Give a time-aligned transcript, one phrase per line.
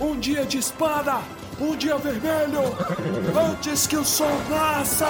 [0.00, 1.20] Um dia de espada!
[1.60, 2.62] Um dia vermelho!
[3.50, 5.06] Antes que o sol nasça!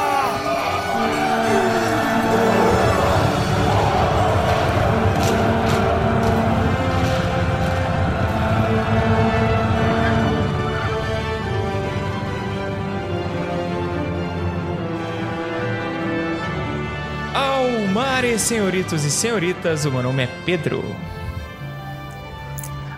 [17.32, 20.84] Almares, senhoritos e senhoritas, o meu nome é Pedro.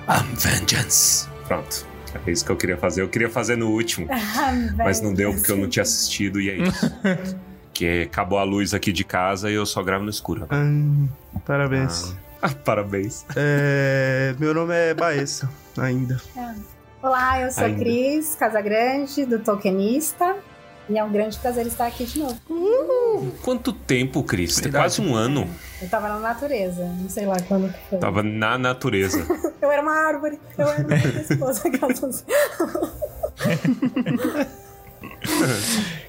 [0.08, 1.31] I'm vengeance.
[1.52, 1.86] Pronto.
[2.26, 3.02] É isso que eu queria fazer.
[3.02, 4.06] Eu queria fazer no último,
[4.76, 6.90] mas não deu porque eu não tinha assistido e é isso.
[7.74, 10.46] que acabou a luz aqui de casa e eu só gravo no escuro.
[10.50, 11.08] Hum,
[11.44, 12.16] parabéns.
[12.40, 13.26] Ah, parabéns.
[13.36, 16.18] É, meu nome é Baessa, ainda.
[17.02, 17.80] Olá, eu sou Ainda.
[17.80, 20.36] Cris Casagrande, do Tokenista.
[20.88, 22.40] E é um grande prazer estar aqui de novo.
[23.42, 24.56] Quanto tempo, Cris?
[24.56, 25.48] Tem quase um ano.
[25.80, 27.98] Eu tava na natureza, não sei lá quando que foi.
[27.98, 29.24] Tava na natureza.
[29.62, 31.62] Eu era uma árvore, eu era minha esposa.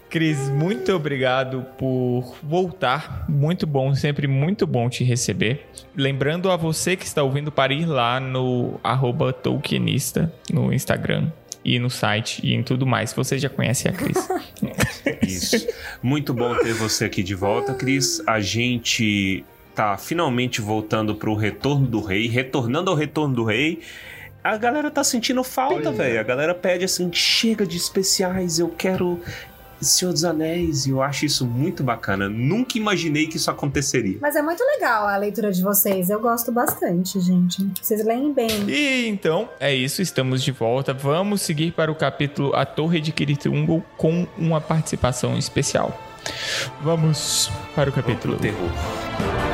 [0.10, 3.26] Cris, muito obrigado por voltar.
[3.30, 5.70] Muito bom, sempre muito bom te receber.
[5.96, 11.32] Lembrando a você que está ouvindo para ir lá no arroba Tolkienista no Instagram
[11.64, 13.14] e no site e em tudo mais.
[13.14, 14.18] Você já conhece a Cris.
[15.22, 15.68] Isso.
[16.02, 18.22] Muito bom ter você aqui de volta, Cris.
[18.28, 23.82] A gente tá finalmente voltando pro Retorno do Rei, retornando ao Retorno do Rei.
[24.44, 26.20] A galera tá sentindo falta, velho.
[26.20, 29.22] A galera pede assim: chega de especiais, eu quero
[29.90, 30.86] Senhor dos Anéis.
[30.86, 32.30] E eu acho isso muito bacana.
[32.30, 34.18] Nunca imaginei que isso aconteceria.
[34.22, 36.10] Mas é muito legal a leitura de vocês.
[36.10, 37.68] Eu gosto bastante, gente.
[37.82, 38.70] Vocês leem bem.
[38.70, 40.94] E então, é isso, estamos de volta.
[40.94, 45.98] Vamos seguir para o capítulo A Torre de Kiritungo com uma participação especial.
[46.82, 48.38] Vamos para o capítulo.
[48.38, 49.53] Pro terror.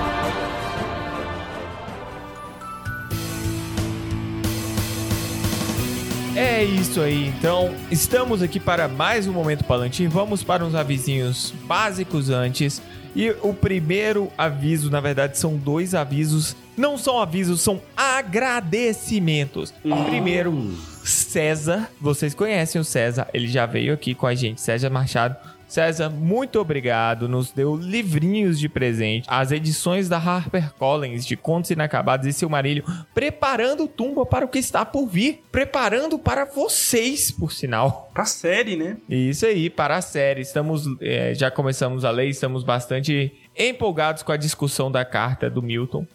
[6.42, 10.10] É isso aí, então estamos aqui para mais um Momento Palantir.
[10.10, 12.82] Vamos para uns avisinhos básicos antes.
[13.14, 16.56] E o primeiro aviso, na verdade, são dois avisos.
[16.78, 19.74] Não são avisos, são agradecimentos.
[20.08, 21.90] Primeiro, César.
[22.00, 25.36] Vocês conhecem o César, ele já veio aqui com a gente, César Machado.
[25.70, 27.30] César, muito obrigado.
[27.30, 29.28] Nos deu livrinhos de presente.
[29.30, 34.58] As edições da HarperCollins de Contos Inacabados e Silmarillion, preparando o Tumba para o que
[34.60, 35.44] está por vir.
[35.52, 38.10] Preparando para vocês, por sinal.
[38.14, 38.98] Pra série, né?
[39.08, 40.42] Isso aí, para a série.
[40.42, 45.62] Estamos, é, já começamos a ler, estamos bastante empolgados com a discussão da carta do
[45.62, 46.06] Milton.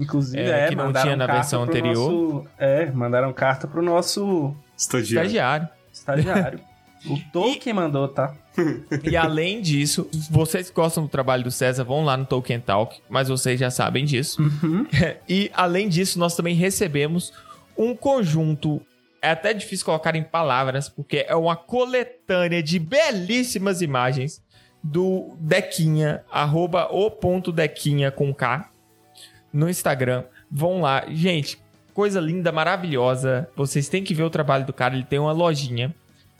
[0.00, 2.10] Inclusive, É, é, que não tinha na versão anterior.
[2.10, 5.26] nosso- é, mandaram carta pro nosso Estagiário.
[5.28, 5.68] Estagiário.
[5.92, 6.60] estagiário.
[7.06, 8.34] O Tolkien mandou, tá?
[9.02, 13.00] E além disso, vocês que gostam do trabalho do César, vão lá no Tolkien Talk,
[13.08, 14.42] mas vocês já sabem disso.
[14.42, 14.86] Uhum.
[15.28, 17.32] e além disso, nós também recebemos
[17.76, 18.80] um conjunto.
[19.20, 24.42] É até difícil colocar em palavras, porque é uma coletânea de belíssimas imagens
[24.82, 28.68] do Dequinha, arroba o ponto Dequinha com K,
[29.52, 30.24] no Instagram.
[30.50, 31.04] Vão lá.
[31.08, 31.58] Gente,
[31.94, 33.48] coisa linda, maravilhosa.
[33.56, 34.94] Vocês têm que ver o trabalho do cara.
[34.94, 35.94] Ele tem uma lojinha.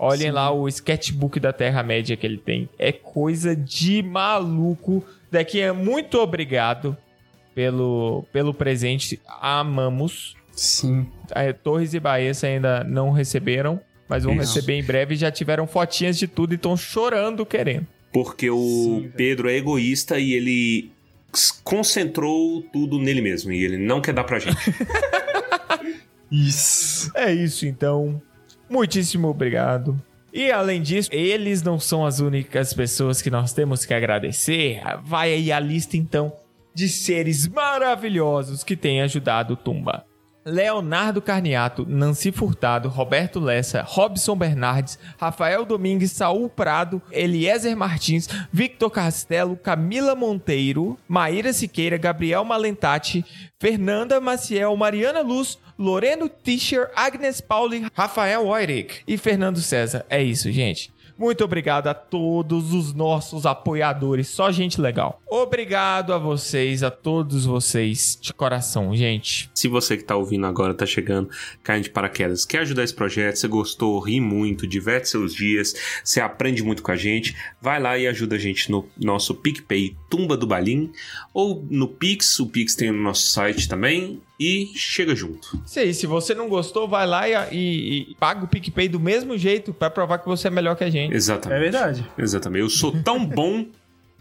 [0.04, 0.30] Olhem Sim.
[0.32, 2.68] lá o sketchbook da Terra-média que ele tem.
[2.76, 5.04] É coisa de maluco.
[5.30, 6.96] Dequinha, muito obrigado
[7.54, 9.20] pelo, pelo presente.
[9.40, 10.34] Amamos.
[10.50, 11.06] Sim.
[11.30, 14.56] É, Torres e Baessa ainda não receberam, mas vão Isso.
[14.56, 15.14] receber em breve.
[15.14, 17.86] Já tiveram fotinhas de tudo e estão chorando querendo.
[18.12, 19.12] Porque o Sim.
[19.16, 20.90] Pedro é egoísta e ele
[21.62, 23.52] concentrou tudo nele mesmo.
[23.52, 24.58] E ele não quer dar pra gente.
[26.28, 27.12] Isso.
[27.14, 28.20] É isso, então.
[28.72, 30.02] Muitíssimo obrigado.
[30.32, 34.80] E além disso, eles não são as únicas pessoas que nós temos que agradecer.
[35.04, 36.32] Vai aí a lista, então,
[36.74, 40.06] de seres maravilhosos que têm ajudado o Tumba.
[40.44, 48.90] Leonardo Carniato, Nancy Furtado, Roberto Lessa, Robson Bernardes, Rafael Domingues, Saul Prado, Eliezer Martins, Victor
[48.90, 53.24] Castelo, Camila Monteiro, Maíra Siqueira, Gabriel Malentati,
[53.58, 60.04] Fernanda Maciel, Mariana Luz, Loreno Tischer, Agnes Pauli, Rafael Oirig e Fernando César.
[60.08, 60.91] É isso, gente.
[61.16, 65.20] Muito obrigado a todos os nossos apoiadores, só gente legal.
[65.28, 69.50] Obrigado a vocês, a todos vocês, de coração, gente.
[69.54, 71.28] Se você que tá ouvindo agora, tá chegando,
[71.62, 75.74] caindo de paraquedas, quer ajudar esse projeto, você gostou, ri muito, diverte seus dias,
[76.04, 79.96] você aprende muito com a gente, vai lá e ajuda a gente no nosso PicPay
[80.12, 80.92] Tumba do Balim,
[81.32, 85.58] ou no Pix, o Pix tem no nosso site também, e chega junto.
[85.66, 89.00] Isso aí, se você não gostou, vai lá e, e- e paga o PicPay do
[89.00, 91.14] mesmo jeito pra provar que você é melhor que a gente.
[91.14, 91.60] É Exatamente.
[91.60, 92.06] verdade.
[92.18, 92.60] Exatamente.
[92.60, 93.64] Eu sou tão bom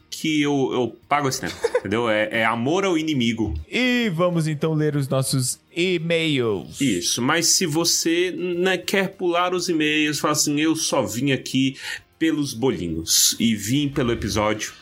[0.09, 2.09] que eu, eu pago esse tempo, entendeu?
[2.09, 3.53] É, é amor ao inimigo.
[3.69, 6.79] E vamos então ler os nossos e-mails.
[6.79, 11.75] Isso, mas se você né, quer pular os e-mails, fala assim, eu só vim aqui
[12.19, 14.73] pelos bolinhos e vim pelo episódio,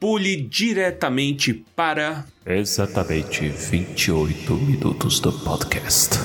[0.00, 2.24] pule diretamente para...
[2.46, 6.18] Exatamente 28 minutos do podcast.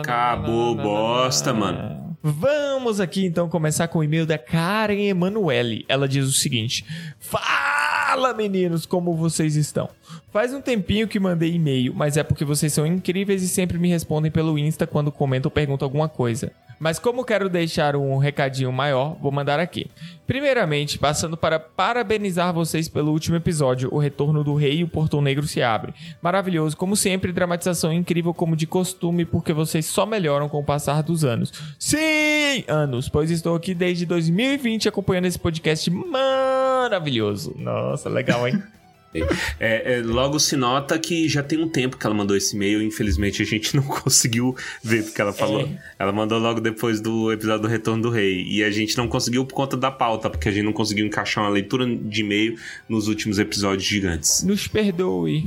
[0.00, 2.16] Acabou bosta, mano.
[2.22, 5.84] Vamos aqui então começar com o e-mail da Karen Emanuele.
[5.86, 6.86] Ela diz o seguinte:
[7.20, 9.90] Fala meninos, como vocês estão?
[10.32, 13.88] Faz um tempinho que mandei e-mail, mas é porque vocês são incríveis e sempre me
[13.88, 16.52] respondem pelo Insta quando comento ou pergunto alguma coisa.
[16.78, 19.86] Mas como quero deixar um recadinho maior, vou mandar aqui.
[20.26, 25.22] Primeiramente, passando para parabenizar vocês pelo último episódio, O Retorno do Rei e o Portão
[25.22, 25.94] Negro se abre.
[26.20, 31.02] Maravilhoso, como sempre, dramatização incrível como de costume, porque vocês só melhoram com o passar
[31.02, 31.52] dos anos.
[31.78, 37.54] Sim, anos, pois estou aqui desde 2020 acompanhando esse podcast maravilhoso.
[37.56, 38.62] Nossa, legal, hein?
[39.60, 42.82] É, é, logo se nota que já tem um tempo que ela mandou esse e-mail.
[42.82, 45.62] Infelizmente a gente não conseguiu ver porque ela falou.
[45.62, 45.78] É.
[45.98, 48.44] Ela mandou logo depois do episódio do Retorno do Rei.
[48.48, 51.44] E a gente não conseguiu por conta da pauta, porque a gente não conseguiu encaixar
[51.44, 52.58] uma leitura de e-mail
[52.88, 54.42] nos últimos episódios gigantes.
[54.42, 55.44] Nos perdoe.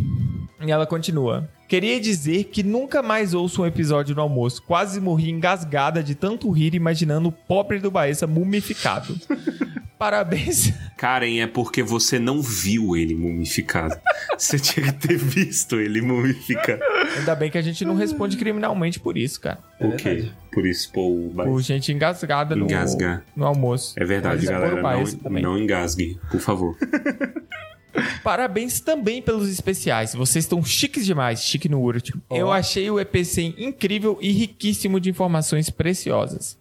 [0.61, 1.49] E ela continua.
[1.67, 4.63] Queria dizer que nunca mais ouço um episódio no almoço.
[4.63, 9.15] Quase morri engasgada de tanto rir imaginando o pobre do Baessa mumificado.
[9.99, 10.71] Parabéns.
[10.97, 13.95] Karen, é porque você não viu ele mumificado.
[14.37, 16.81] você tinha que ter visto ele mumificado.
[17.17, 19.59] Ainda bem que a gente não responde criminalmente por isso, cara.
[19.79, 20.29] o quê?
[20.51, 23.23] Por expor o Por gente engasgada no, Engasgar.
[23.35, 23.93] no almoço.
[23.95, 24.81] É verdade, Mas é galera.
[25.29, 26.75] Não, não engasgue, por favor.
[28.23, 30.13] Parabéns também pelos especiais.
[30.13, 32.21] Vocês estão chiques demais, chique no último.
[32.29, 36.57] Eu achei o EPC incrível e riquíssimo de informações preciosas.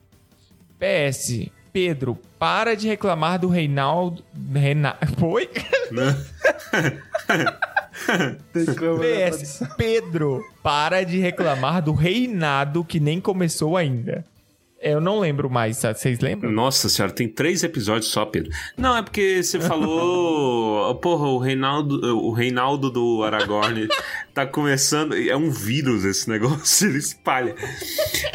[0.78, 4.24] PS, Pedro, para de reclamar do Reinaldo.
[4.50, 4.96] Reina...
[5.20, 5.46] Foi?
[8.98, 14.24] PS, Pedro, para de reclamar do reinado que nem começou ainda.
[14.78, 15.98] É, Eu não lembro mais, sabe?
[15.98, 16.50] vocês lembram?
[16.52, 18.50] Nossa senhora, tem três episódios só, Pedro.
[18.76, 20.94] Não, é porque você falou.
[21.00, 23.88] porra, o Reinaldo, o Reinaldo do Aragorn
[24.34, 25.14] tá começando.
[25.16, 27.54] É um vírus esse negócio, ele espalha.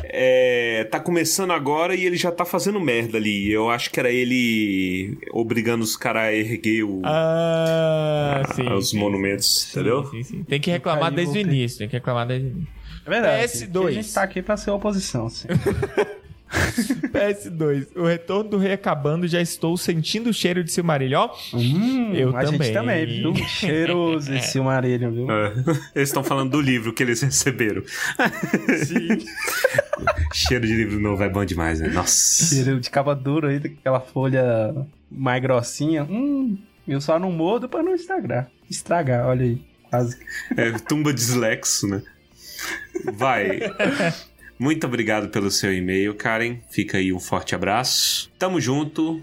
[0.04, 3.52] É, tá começando agora e ele já tá fazendo merda ali.
[3.52, 8.68] Eu acho que era ele obrigando os caras a erguer o- Ah, sim.
[8.74, 10.06] os sim, monumentos, sim, entendeu?
[10.08, 10.44] Sim, sim.
[10.44, 11.78] Tem que reclamar desde o início.
[11.78, 12.68] Tem que reclamar desde o início.
[13.06, 13.44] É verdade.
[13.48, 13.82] PS2.
[13.82, 15.48] que A gente tá aqui pra ser oposição, assim.
[17.12, 17.88] PS2.
[17.96, 21.20] O retorno do rei acabando, já estou sentindo o cheiro de Silmarillion.
[21.22, 22.62] Ó, Hum, Eu a também.
[22.64, 23.36] gente também, viu?
[23.48, 25.32] Cheiroso esse Silmarillion, viu?
[25.32, 25.54] É,
[25.96, 27.82] Eles estão falando do livro que eles receberam.
[28.86, 29.26] Sim.
[30.34, 31.88] Cheiro de livro novo é bom demais, né?
[31.90, 32.46] Nossa.
[32.56, 34.74] Cheiro de capa dura aí, aquela folha
[35.10, 36.04] mais grossinha.
[36.04, 36.58] Hum,
[36.88, 38.50] eu só não mordo pra não estragar.
[38.70, 39.62] Estragar, olha aí.
[39.90, 40.18] Quase.
[40.56, 42.02] É, tumba dislexo, né?
[43.14, 43.60] Vai.
[44.62, 46.58] Muito obrigado pelo seu e-mail, Karen.
[46.70, 48.32] Fica aí um forte abraço.
[48.38, 49.20] Tamo junto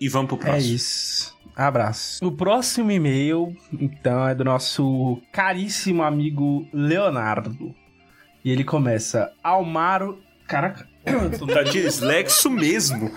[0.00, 0.74] e vamos pro É próximo.
[0.76, 1.36] isso.
[1.56, 2.24] Abraço.
[2.24, 7.74] O próximo e-mail, então, é do nosso caríssimo amigo Leonardo.
[8.44, 10.22] E ele começa: Almaro.
[10.46, 10.88] Caraca.
[11.52, 13.10] Tá dislexo mesmo.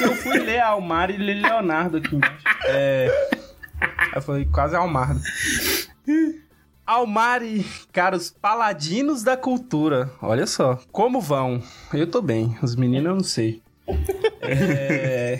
[0.00, 2.18] Eu fui ler Almar e ler Leonardo aqui.
[2.66, 3.28] É.
[4.14, 5.20] Eu falei quase Almardo.
[6.88, 10.10] Almari, caros paladinos da cultura.
[10.22, 11.62] Olha só, como vão?
[11.92, 13.62] Eu tô bem, os meninos eu não sei.
[14.40, 15.38] É...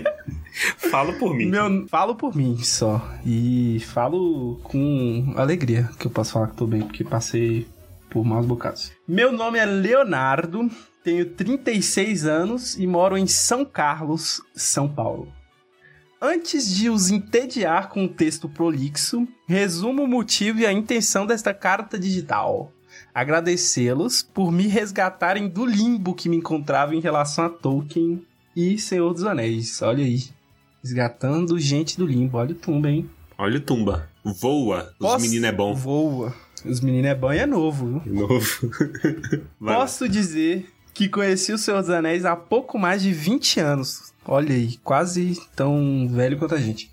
[0.90, 1.50] Fala por mim.
[1.50, 3.06] Meu, falo por mim só.
[3.26, 7.66] E falo com alegria que eu posso falar que tô bem, porque passei
[8.08, 8.90] por maus bocados.
[9.06, 10.70] Meu nome é Leonardo,
[11.02, 15.30] tenho 36 anos e moro em São Carlos, São Paulo.
[16.26, 21.52] Antes de os entediar com um texto prolixo, resumo o motivo e a intenção desta
[21.52, 22.72] carta digital.
[23.14, 28.24] Agradecê-los por me resgatarem do limbo que me encontrava em relação a Tolkien
[28.56, 29.82] e Senhor dos Anéis.
[29.82, 30.24] Olha aí.
[30.82, 32.38] Resgatando gente do limbo.
[32.38, 33.10] Olha o tumba, hein?
[33.36, 34.08] Olha o tumba.
[34.24, 34.88] Voa.
[34.92, 35.74] Os Posso- meninos é bom.
[35.74, 36.34] Voa.
[36.64, 38.00] Os meninos é bom e é novo?
[38.00, 38.70] De novo.
[39.60, 44.13] Posso dizer que conheci o Senhor dos Anéis há pouco mais de 20 anos.
[44.26, 46.90] Olha aí, quase tão velho quanto a gente.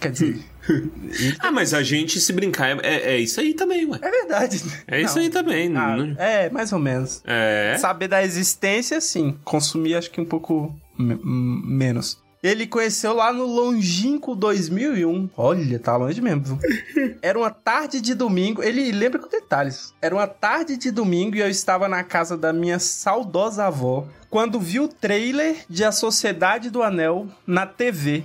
[0.00, 0.40] Quer dizer,
[1.40, 3.98] Ah, mas a gente, se brincar, é, é- é isso aí também, ué.
[4.00, 4.62] é verdade.
[4.86, 5.22] É isso Não.
[5.22, 5.76] aí também.
[5.76, 7.20] Ah, não- é, mais ou menos.
[7.26, 7.76] É.
[7.78, 9.36] Saber da existência, sim.
[9.44, 12.18] Consumir, acho que um pouco menos.
[12.42, 15.28] Ele conheceu lá no longínquo 2001.
[15.36, 16.42] Olha, tá longe mesmo.
[16.42, 16.58] viu?
[17.20, 18.62] Era uma tarde de domingo.
[18.62, 19.92] Ele lembra com detalhes.
[20.00, 24.60] Era uma tarde de domingo e eu estava na casa da minha saudosa avó quando
[24.60, 28.22] vi o trailer de A Sociedade do Anel na TV.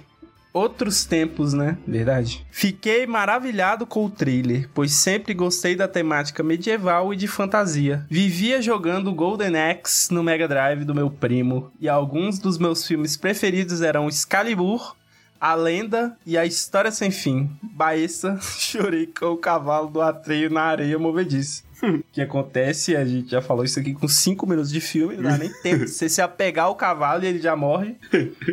[0.54, 1.78] Outros tempos, né?
[1.86, 2.46] Verdade.
[2.50, 8.06] Fiquei maravilhado com o trailer, pois sempre gostei da temática medieval e de fantasia.
[8.10, 13.18] Vivia jogando Golden Axe no Mega Drive do meu primo, e alguns dos meus filmes
[13.18, 14.96] preferidos eram Excalibur,
[15.42, 17.50] A Lenda e A História Sem Fim.
[17.62, 21.65] Baessa, chorei com o cavalo do Atreio na areia movediça.
[21.84, 25.24] O que acontece, a gente já falou isso aqui com 5 minutos de filme, não
[25.24, 27.96] dá nem tempo você se apegar ao cavalo e ele já morre.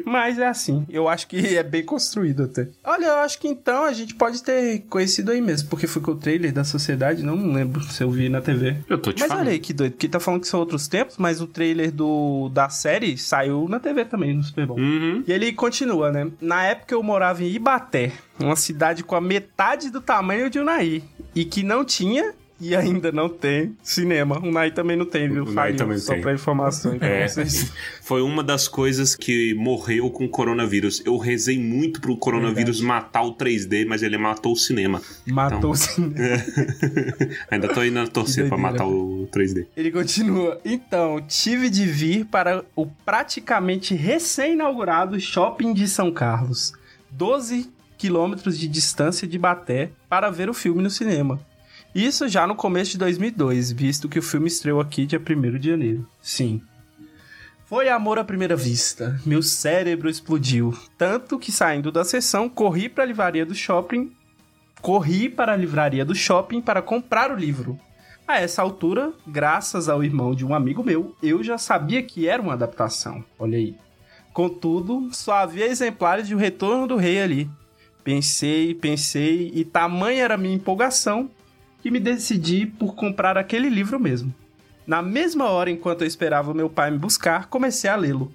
[0.04, 2.68] Mas é assim, eu acho que é bem construído até.
[2.84, 6.12] Olha, eu acho que então a gente pode ter conhecido aí mesmo, porque foi com
[6.12, 8.76] o trailer da sociedade, não lembro se eu vi na TV.
[8.88, 9.46] Eu tô te Mas falando.
[9.46, 12.48] olha aí que doido, porque tá falando que são outros tempos, mas o trailer do,
[12.50, 14.78] da série saiu na TV também, no Super Bowl.
[14.78, 15.22] Uhum.
[15.26, 16.30] E ele continua, né?
[16.40, 21.02] Na época eu morava em Ibaté, uma cidade com a metade do tamanho de Unai,
[21.34, 24.38] e que não tinha e ainda não tem cinema.
[24.38, 25.42] O Unai também não tem, viu?
[25.42, 26.22] O Faliu, também só tem.
[26.22, 27.28] pra informação aí pra É.
[27.28, 27.72] vocês.
[28.02, 31.02] Foi uma das coisas que morreu com o coronavírus.
[31.04, 35.02] Eu rezei muito pro coronavírus matar o 3D, mas ele matou o cinema.
[35.26, 35.70] Matou Então.
[35.70, 36.14] o cinema.
[37.50, 39.66] Ainda tô indo na torcer Que pra matar o 3D.
[39.76, 40.60] Ele continua.
[40.64, 46.72] Então, tive de vir para o praticamente recém-inaugurado shopping de São Carlos.
[47.10, 51.40] 12 quilômetros de distância de Baté para ver o filme no cinema.
[51.94, 55.68] Isso já no começo de 2002, visto que o filme estreou aqui dia 1 de
[55.68, 56.08] janeiro.
[56.22, 56.62] Sim.
[57.66, 59.20] Foi amor à primeira vista.
[59.26, 60.74] Meu cérebro explodiu.
[60.96, 64.10] Tanto que saindo da sessão, corri para a livraria do shopping.
[64.80, 67.78] Corri para a livraria do shopping para comprar o livro.
[68.26, 72.40] A essa altura, graças ao irmão de um amigo meu, eu já sabia que era
[72.40, 73.22] uma adaptação.
[73.38, 73.76] Olha aí.
[74.32, 77.50] Contudo, só havia exemplares de O Retorno do Rei ali.
[78.02, 81.30] Pensei, pensei, e tamanha era a minha empolgação
[81.82, 84.32] que me decidi por comprar aquele livro mesmo.
[84.86, 88.32] Na mesma hora, enquanto eu esperava meu pai me buscar, comecei a lê-lo.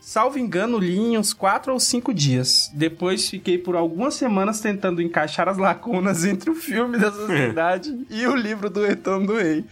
[0.00, 2.70] Salvo engano, li em uns 4 ou 5 dias.
[2.72, 8.26] Depois fiquei por algumas semanas tentando encaixar as lacunas entre o filme da Sociedade e
[8.26, 9.64] o livro do Retorno do Rei.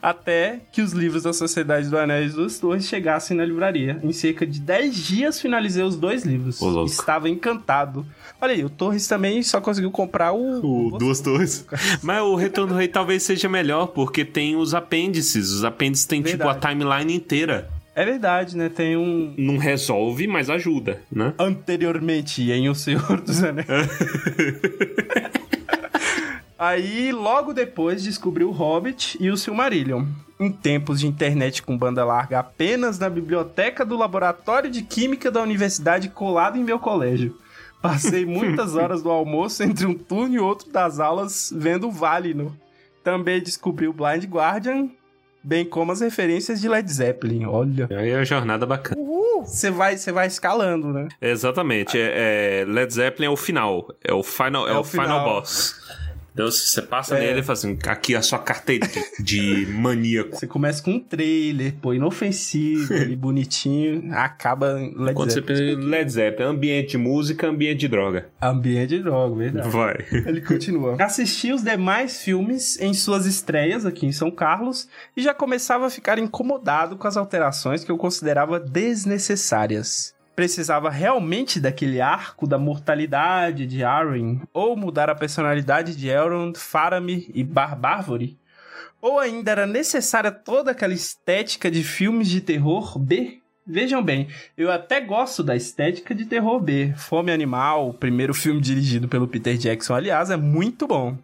[0.00, 3.98] Até que os livros da Sociedade do Anel e Duas Torres chegassem na livraria.
[4.02, 6.60] Em cerca de 10 dias finalizei os dois livros.
[6.86, 8.06] Estava encantado.
[8.42, 10.88] Olha aí, o Torres também só conseguiu comprar o...
[10.88, 11.64] O Duas Torres.
[12.02, 15.50] Mas o Retorno do Rei talvez seja melhor, porque tem os apêndices.
[15.50, 16.76] Os apêndices tem tipo a Verdade.
[16.76, 17.70] timeline inteira.
[17.94, 18.68] É verdade, né?
[18.68, 19.32] Tem um...
[19.38, 21.34] Não resolve, mas ajuda, né?
[21.38, 23.68] anteriormente em O Senhor dos Anéis.
[26.58, 30.04] Aí, logo depois, descobri o Hobbit e o Silmarillion.
[30.40, 35.42] Em tempos de internet com banda larga apenas na biblioteca do Laboratório de Química da
[35.42, 37.36] Universidade colado em meu colégio.
[37.82, 42.52] Passei muitas horas do almoço entre um turno e outro das aulas vendo o Valinor.
[43.04, 44.88] Também descobri o Blind Guardian,
[45.42, 47.44] bem como as referências de Led Zeppelin.
[47.46, 49.00] Olha, Aí é a jornada bacana.
[49.44, 51.08] você vai, você vai escalando, né?
[51.20, 51.98] Exatamente.
[51.98, 53.92] É, é- Led Zeppelin é o final.
[54.04, 55.06] É o final, é É o o final.
[55.06, 55.24] final.
[55.24, 55.74] boss.
[56.32, 57.20] Então você passa É.
[57.20, 58.88] nele e fala assim: aqui a sua carteira
[59.20, 60.34] de maníaco.
[60.36, 65.76] Você começa com um trailer, pô, inofensivo e bonitinho, acaba Led Quando você Zeppelin.
[65.76, 68.28] pensa em Led Zeppelin, ambiente de música, ambiente de droga.
[68.40, 69.68] Ambiente de droga, verdade.
[69.68, 69.96] Vai.
[70.10, 70.96] Ele continua.
[71.02, 75.90] Assisti os demais filmes em suas estreias aqui em São Carlos e já começava a
[75.90, 80.14] ficar incomodado com as alterações que eu considerava desnecessárias.
[80.34, 84.40] Precisava realmente daquele arco da mortalidade de Arryn?
[84.52, 88.38] Ou mudar a personalidade de Elrond, Faramir e Barbárvore?
[89.00, 93.42] Ou ainda era necessária toda aquela estética de filmes de terror B?
[93.66, 96.92] Vejam bem, eu até gosto da estética de terror B.
[96.96, 101.16] Fome Animal, o primeiro filme dirigido pelo Peter Jackson, aliás, é muito bom.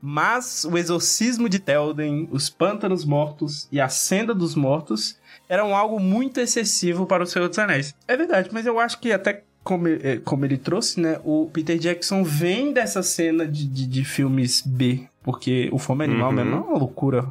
[0.00, 5.98] Mas o Exorcismo de Telden, Os Pântanos Mortos e A Senda dos Mortos eram algo
[6.00, 7.94] muito excessivo para o Senhor dos Anéis.
[8.08, 11.18] É verdade, mas eu acho que até como, eh, como ele trouxe, né?
[11.24, 15.06] O Peter Jackson vem dessa cena de, de, de filmes B.
[15.22, 16.34] Porque o Fome Animal Uhum.
[16.36, 17.26] mesmo é uma loucura.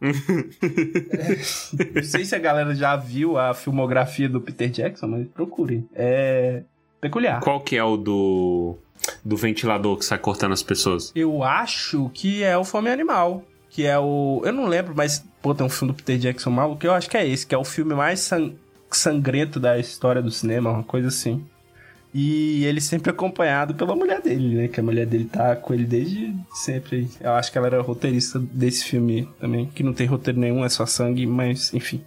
[0.00, 0.08] É,
[1.94, 5.88] não sei se a galera já viu a filmografia do Peter Jackson, mas procurem.
[5.94, 6.62] É
[7.00, 7.40] peculiar.
[7.40, 8.76] Qual que é o do.
[9.24, 11.12] do ventilador que sai cortando as pessoas?
[11.14, 13.42] Eu acho que é o Fome Animal.
[13.70, 14.42] Que é o.
[14.44, 15.24] Eu não lembro, mas.
[15.42, 16.84] Pô, tem um filme do Peter Jackson maluco.
[16.84, 18.52] Eu acho que é esse, que é o filme mais san-
[18.90, 21.44] sangrento da história do cinema, uma coisa assim.
[22.14, 24.68] E ele sempre acompanhado pela mulher dele, né?
[24.68, 27.08] Que a mulher dele tá com ele desde sempre.
[27.20, 29.66] Eu acho que ela era roteirista desse filme também.
[29.66, 32.02] Que não tem roteiro nenhum, é só sangue, mas enfim.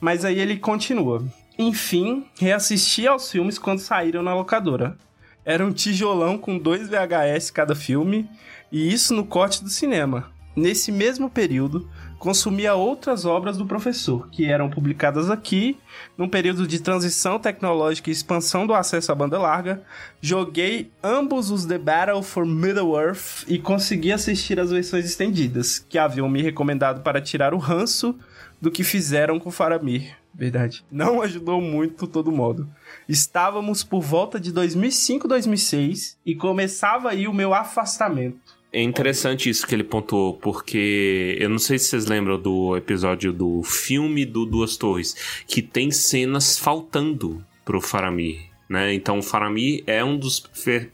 [0.00, 1.24] Mas aí ele continua.
[1.58, 4.96] enfim, reassisti aos filmes quando saíram na locadora.
[5.44, 8.28] Era um tijolão com dois VHS cada filme,
[8.70, 10.30] e isso no corte do cinema.
[10.54, 15.78] Nesse mesmo período, consumia outras obras do professor, que eram publicadas aqui,
[16.16, 19.82] num período de transição tecnológica e expansão do acesso à banda larga.
[20.20, 26.28] Joguei ambos os The Battle for Middle-earth e consegui assistir as versões estendidas, que haviam
[26.28, 28.14] me recomendado para tirar o ranço
[28.60, 30.16] do que fizeram com Faramir.
[30.34, 30.84] Verdade.
[30.90, 32.68] Não ajudou muito, todo modo.
[33.08, 38.40] Estávamos por volta de 2005, 2006 e começava aí o meu afastamento.
[38.72, 43.30] É interessante isso que ele pontuou, porque eu não sei se vocês lembram do episódio
[43.30, 45.14] do filme do Duas Torres,
[45.46, 48.40] que tem cenas faltando pro Faramir.
[48.66, 48.94] Né?
[48.94, 50.40] Então, o Faramir é um dos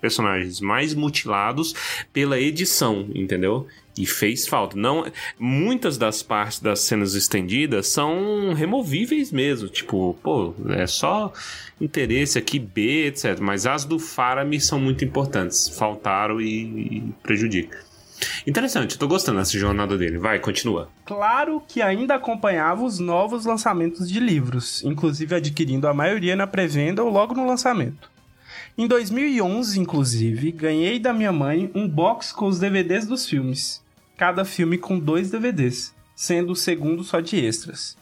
[0.00, 1.72] personagens mais mutilados
[2.12, 3.68] pela edição, entendeu?
[3.98, 4.76] E fez falta.
[4.76, 5.04] Não,
[5.38, 9.68] muitas das partes das cenas estendidas são removíveis mesmo.
[9.68, 11.32] Tipo, pô, é só
[11.80, 13.38] interesse aqui B, etc.
[13.40, 15.68] Mas as do Faramir são muito importantes.
[15.68, 17.88] Faltaram e, e prejudica.
[18.46, 20.18] Interessante, tô gostando dessa jornada dele.
[20.18, 20.88] Vai, continua.
[21.04, 27.02] Claro que ainda acompanhava os novos lançamentos de livros, inclusive adquirindo a maioria na pré-venda
[27.02, 28.10] ou logo no lançamento.
[28.76, 33.82] Em 2011, inclusive, ganhei da minha mãe um box com os DVDs dos filmes.
[34.18, 37.96] Cada filme com dois DVDs, sendo o segundo só de extras.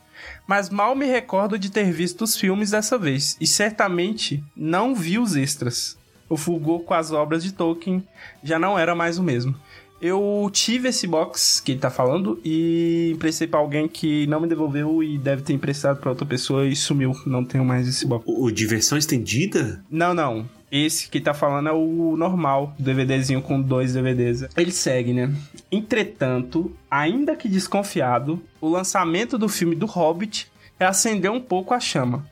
[0.49, 5.19] Mas mal me recordo de ter visto os filmes dessa vez, e certamente não vi
[5.19, 5.97] os extras.
[6.29, 8.03] O fulgor com as obras de Tolkien
[8.43, 9.55] já não era mais o mesmo.
[10.01, 14.49] Eu tive esse box que ele tá falando e emprestei pra alguém que não me
[14.49, 17.13] devolveu e deve ter emprestado pra outra pessoa e sumiu.
[17.25, 18.25] Não tenho mais esse box.
[18.27, 19.83] O, o Diversão Estendida?
[19.91, 20.47] Não, não.
[20.71, 24.47] Esse que tá falando é o normal, DVDzinho com dois DVDs.
[24.57, 25.33] Ele segue, né?
[25.71, 32.27] Entretanto, ainda que desconfiado, o lançamento do filme do Hobbit acendeu um pouco a chama.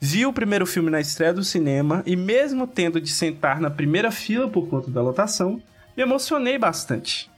[0.00, 4.10] Vi o primeiro filme na estreia do cinema e, mesmo tendo de sentar na primeira
[4.10, 5.60] fila por conta da lotação,
[5.96, 7.28] me emocionei bastante.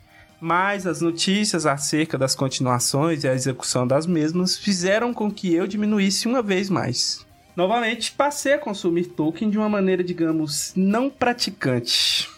[0.40, 5.66] Mas as notícias acerca das continuações e a execução das mesmas fizeram com que eu
[5.66, 7.26] diminuísse uma vez mais.
[7.56, 12.28] Novamente, passei a consumir Tolkien de uma maneira, digamos, não praticante.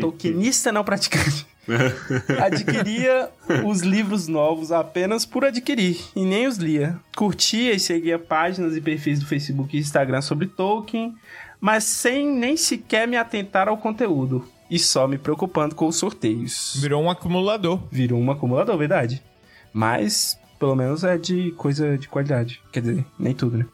[0.00, 1.46] Tolkienista não praticante.
[2.42, 3.30] Adquiria
[3.64, 6.98] os livros novos apenas por adquirir e nem os lia.
[7.16, 11.14] Curtia e seguia páginas e perfis do Facebook e Instagram sobre Tolkien,
[11.60, 16.76] mas sem nem sequer me atentar ao conteúdo e só me preocupando com os sorteios.
[16.80, 17.80] Virou um acumulador.
[17.90, 19.22] Virou um acumulador, verdade.
[19.72, 22.62] Mas, pelo menos é de coisa de qualidade.
[22.72, 23.66] Quer dizer, nem tudo, né?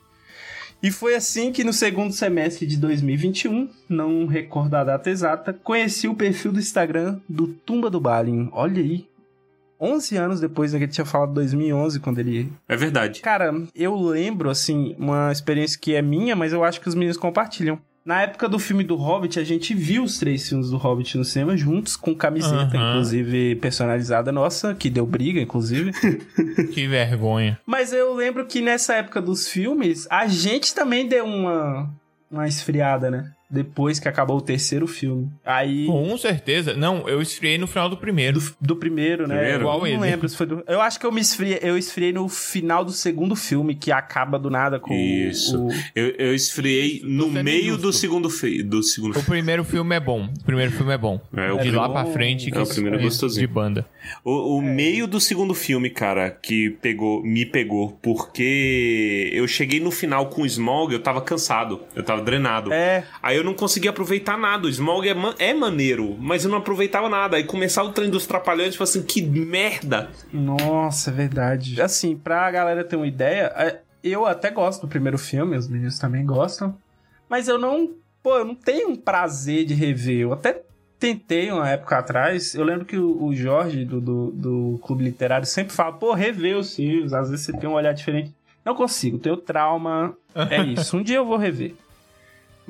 [0.82, 6.08] E foi assim que no segundo semestre de 2021, não recordo a data exata, conheci
[6.08, 8.48] o perfil do Instagram do Tumba do Balin.
[8.52, 9.06] Olha aí.
[9.78, 12.52] 11 anos depois, né, que ele tinha falado 2011, quando ele...
[12.68, 13.20] É verdade.
[13.22, 17.16] Cara, eu lembro, assim, uma experiência que é minha, mas eu acho que os meninos
[17.16, 17.78] compartilham.
[18.04, 21.24] Na época do filme do Hobbit, a gente viu os três filmes do Hobbit no
[21.24, 22.90] cinema juntos, com camiseta, Aham.
[22.92, 25.92] inclusive personalizada nossa, que deu briga, inclusive.
[26.72, 27.58] Que vergonha.
[27.66, 31.90] Mas eu lembro que nessa época dos filmes, a gente também deu uma,
[32.30, 33.32] uma esfriada, né?
[33.50, 35.28] Depois que acabou o terceiro filme.
[35.44, 35.86] Aí.
[35.86, 36.74] Com certeza.
[36.74, 38.38] Não, eu esfriei no final do primeiro.
[38.38, 39.34] Do, do primeiro, né?
[39.36, 39.60] Primeiro?
[39.62, 39.94] Igual eu ele.
[39.96, 40.62] não lembro se foi do.
[40.68, 44.38] Eu acho que eu me esfriei, eu esfriei no final do segundo filme, que acaba
[44.38, 45.66] do nada com o- Isso.
[45.66, 45.68] o.
[45.96, 50.24] Eu, eu esfriei no sendo meio do segundo, do segundo O primeiro filme é bom.
[50.40, 51.20] O primeiro filme é bom.
[51.36, 53.46] É, o de primeiro- lá pra frente, que É, o primeiro é é gostosinho.
[53.48, 53.86] de banda.
[54.24, 59.90] O, o meio do segundo filme, cara, que pegou, me pegou, porque eu cheguei no
[59.90, 62.72] final com o Smog, eu tava cansado, eu tava drenado.
[62.72, 64.66] É, Aí eu não conseguia aproveitar nada.
[64.66, 67.36] O Smog é, ma- é maneiro, mas eu não aproveitava nada.
[67.36, 70.10] Aí começava o trem dos trapalhões, tipo assim, que merda.
[70.32, 71.80] Nossa, é verdade.
[71.80, 75.98] Assim, pra galera ter uma ideia, é, eu até gosto do primeiro filme, os meninos
[75.98, 76.74] também gostam.
[77.28, 77.90] Mas eu não.
[78.22, 80.20] Pô, eu não tenho um prazer de rever.
[80.20, 80.62] Eu até
[80.98, 82.54] tentei uma época atrás.
[82.54, 86.56] Eu lembro que o, o Jorge, do, do, do Clube Literário, sempre fala: pô, rever
[86.56, 87.12] os filmes.
[87.12, 88.34] Às vezes você tem um olhar diferente.
[88.64, 90.14] Não consigo, tenho trauma.
[90.50, 90.96] É isso.
[90.96, 91.74] Um dia eu vou rever.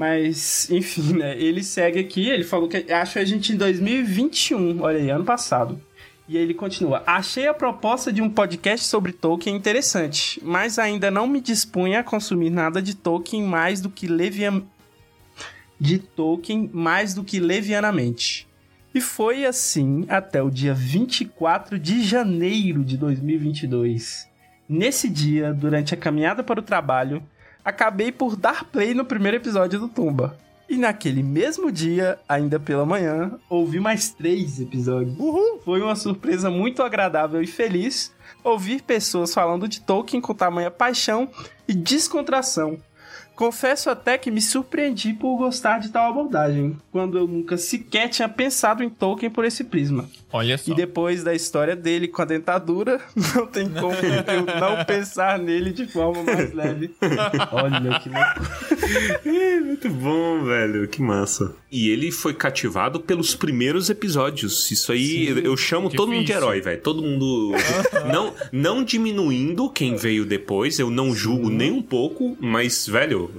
[0.00, 1.38] Mas, enfim, né?
[1.38, 5.78] Ele segue aqui, ele falou que acha a gente em 2021, olha aí, ano passado.
[6.26, 11.26] E ele continua: Achei a proposta de um podcast sobre Tolkien interessante, mas ainda não
[11.26, 14.62] me dispunha a consumir nada de Tolkien mais do que levian...
[15.78, 18.48] de Tolkien mais do que levianamente.
[18.94, 24.26] E foi assim até o dia 24 de janeiro de 2022.
[24.66, 27.22] Nesse dia, durante a caminhada para o trabalho,
[27.64, 30.36] acabei por dar play no primeiro episódio do Tumba.
[30.68, 35.18] E naquele mesmo dia, ainda pela manhã, ouvi mais três episódios.
[35.18, 35.60] Uhul!
[35.64, 41.28] Foi uma surpresa muito agradável e feliz ouvir pessoas falando de Tolkien com tamanha paixão
[41.66, 42.78] e descontração.
[43.40, 48.28] Confesso até que me surpreendi por gostar de tal abordagem, quando eu nunca sequer tinha
[48.28, 50.06] pensado em Tolkien por esse prisma.
[50.30, 50.70] Olha só.
[50.70, 53.00] E depois da história dele com a dentadura,
[53.34, 56.94] não tem como eu não pensar nele de forma mais leve.
[57.50, 59.20] Olha que loucura.
[59.24, 60.86] É, muito bom, velho.
[60.86, 61.56] Que massa.
[61.72, 64.70] E ele foi cativado pelos primeiros episódios.
[64.70, 66.42] Isso aí, eu chamo todo mundo de Difícil.
[66.42, 66.82] herói, velho.
[66.82, 67.52] Todo mundo.
[68.12, 73.29] não, não diminuindo quem veio depois, eu não julgo nem um pouco, mas, velho,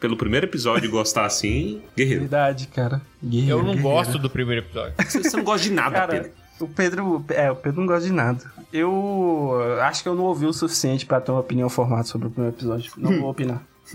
[0.00, 2.20] pelo primeiro episódio gostar assim, guerreiro.
[2.22, 3.00] Verdade, cara.
[3.22, 3.82] Guerreiro, Eu não guerreiro.
[3.88, 4.94] gosto do primeiro episódio.
[5.04, 6.30] Você você não gosta de nada, Cara, Pedro.
[6.60, 7.24] o Pedro.
[7.28, 8.40] É, o Pedro não gosta de nada.
[8.72, 12.30] Eu acho que eu não ouvi o suficiente pra ter uma opinião formada sobre o
[12.30, 12.92] primeiro episódio.
[12.96, 13.62] Não vou opinar.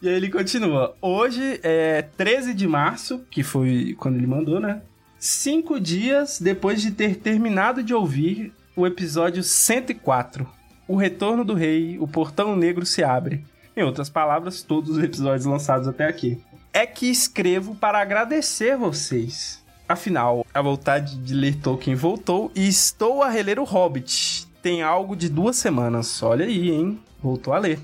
[0.00, 0.94] e aí ele continua.
[1.00, 4.82] Hoje é 13 de março, que foi quando ele mandou, né?
[5.18, 10.48] Cinco dias depois de ter terminado de ouvir o episódio 104.
[10.92, 13.42] O Retorno do Rei, o Portão Negro se abre.
[13.74, 16.38] Em outras palavras, todos os episódios lançados até aqui
[16.70, 19.64] é que escrevo para agradecer vocês.
[19.88, 24.46] Afinal, a vontade de ler Tolkien voltou e estou a reler o Hobbit.
[24.60, 26.22] Tem algo de duas semanas.
[26.22, 27.00] Olha aí, hein?
[27.22, 27.80] Voltou a ler.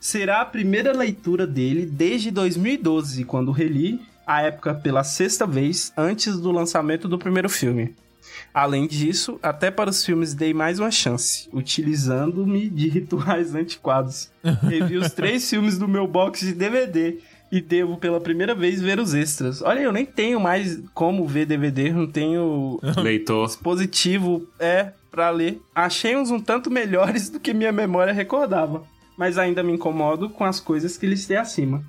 [0.00, 6.40] Será a primeira leitura dele desde 2012, quando reli, a época pela sexta vez, antes
[6.40, 7.94] do lançamento do primeiro filme.
[8.52, 14.30] Além disso, até para os filmes dei mais uma chance, utilizando-me de rituais antiquados.
[14.62, 17.18] Revi os três filmes do meu box de DVD
[17.50, 19.62] e devo pela primeira vez ver os extras.
[19.62, 23.46] Olha, eu nem tenho mais como ver DVD, não tenho Leitor.
[23.46, 25.60] dispositivo é para ler.
[25.74, 28.82] Achei uns um tanto melhores do que minha memória recordava,
[29.16, 31.82] mas ainda me incomodo com as coisas que listei acima.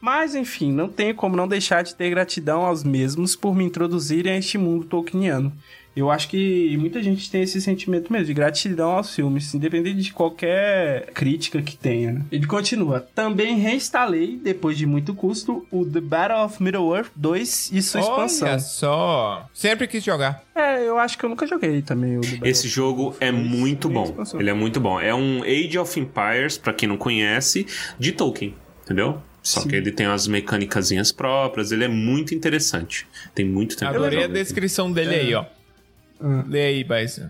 [0.00, 4.34] Mas enfim, não tenho como não deixar de ter gratidão aos mesmos por me introduzirem
[4.34, 5.52] a este mundo tolkieniano.
[5.98, 10.12] Eu acho que muita gente tem esse sentimento mesmo, de gratidão aos filmes, independente de
[10.12, 12.12] qualquer crítica que tenha.
[12.12, 12.24] né?
[12.30, 13.00] Ele continua.
[13.14, 18.48] Também reinstalei, depois de muito custo, o The Battle of Middle-earth 2 e sua expansão.
[18.48, 19.48] Olha só.
[19.52, 20.44] Sempre quis jogar.
[20.54, 23.88] É, eu acho que eu nunca joguei também o The Battle Esse jogo é muito
[23.88, 24.04] bom.
[24.04, 24.40] expansão.
[24.40, 25.00] Ele é muito bom.
[25.00, 27.66] É um Age of Empires, pra quem não conhece,
[27.98, 29.20] de Tolkien, entendeu?
[29.42, 29.68] Só Sim.
[29.68, 33.06] que ele tem umas mecânicazinhas próprias, ele é muito interessante.
[33.34, 33.90] Tem muito tempo.
[33.90, 34.42] Adorei a jogo ele.
[34.44, 35.44] descrição dele aí, ó.
[36.20, 36.44] Ah.
[36.46, 37.20] Lê aí, Baís.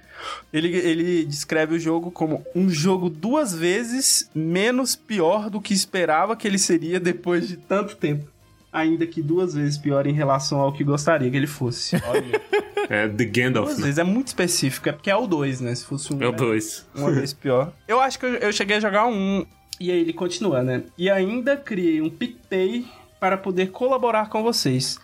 [0.53, 6.37] Ele, ele descreve o jogo como um jogo duas vezes menos pior do que esperava
[6.37, 8.27] que ele seria depois de tanto tempo.
[8.73, 11.97] Ainda que duas vezes pior em relação ao que gostaria que ele fosse.
[12.07, 12.41] Olha.
[12.89, 13.85] É The Gandalf, duas né?
[13.85, 15.75] vezes é muito específico, é porque é o 2, né?
[15.75, 16.23] Se fosse um.
[16.23, 16.39] É o né?
[16.39, 16.87] 2.
[16.95, 17.73] Uma vez pior.
[17.87, 19.45] Eu acho que eu, eu cheguei a jogar um.
[19.79, 20.85] E aí ele continua, né?
[20.97, 22.87] E ainda criei um PicPay
[23.19, 24.99] para poder colaborar com vocês.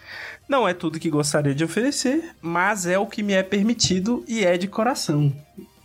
[0.49, 4.45] Não é tudo que gostaria de oferecer, mas é o que me é permitido e
[4.45, 5.33] é de coração.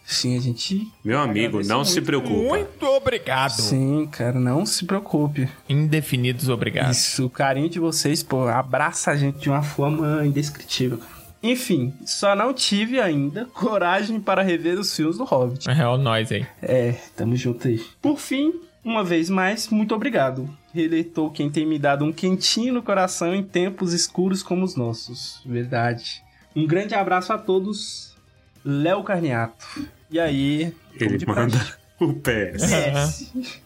[0.06, 0.88] Sim, a gente.
[1.06, 2.06] Meu amigo, não se muito.
[2.08, 2.34] preocupa.
[2.34, 3.52] Muito obrigado.
[3.52, 5.48] Sim, cara, não se preocupe.
[5.70, 6.92] Indefinidos obrigado.
[6.92, 11.00] Isso, o carinho de vocês, pô, abraça a gente de uma forma indescritível.
[11.44, 15.70] Enfim, só não tive ainda coragem para rever os filmes do Hobbit.
[15.70, 16.46] É real nós aí.
[16.62, 17.80] É, tamo junto aí.
[18.02, 18.52] Por fim,
[18.84, 20.50] uma vez mais, muito obrigado.
[20.74, 25.42] Reler Tolkien tem me dado um quentinho no coração em tempos escuros como os nossos.
[25.46, 26.24] Verdade.
[26.56, 28.16] Um grande abraço a todos.
[28.64, 29.66] Léo Carniato.
[30.12, 33.34] E aí, Ele de manda praxe, o PS.
[33.34, 33.62] PS.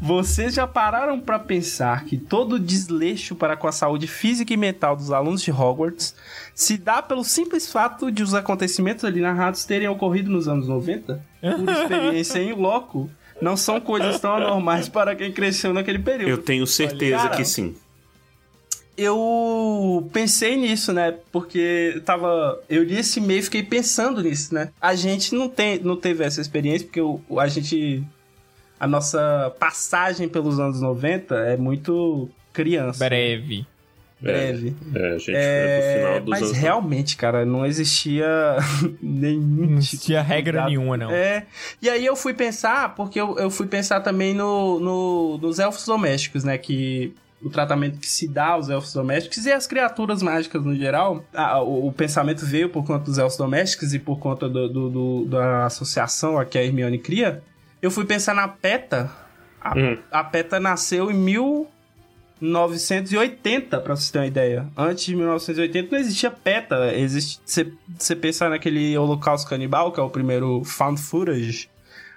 [0.00, 4.56] Vocês já pararam pra pensar que todo o desleixo para com a saúde física e
[4.56, 6.14] mental dos alunos de Hogwarts
[6.54, 11.24] se dá pelo simples fato de os acontecimentos ali narrados terem ocorrido nos anos 90?
[11.40, 13.08] Por experiência em loco,
[13.42, 16.30] não são coisas tão anormais para quem cresceu naquele período.
[16.30, 17.74] Eu tenho certeza Cara, que sim.
[18.96, 21.16] eu pensei nisso, né?
[21.32, 22.62] Porque eu tava.
[22.70, 24.70] Eu li esse e-mail e fiquei pensando nisso, né?
[24.80, 28.04] A gente não, tem, não teve essa experiência, porque o, a gente.
[28.78, 33.04] A nossa passagem pelos anos 90 é muito criança.
[33.04, 33.66] Breve.
[34.22, 34.74] Breve.
[34.94, 36.56] É, a gente É, foi pro final dos mas anos.
[36.58, 38.26] realmente, cara, não existia
[39.02, 40.68] nenhum Não tipo tinha de regra cuidado.
[40.68, 41.10] nenhuma, não.
[41.10, 41.46] É.
[41.80, 45.84] E aí eu fui pensar, porque eu, eu fui pensar também no, no- nos elfos
[45.84, 46.56] domésticos, né?
[46.58, 51.24] Que o tratamento que se dá aos elfos domésticos e às criaturas mágicas no geral.
[51.34, 54.90] Ah, o, o pensamento veio por conta dos elfos domésticos e por conta do, do-
[54.90, 57.42] do- da associação a que a Hermione cria.
[57.82, 59.10] Eu fui pensar na PETA.
[59.60, 59.96] A, Hum.
[60.10, 61.14] a PETA nasceu em
[62.42, 64.66] 1980, pra vocês terem uma ideia.
[64.76, 66.92] Antes de 1980 não existia PETA.
[66.94, 67.40] Existe,
[67.98, 71.68] você pensar naquele Holocausto Canibal, que é o primeiro found footage,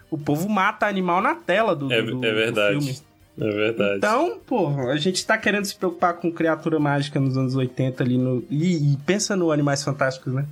[0.09, 2.79] o povo mata animal na tela do, É- do, é do verdade.
[2.79, 2.97] filme.
[3.38, 3.97] É verdade.
[3.97, 8.17] Então, pô, a gente tá querendo se preocupar com criatura mágica nos anos 80 ali
[8.17, 8.43] no.
[8.49, 10.45] E, e pensa no Animais Fantásticos, né?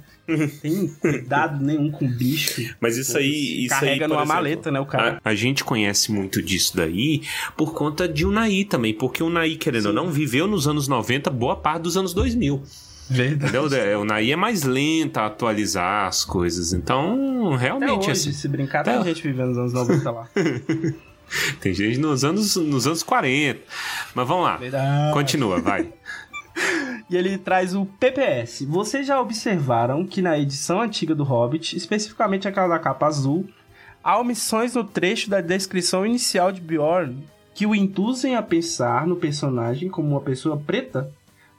[0.61, 2.73] Tem cuidado nenhum com bicho.
[2.79, 3.65] Mas isso aí.
[3.65, 5.19] Isso Carrega aí, numa exemplo, maleta, né, o cara?
[5.23, 7.21] A, a gente conhece muito disso daí
[7.57, 11.29] por conta de Unai também, porque o Unai, querendo ou não, viveu nos anos 90
[11.29, 12.63] boa parte dos anos 2000.
[13.09, 13.51] Verdade.
[13.57, 13.77] Entendeu?
[13.77, 16.71] É, O Unai é mais lenta a atualizar as coisas.
[16.71, 20.29] Então, Até realmente, hoje, assim, se brincar, tem Até- gente vivendo nos anos 90 lá.
[21.59, 23.59] tem gente nos anos, nos anos 40.
[24.15, 24.55] Mas vamos lá.
[24.55, 25.13] Verdade.
[25.13, 25.89] Continua, vai.
[27.13, 28.65] E ele traz o PPS.
[28.65, 33.47] Vocês já observaram que na edição antiga do Hobbit, especificamente aquela da capa azul,
[34.03, 37.23] há omissões no trecho da descrição inicial de Bjorn
[37.53, 41.11] que o induzem a pensar no personagem como uma pessoa preta?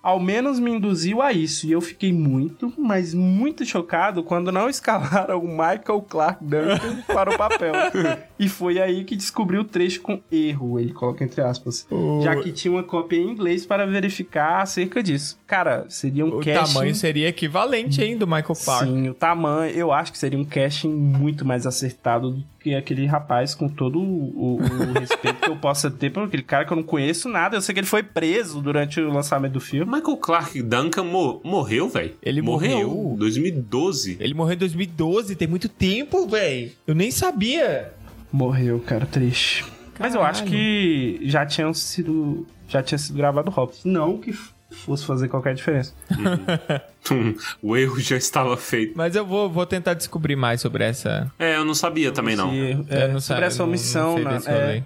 [0.05, 4.69] Ao menos me induziu a isso, e eu fiquei muito, mas muito chocado quando não
[4.71, 7.73] escalaram o Michael Clark Duncan para o papel.
[8.39, 11.87] e foi aí que descobri o trecho com erro, ele coloca entre aspas.
[12.23, 15.39] Já que tinha uma cópia em inglês para verificar acerca disso.
[15.47, 16.75] Cara, seria um O casting...
[16.75, 18.85] tamanho seria equivalente hein, do Michael Clark.
[18.85, 23.05] Sim, o tamanho, eu acho que seria um casting muito mais acertado do que aquele
[23.05, 24.59] rapaz, com todo o, o-
[24.99, 27.57] respeito que eu possa ter por aquele cara que eu não conheço nada.
[27.57, 29.93] Eu sei que ele foi preso durante o lançamento do filme.
[29.93, 32.15] Michael Clark Duncan mo- morreu, velho.
[32.23, 33.15] Ele morreu.
[33.19, 34.17] 2012.
[34.19, 36.71] Ele morreu em 2012, tem muito tempo, velho.
[36.87, 37.93] Eu nem sabia.
[38.33, 39.65] Morreu, cara, triste.
[39.99, 40.59] Mas eu acho Caralho.
[40.59, 42.47] que já tinham sido.
[42.69, 43.87] Já tinha sido gravado Hobbit.
[43.87, 44.35] Não que
[44.75, 45.95] fosse fazer qualquer diferença.
[47.63, 48.93] o erro já estava feito.
[48.97, 51.31] Mas eu vou, vou tentar descobrir mais sobre essa.
[51.39, 52.53] É, eu não sabia também não.
[52.55, 54.77] Erro- eu é, não sobre essa não- omissão, não sei né?
[54.79, 54.83] É.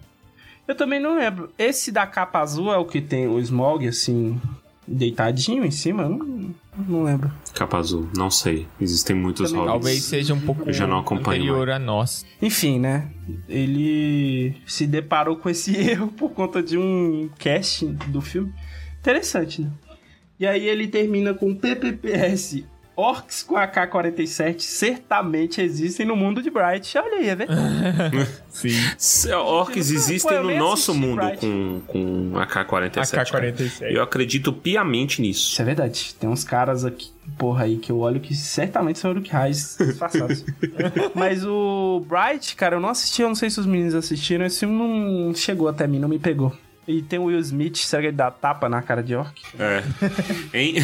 [0.66, 1.50] Eu também não lembro.
[1.58, 4.38] Esse da capa azul é o que tem o Smog, assim,
[4.86, 6.02] deitadinho em cima?
[6.02, 6.54] Eu não,
[6.86, 7.32] não lembro.
[7.54, 8.66] Capa azul, não sei.
[8.78, 9.82] Existem muitos Também- hobbits.
[9.84, 12.26] Talvez seja um pouco Eu já não acompanho anterior a nós.
[12.42, 13.08] Enfim, né?
[13.48, 18.52] Ele se deparou com esse erro por conta de um casting do filme.
[19.00, 19.70] Interessante, né?
[20.38, 22.64] E aí ele termina com PPPS.
[22.98, 26.98] Orcs com AK-47 certamente existem no mundo de Bright.
[26.98, 28.28] Olha aí, é verdade.
[28.50, 29.32] Sim.
[29.32, 31.38] Orcs existem no nosso mundo Bright.
[31.38, 33.30] com, com AK-47.
[33.30, 33.50] cara.
[33.50, 33.92] AK-47.
[33.92, 35.52] Eu acredito piamente nisso.
[35.52, 36.12] Isso é verdade.
[36.18, 40.44] Tem uns caras aqui, porra, aí que eu olho que certamente são Uruk-hais disfarçados.
[41.14, 44.44] Mas o Bright, cara, eu não assisti, eu não sei se os meninos assistiram.
[44.44, 46.52] Esse filme não chegou até mim, não me pegou.
[46.88, 49.38] E tem o Will Smith, será que ele dá tapa na cara de orc?
[49.58, 49.82] É.
[50.54, 50.76] Hein?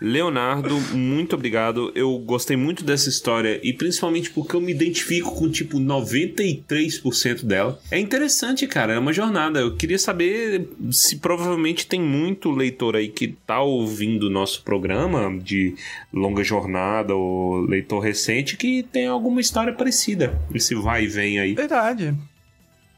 [0.00, 1.92] Leonardo, muito obrigado.
[1.94, 7.80] Eu gostei muito dessa história e principalmente porque eu me identifico com tipo 93% dela.
[7.88, 9.60] É interessante, cara, é uma jornada.
[9.60, 15.38] Eu queria saber se provavelmente tem muito leitor aí que tá ouvindo o nosso programa
[15.38, 15.76] de
[16.12, 20.36] longa jornada ou leitor recente que tem alguma história parecida.
[20.52, 21.54] Esse vai e vem aí.
[21.54, 22.14] Verdade.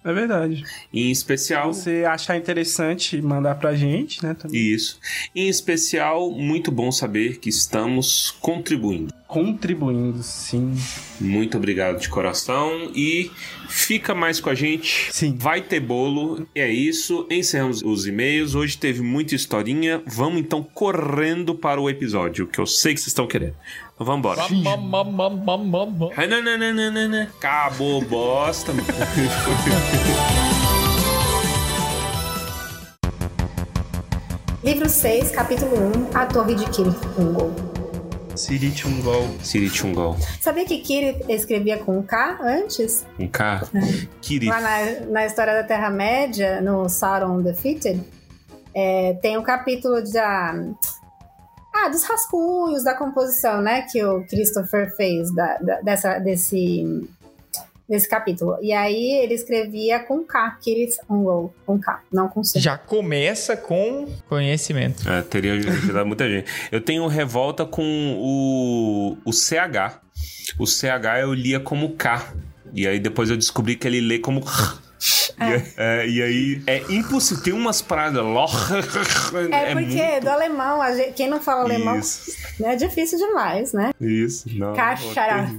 [0.06, 0.62] É verdade.
[0.92, 4.34] Em especial, Se você achar interessante, mandar pra gente, né?
[4.34, 4.56] Também.
[4.56, 5.00] Isso.
[5.34, 9.12] Em especial, muito bom saber que estamos contribuindo.
[9.26, 10.72] Contribuindo, sim.
[11.20, 13.32] Muito obrigado de coração e
[13.68, 15.08] fica mais com a gente.
[15.12, 15.34] Sim.
[15.36, 16.46] Vai ter bolo.
[16.54, 17.26] É isso.
[17.28, 18.54] Encerramos os e-mails.
[18.54, 20.00] Hoje teve muita historinha.
[20.06, 23.56] Vamos então correndo para o episódio, que eu sei que vocês estão querendo.
[23.98, 24.42] Vamos embora.
[24.42, 24.48] Ah,
[26.26, 27.22] não, não, não, não, não, não.
[27.22, 28.72] Acabou bosta.
[28.72, 28.87] mano.
[34.62, 35.76] Livro 6, capítulo
[36.12, 37.54] 1, A Torre de Kirith Ungol.
[38.35, 39.28] Siri Chungol.
[39.42, 40.16] Siri Chungol.
[40.40, 43.06] Sabia que Kirith escrevia com K antes?
[43.18, 43.62] Um K.
[44.20, 44.46] Kiri.
[44.46, 48.02] Lá na, na história da Terra-média, no Sauron Defeated,
[48.74, 50.54] é, tem um capítulo da.
[51.84, 53.82] Ah, dos rascunhos da composição, né?
[53.90, 57.06] Que o Christopher fez da, da- dessa, desse,
[57.88, 58.56] desse capítulo.
[58.62, 62.58] E aí ele escrevia com K, Kirith Ungol, com K, não com C.
[62.58, 65.08] Já começa com conhecimento.
[65.08, 66.50] É, teria ajudado muita gente.
[66.72, 67.82] Eu tenho revolta com
[68.18, 70.00] o, o CH.
[70.58, 72.32] O CH eu lia como K.
[72.72, 74.86] E aí depois eu descobri que ele lê como R.
[75.38, 77.44] E, aí- é, e aí é impossível.
[77.44, 78.25] Tem umas paradas.
[78.25, 78.46] lo-
[79.53, 81.96] É, porque do alemão, gente- quem não fala alemão
[82.59, 83.90] né, é difícil demais, né?
[84.01, 84.49] isso.
[84.59, 85.51] Não, Cachara.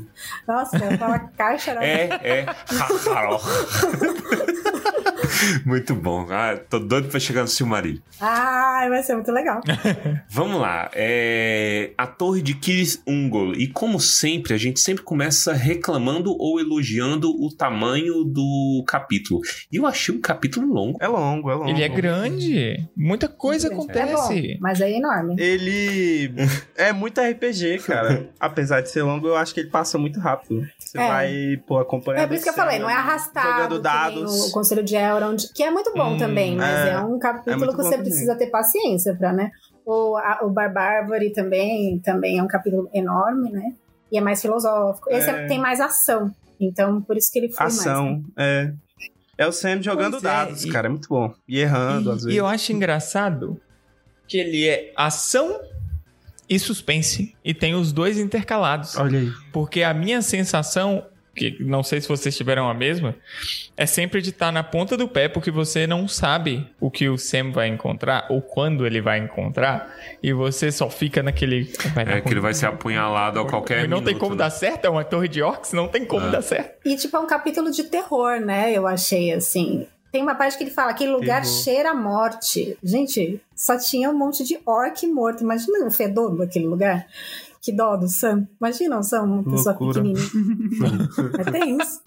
[0.47, 1.71] Nossa, eu falo caixa.
[1.81, 2.45] É, é.
[5.65, 6.27] Muito bom.
[6.29, 8.01] Ah, tô doido pra chegar no Silmarillion.
[8.19, 9.61] Ai, vai ser muito legal.
[10.29, 10.89] Vamos lá.
[10.93, 11.91] É...
[11.97, 13.53] A Torre de Kiris Ungol.
[13.53, 19.41] E como sempre, a gente sempre começa reclamando ou elogiando o tamanho do capítulo.
[19.71, 20.97] E eu achei um capítulo longo.
[21.01, 21.69] É longo, é longo.
[21.69, 22.87] Ele é grande.
[22.95, 24.57] Muita coisa É bom, acontece.
[24.59, 25.35] mas é enorme.
[25.37, 26.31] Ele
[26.75, 28.29] é muito RPG, cara.
[28.39, 30.67] Apesar de ser longo, eu acho que ele passa muito rápido.
[30.79, 31.07] Você É.
[31.07, 32.23] vai, pô, acompanhando.
[32.23, 33.63] É por isso que eu falei, não é arrastado.
[33.63, 34.47] Jogando dados.
[34.47, 36.89] O Conselho de Elrond, que é muito bom Hum, também, mas é.
[36.91, 38.05] é, um capítulo muito que você também.
[38.05, 39.51] precisa ter paciência pra, né?
[39.85, 43.73] O, a, o Barbárvore também, também é um capítulo enorme, né?
[44.11, 45.09] E é mais filosófico.
[45.09, 45.47] Esse é- É.
[45.47, 46.31] tem mais ação.
[46.59, 47.85] Então, por isso que ele foi mais.
[47.85, 47.91] né?
[47.91, 48.73] Ação, é.
[49.37, 50.87] É o Sam jogando Pois é, dados, e- cara.
[50.87, 51.31] É muito bom.
[51.47, 52.33] E errando, às E, vezes.
[52.33, 53.61] e eu acho engraçado
[54.27, 55.59] que ele é ação
[56.49, 57.35] e suspense.
[57.45, 58.97] E tem os dois intercalados.
[58.97, 59.31] Olha aí.
[59.53, 61.05] Porque a minha sensação,
[61.37, 63.15] que não sei se vocês tiveram a mesma,
[63.77, 67.17] é sempre de estar na ponta do pé, porque você não sabe o que o
[67.17, 71.71] Sam vai encontrar ou quando ele vai encontrar, e você só fica naquele.
[71.93, 74.31] Vai dar É que ele vai ser apunhalado a qualquer E não tem minuto, como
[74.35, 74.39] né?
[74.39, 76.31] dar certo, é uma torre de orcs, não tem como É.
[76.31, 76.75] dar certo.
[76.83, 78.71] E, tipo, é um capítulo de terror, né?
[78.73, 79.87] Eu achei, assim.
[80.11, 81.63] Tem uma parte que ele fala: aquele lugar Terror.
[81.63, 82.77] cheira a morte.
[82.81, 85.43] Gente, só tinha um monte de orc morto.
[85.43, 87.05] Imagina o fedor daquele lugar.
[87.67, 88.47] Que dó do Sam.
[88.61, 90.01] Imagina o Sam, uma pessoa Loucura.
[90.01, 91.09] pequenininha.
[91.39, 92.01] é tenso.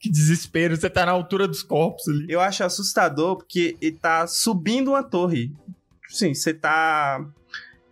[0.00, 2.26] Que desespero, você tá na altura dos corpos ali.
[2.28, 5.52] Eu acho assustador porque ele tá subindo uma torre.
[6.08, 7.24] Sim, você tá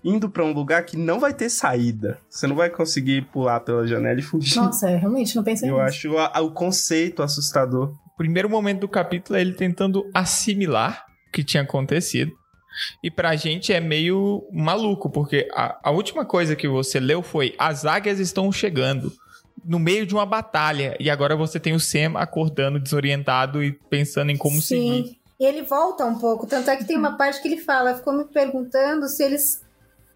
[0.02, 2.18] indo pra um lugar que não vai ter saída.
[2.28, 4.56] Você não vai conseguir pular pela janela e fugir.
[4.56, 5.86] Nossa, eu realmente não pensei Eu nisso.
[5.86, 7.92] acho a- a- o conceito assustador.
[8.14, 12.32] O primeiro momento do capítulo é ele tentando assimilar o que tinha acontecido.
[13.02, 17.54] E pra gente é meio maluco, porque a, a última coisa que você leu foi:
[17.58, 19.12] as águias estão chegando
[19.64, 20.96] no meio de uma batalha.
[21.00, 25.04] E agora você tem o Sam acordando desorientado e pensando em como seguir.
[25.08, 25.16] Sim.
[25.38, 26.46] E ele volta um pouco.
[26.46, 29.62] Tanto é que tem uma parte que ele fala, ficou me perguntando se eles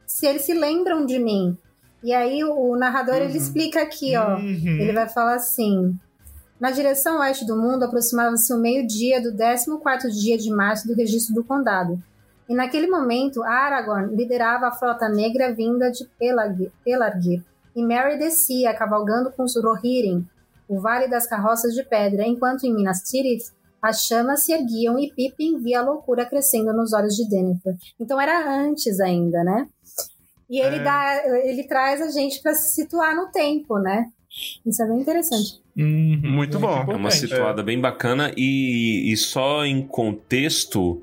[0.07, 1.57] se eles se lembram de mim.
[2.03, 3.37] E aí o, narrador ele Uhum.
[3.37, 4.37] explica aqui, ó.
[4.37, 4.79] Uhum.
[4.81, 5.95] Ele vai falar assim:
[6.59, 11.35] Na direção oeste do mundo aproximava-se o meio-dia do 14 dia de março do registro
[11.35, 12.03] do condado.
[12.51, 17.45] E naquele momento, Aragorn liderava a frota negra vinda de Pelargir, Pelargir
[17.77, 20.27] e Merry descia, cavalgando com os Rohirrim,
[20.69, 25.13] o Vale das Carroças de Pedra, enquanto em Minas Tirith as chamas se erguiam e
[25.13, 27.75] Pippin via a loucura crescendo nos olhos de Denethor.
[28.01, 29.69] Então era antes ainda, né?
[30.51, 30.83] E ele, É.
[30.83, 34.11] dá, ele traz a gente para se situar no tempo, né?
[34.67, 35.61] Isso é bem interessante.
[35.77, 36.21] Uhum.
[36.23, 36.69] Muito bom.
[36.69, 37.17] É uma importante.
[37.17, 41.01] situada bem bacana e, e só em contexto,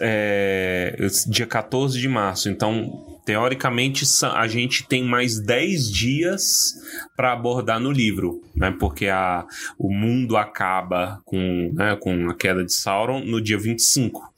[0.00, 0.96] é,
[1.28, 2.48] dia 14 de março.
[2.48, 6.74] Então, teoricamente, a gente tem mais 10 dias
[7.16, 8.74] para abordar no livro, né?
[8.78, 9.46] Porque a,
[9.78, 14.32] o mundo acaba com, né, com a queda de Sauron no dia 25.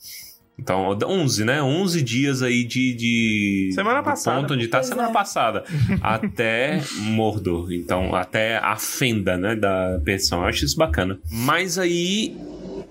[0.58, 1.62] Então, 11, né?
[1.62, 2.94] 11 dias aí de.
[2.94, 5.12] de Semana do passada, Ponto onde tá semana é.
[5.12, 5.64] passada.
[6.00, 7.72] até Mordor.
[7.72, 9.56] Então, até a fenda, né?
[9.56, 10.40] Da pensão.
[10.42, 11.18] Eu acho isso bacana.
[11.30, 12.36] Mas aí.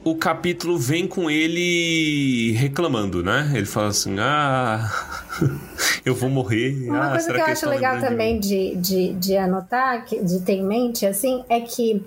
[0.06, 3.54] O capítulo vem com ele reclamando, né?
[3.56, 4.92] Ele fala assim: Ah,
[6.06, 6.90] eu vou morrer.
[6.90, 10.04] Uma ah, coisa será que eu eles acho estão legal também de, de, de anotar,
[10.04, 12.04] que- de ter em mente, assim, é que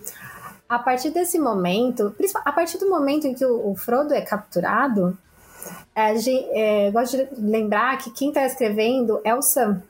[0.68, 2.14] a partir desse momento,
[2.44, 5.16] a partir do momento em que o, o Frodo é capturado,
[6.14, 9.82] gente, é, gosto de lembrar que quem está escrevendo é o Sam.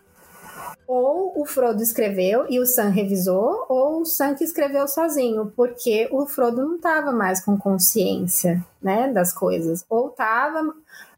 [0.86, 6.08] Ou o Frodo escreveu e o Sam revisou, ou o Sam que escreveu sozinho, porque
[6.12, 9.84] o Frodo não estava mais com consciência, né, das coisas.
[9.88, 10.62] Ou estava,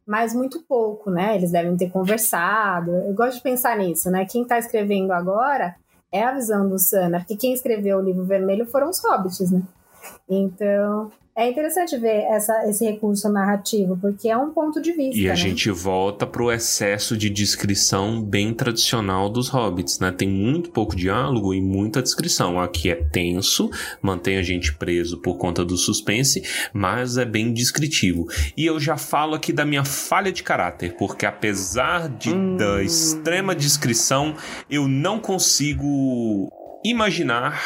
[0.06, 1.36] mas muito pouco, né?
[1.36, 2.90] Eles devem ter conversado.
[2.90, 4.24] Eu gosto de pensar nisso, né?
[4.24, 5.76] Quem está escrevendo agora
[6.10, 7.18] é a visão do Sam, né?
[7.18, 9.62] Porque quem escreveu o livro vermelho foram os hobbits, né?
[10.26, 15.20] Então, é interessante ver essa, esse recurso narrativo, porque é um ponto de vista.
[15.20, 15.36] E a né?
[15.36, 20.10] gente volta pro excesso de descrição bem tradicional dos hobbits, né?
[20.10, 22.60] Tem muito pouco diálogo e muita descrição.
[22.60, 23.70] Aqui é tenso,
[24.02, 28.26] mantém a gente preso por conta do suspense, mas é bem descritivo.
[28.56, 33.54] E eu já falo aqui da minha falha de caráter, porque apesar de, da extrema
[33.54, 34.34] descrição,
[34.68, 36.48] eu não consigo
[36.84, 37.62] imaginar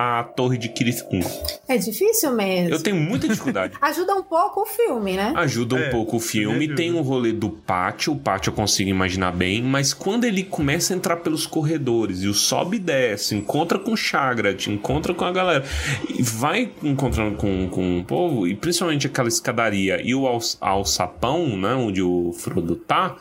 [0.00, 1.28] a torre de Kirith Ungol.
[1.66, 2.72] É difícil mesmo.
[2.72, 3.74] Eu tenho muita dificuldade.
[3.82, 5.32] Ajuda um pouco o filme, né?
[5.34, 8.88] Ajuda um É, pouco o filme, tem o rolê do pátio, o pátio eu consigo
[8.88, 13.34] imaginar bem, mas quando ele começa a entrar pelos corredores e o sobe e desce,
[13.34, 15.64] encontra com o Chagrat, encontra com a galera,
[16.08, 21.56] e vai encontrando com, com o povo, e principalmente aquela escadaria e o alç- alçapão,
[21.56, 23.16] né, onde o Frodo tá,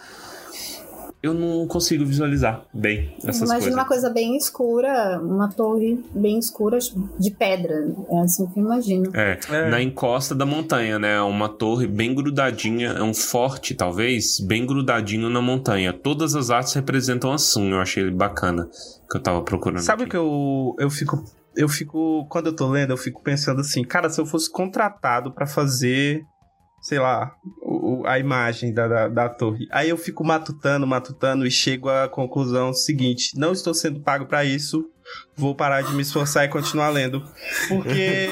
[1.28, 3.74] eu não consigo visualizar bem essas Imagina coisas.
[3.74, 6.78] uma coisa bem escura, uma torre bem escura
[7.20, 7.74] de pedra.
[8.10, 9.12] É assim que eu imagino.
[9.16, 9.70] É, É.
[9.70, 11.22] na encosta da montanha, né?
[11.22, 15.94] Uma torre bem grudadinha, é um forte, talvez, bem grudadinho na montanha.
[15.94, 18.68] Todas as artes representam assim, eu achei ele bacana,
[19.12, 19.82] que eu tava procurando.
[19.82, 21.24] Sabe o que eu, eu fico.
[21.56, 22.26] Eu fico.
[22.30, 26.22] Quando eu tô lendo, eu fico pensando assim, cara, se eu fosse contratado pra fazer,
[26.82, 27.32] sei lá,
[27.88, 29.68] o- a imagem da, da, da torre.
[29.72, 34.44] Aí eu fico matutando, matutando e chego à conclusão seguinte: não estou sendo pago pra
[34.44, 34.90] isso.
[35.36, 37.24] Vou parar de me esforçar e continuar lendo.
[37.70, 38.28] Porque.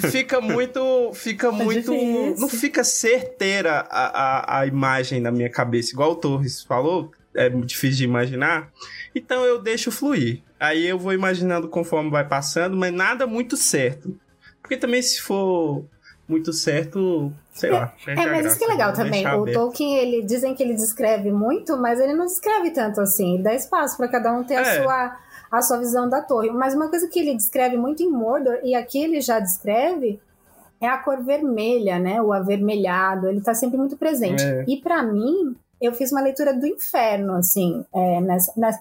[0.10, 1.12] fica muito.
[1.14, 1.92] Fica muito.
[1.92, 2.34] difícil.
[2.38, 7.10] Não fica certeira a, a, a imagem na minha cabeça, igual o Torres falou.
[7.34, 8.70] É difícil de imaginar.
[9.14, 10.42] Então eu deixo fluir.
[10.60, 14.18] Aí eu vou imaginando conforme vai passando, mas nada muito certo.
[14.60, 15.84] Porque também se for
[16.28, 17.92] muito certo, sei lá.
[18.04, 19.24] perde É, a mas isso que é legal também.
[19.26, 19.52] O aberto.
[19.58, 23.42] Tolkien, ele dizem que ele descreve muito, mas ele não descreve tanto assim.
[23.42, 24.82] Dá espaço para cada um ter a, É.
[24.82, 25.16] sua,
[25.50, 26.50] a sua visão da torre.
[26.50, 30.18] Mas uma coisa que ele descreve muito em Mordor, e aqui ele já descreve,
[30.80, 32.22] é a cor vermelha, né?
[32.22, 33.28] O avermelhado.
[33.28, 34.42] Ele tá sempre muito presente.
[34.42, 34.64] É.
[34.66, 37.84] E para mim, eu fiz uma leitura do inferno, assim.
[37.94, 38.80] É, nessa, nessa-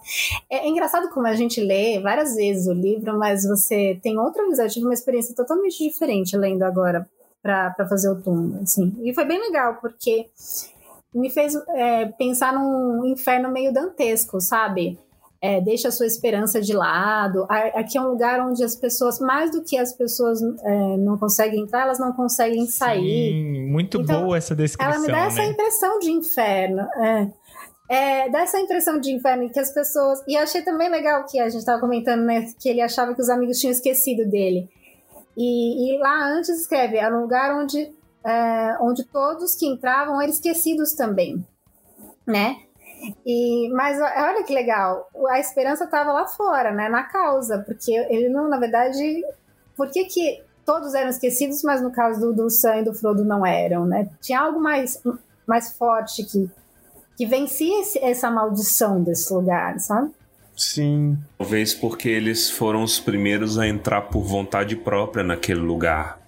[0.50, 4.48] é, é engraçado como a gente lê várias vezes o livro, mas você tem outra
[4.48, 4.66] visão.
[4.66, 7.08] Eu tive uma experiência totalmente diferente lendo agora
[7.42, 8.96] para fazer o túmulo, assim.
[9.04, 10.30] E foi bem legal, porque
[11.14, 14.98] me fez é, pensar num inferno meio dantesco, sabe?
[15.44, 17.48] É, deixa a sua esperança de lado.
[17.50, 21.64] Aqui é um lugar onde as pessoas, mais do que as pessoas é, não conseguem
[21.64, 23.32] entrar, elas não conseguem sair.
[23.32, 25.48] Sim, muito Então, boa essa descrição, Ela me dá essa né?
[25.48, 26.82] impressão de inferno.
[27.04, 27.28] É.
[27.90, 30.24] É, dá essa impressão de inferno que as pessoas.
[30.28, 32.46] E achei também legal que a gente estava comentando, né?
[32.62, 34.70] Que ele achava que os amigos tinham esquecido dele.
[35.38, 37.92] E, e lá antes escreve: era um lugar onde,
[38.26, 41.46] é, onde todos que entravam eram esquecidos também.
[42.26, 42.58] Né?
[43.26, 46.88] E, mas olha que legal, a esperança estava lá fora, né?
[46.88, 49.24] Na causa, porque ele não, na verdade,
[49.76, 53.24] por que, que todos eram esquecidos, mas no caso do, do Sam e do Frodo
[53.26, 54.08] não eram, né?
[54.22, 55.02] Tinha algo mais,
[55.48, 56.48] mais forte que,
[57.18, 60.12] que vencia esse- essa maldição desse lugar, sabe?
[60.56, 61.18] Sim.
[61.38, 66.20] Talvez porque eles foram os primeiros a entrar por vontade própria naquele lugar.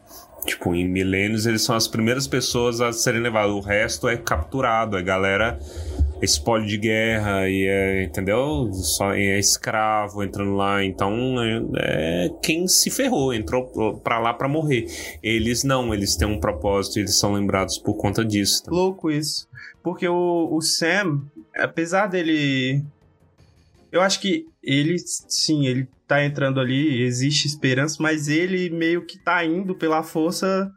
[0.45, 3.51] Tipo, em milênios eles são as primeiras pessoas a serem levadas.
[3.51, 5.59] O resto é capturado, é galera
[6.21, 8.71] é espólio de guerra e é, entendeu?
[8.74, 10.84] Só é escravo entrando lá.
[10.84, 14.88] Então é, é quem se ferrou, entrou pra lá pra morrer.
[15.21, 18.63] Eles não, eles têm um propósito eles são lembrados por conta disso.
[18.63, 18.80] também.
[18.80, 19.47] Louco isso.
[19.84, 21.24] Porque o, o Sam,
[21.57, 22.84] apesar dele.
[23.94, 29.20] Eu acho que ele, sim, ele tá entrando ali, existe esperança, mas ele meio que
[29.20, 30.68] tá indo pela força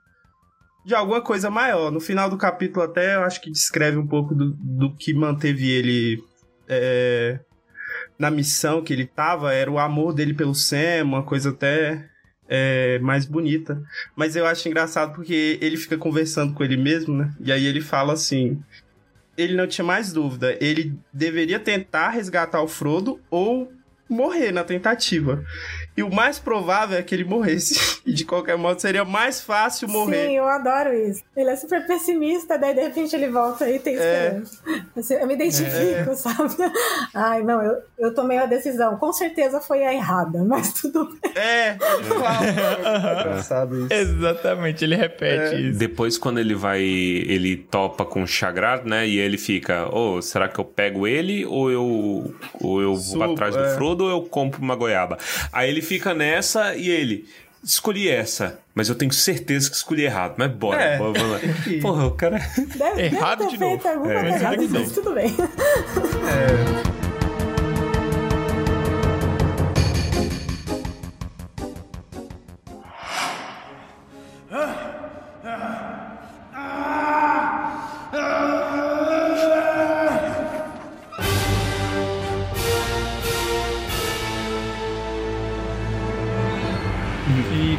[0.85, 1.91] de alguma coisa maior.
[1.91, 5.67] No final do capítulo, até eu acho que descreve um pouco do, do que manteve
[5.67, 6.23] ele
[6.69, 7.41] é,
[8.19, 9.51] na missão que ele tava.
[9.51, 12.11] Era o amor dele pelo Sam, uma coisa até
[12.47, 13.83] é, mais bonita.
[14.15, 17.35] Mas eu acho engraçado porque ele fica conversando com ele mesmo, né?
[17.41, 18.63] E aí ele fala assim.
[19.37, 20.57] Ele não tinha mais dúvida.
[20.61, 23.73] Ele deveria tentar resgatar o Frodo ou
[24.09, 25.45] morrer na tentativa.
[25.97, 27.97] E o mais provável é que ele morresse.
[28.07, 30.29] E de qualquer modo seria mais fácil morrer.
[30.29, 31.25] Sim, eu adoro isso.
[31.37, 34.29] Ele é super pessimista, daí de repente ele volta e tem É.
[34.39, 34.59] esperança.
[34.97, 36.55] Assim, Eu me identifico, sabe?
[37.13, 38.97] Ai, não, eu, eu tomei a decisão.
[38.97, 41.33] Com certeza foi a errada, mas tudo bem.
[41.35, 42.47] É, fala.
[42.47, 43.93] É engraçado isso.
[43.93, 45.61] Exatamente, ele repete É.
[45.63, 45.79] isso.
[45.81, 49.05] Depois, quando ele vai, ele topa com o Chagrar, né?
[49.09, 53.57] E ele fica, ô, será que eu pego ele ou eu, ou eu vou atrás
[53.57, 53.75] do é.
[53.75, 55.19] Frodo ou eu compro uma goiaba?
[55.53, 57.27] Aí ele fica nessa e ele,
[57.65, 60.35] escolhi essa, mas eu tenho certeza que escolhi errado.
[60.37, 60.99] Mas bora, É.
[60.99, 62.39] bora, que- Porra, o cara...
[62.77, 63.75] Deve, Errado deve de novo.
[63.77, 65.35] É, coisa errado errada, de mas tudo bem.
[66.93, 66.96] E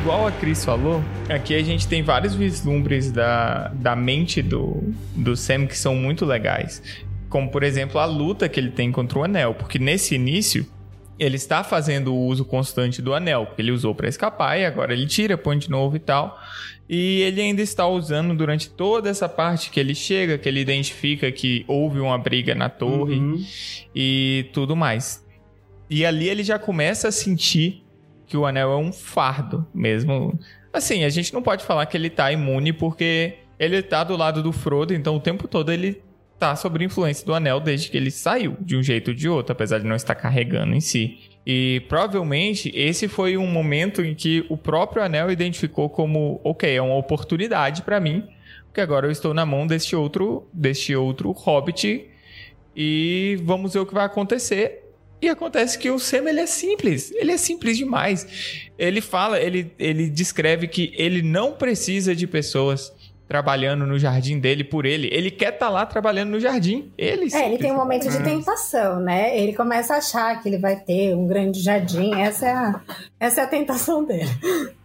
[0.07, 4.81] igual a Cris falou, aqui a gente tem vários vislumbres da, da mente do,
[5.13, 6.81] do Sam que são muito legais.
[7.27, 9.53] Como, por exemplo, a luta que ele tem contra o Anel.
[9.53, 10.65] Porque nesse início,
[11.19, 13.47] ele está fazendo o uso constante do Anel.
[13.47, 16.39] Porque ele usou para escapar e agora ele tira, põe de novo e tal.
[16.87, 21.29] E ele ainda está usando durante toda essa parte que ele chega, que ele identifica
[21.33, 23.43] que houve uma briga na torre Uhum.
[23.93, 25.21] e tudo mais.
[25.89, 27.83] E ali ele já começa a sentir
[28.27, 30.37] que o anel é um fardo mesmo.
[30.71, 34.43] Assim, a gente não pode falar que ele tá imune porque ele tá do lado
[34.43, 36.01] do Frodo, então o tempo todo ele
[36.37, 39.53] tá sob influência do anel desde que ele saiu, de um jeito ou de outro,
[39.53, 41.17] apesar de não estar carregando em si.
[41.45, 46.81] E provavelmente esse foi um momento em que o próprio anel identificou como, ok, é
[46.81, 48.27] uma oportunidade para mim,
[48.65, 52.07] porque agora eu estou na mão deste outro, deste outro hobbit
[52.75, 54.86] e vamos ver o que vai acontecer.
[55.21, 58.69] E acontece que o Sam ele é simples, ele é simples demais.
[58.77, 62.91] Ele fala, ele, ele descreve que ele não precisa de pessoas
[63.27, 65.09] trabalhando no jardim dele por ele.
[65.11, 66.93] Ele quer estar tá lá trabalhando no jardim.
[66.97, 69.37] Ele É, ele tem um momento de tentação, né?
[69.37, 72.13] Ele começa a achar que ele vai ter um grande jardim.
[72.15, 72.81] Essa é a,
[73.19, 74.29] essa é a tentação dele.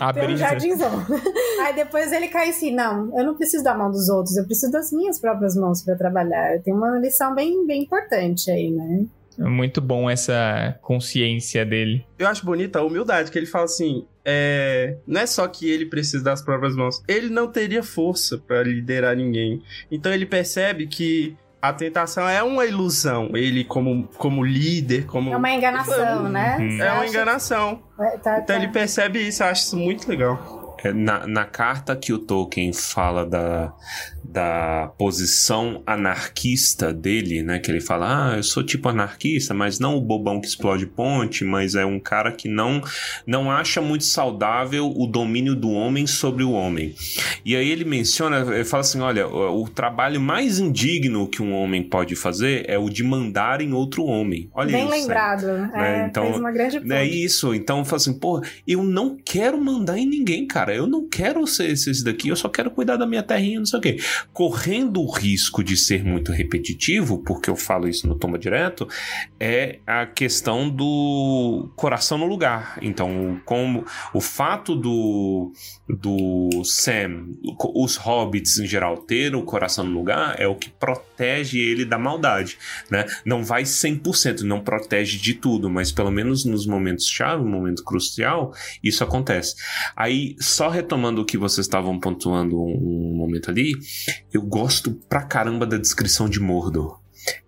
[0.00, 0.90] A Tem um jardinzão.
[1.62, 4.72] Aí depois ele cai assim: não, eu não preciso da mão dos outros, eu preciso
[4.72, 6.60] das minhas próprias mãos para trabalhar.
[6.62, 9.04] Tem uma lição bem, bem importante aí, né?
[9.38, 12.06] É muito bom essa consciência dele.
[12.18, 15.86] Eu acho bonita a humildade, que ele fala assim: é, não é só que ele
[15.86, 19.62] precisa das próprias mãos, ele não teria força pra liderar ninguém.
[19.90, 23.30] Então ele percebe que a tentação é uma ilusão.
[23.34, 25.32] Ele, como, como líder, como.
[25.32, 26.56] É uma enganação, né?
[26.60, 26.70] Uhum.
[26.76, 27.82] Você É uma enganação.
[27.96, 28.56] Vai- tá- Então tá.
[28.56, 30.76] ele percebe isso, eu acho isso muito legal.
[30.84, 33.72] É, Na, na carta que o Tolkien fala da,
[34.34, 37.60] da posição anarquista dele, né?
[37.60, 41.44] Que ele fala, ah, eu sou tipo anarquista, mas não o bobão que explode ponte,
[41.44, 42.82] mas é um cara que não,
[43.24, 46.96] não acha muito saudável o domínio do homem sobre o homem.
[47.44, 51.54] E aí ele menciona, ele fala assim, olha, o, o trabalho mais indigno que um
[51.54, 54.50] homem pode fazer é o de mandar em outro homem.
[54.52, 54.98] Olha Bem isso.
[54.98, 55.46] lembrado.
[55.74, 57.24] É, então, fez uma grande É ponte.
[57.24, 60.74] isso, então eu falo assim, porra, eu não quero mandar em ninguém, cara.
[60.74, 63.78] Eu não quero ser esse daqui, eu só quero cuidar da minha terrinha, não sei
[63.78, 63.96] o quê.
[64.32, 68.88] Correndo o risco de ser muito repetitivo, porque eu falo isso no Toma Direto,
[69.38, 72.78] é a questão do coração no lugar.
[72.82, 75.52] Então, como o fato do,
[75.88, 77.26] do Sam,
[77.74, 81.98] os hobbits em geral, ter o coração no lugar é o que protege ele da
[81.98, 82.58] maldade,
[82.90, 83.04] né?
[83.24, 87.84] Não vai 100%, não protege de tudo, mas pelo menos nos momentos chave, no momento
[87.84, 88.52] crucial,
[88.82, 89.54] isso acontece.
[89.96, 93.72] Aí, só retomando o que vocês estavam pontuando um, um momento ali,
[94.32, 97.00] eu gosto pra caramba da descrição de Mordor.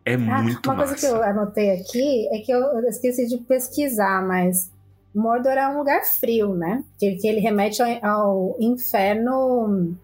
[0.04, 1.06] É Ah, muito uma coisa massa.
[1.06, 4.70] que eu anotei aqui é que eu esqueci de pesquisar, mas
[5.14, 6.82] Mordor é um lugar frio, né?
[6.98, 9.94] Que, que ele remete ao, ao inferno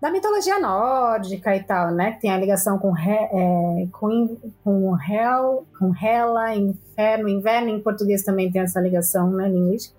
[0.00, 2.12] da mitologia nórdica e tal, né?
[2.12, 8.22] Que tem a ligação com, é, com, com Hel, com Hela, inferno, inverno em português
[8.22, 9.96] também tem essa ligação, né, linguística.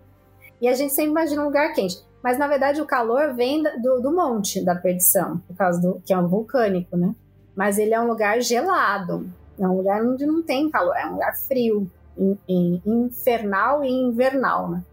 [0.61, 1.97] E a gente sempre imagina um lugar quente.
[2.23, 6.13] Mas na verdade o calor vem do, do monte da perdição, por causa do que
[6.13, 7.13] é um vulcânico, né?
[7.55, 9.29] Mas ele é um lugar gelado.
[9.57, 13.89] É um lugar onde não tem calor, é um lugar frio, in- in- infernal e
[13.91, 14.83] invernal, né?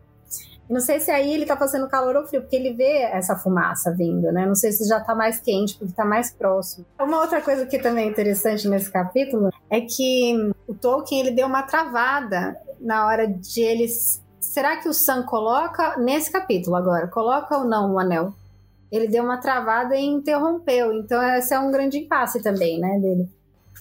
[0.69, 3.93] Não sei se aí ele tá fazendo calor ou frio, porque ele vê essa fumaça
[3.93, 4.45] vindo, né?
[4.45, 6.85] Não sei se já tá mais quente, porque tá mais próximo.
[7.01, 11.47] Uma outra coisa que também é interessante nesse capítulo é que o Tolkien ele deu
[11.47, 14.21] uma travada na hora de eles.
[14.57, 17.09] Será que o Sam coloca nesse capítulo agora?
[17.09, 18.33] Coloca ou não o anel?
[18.91, 20.95] Ele deu uma travada e interrompeu.
[20.95, 23.29] Então, esse é um grande impasse também, né, dele.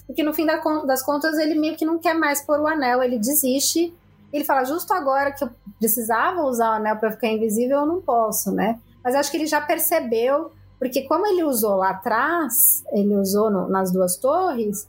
[0.06, 3.18] Porque no fim das contas, ele meio que não quer mais pôr o anel, ele
[3.18, 3.94] desiste.
[4.30, 5.48] Ele fala, justo agora que eu
[5.78, 8.78] precisava usar o anel para ficar invisível, eu não posso, né?
[9.02, 13.66] Mas acho que ele já percebeu, porque como ele usou lá atrás, ele usou no-
[13.66, 14.86] nas duas torres,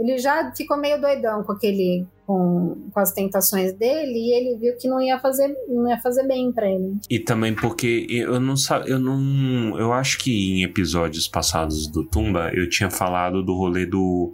[0.00, 4.76] ele já ficou meio doidão com aquele com, com as tentações dele e ele viu
[4.78, 6.96] que não ia fazer não ia fazer bem para ele.
[7.10, 8.54] E também porque eu não
[8.86, 13.84] eu não, eu acho que em episódios passados do Tumba eu tinha falado do rolê
[13.84, 14.32] do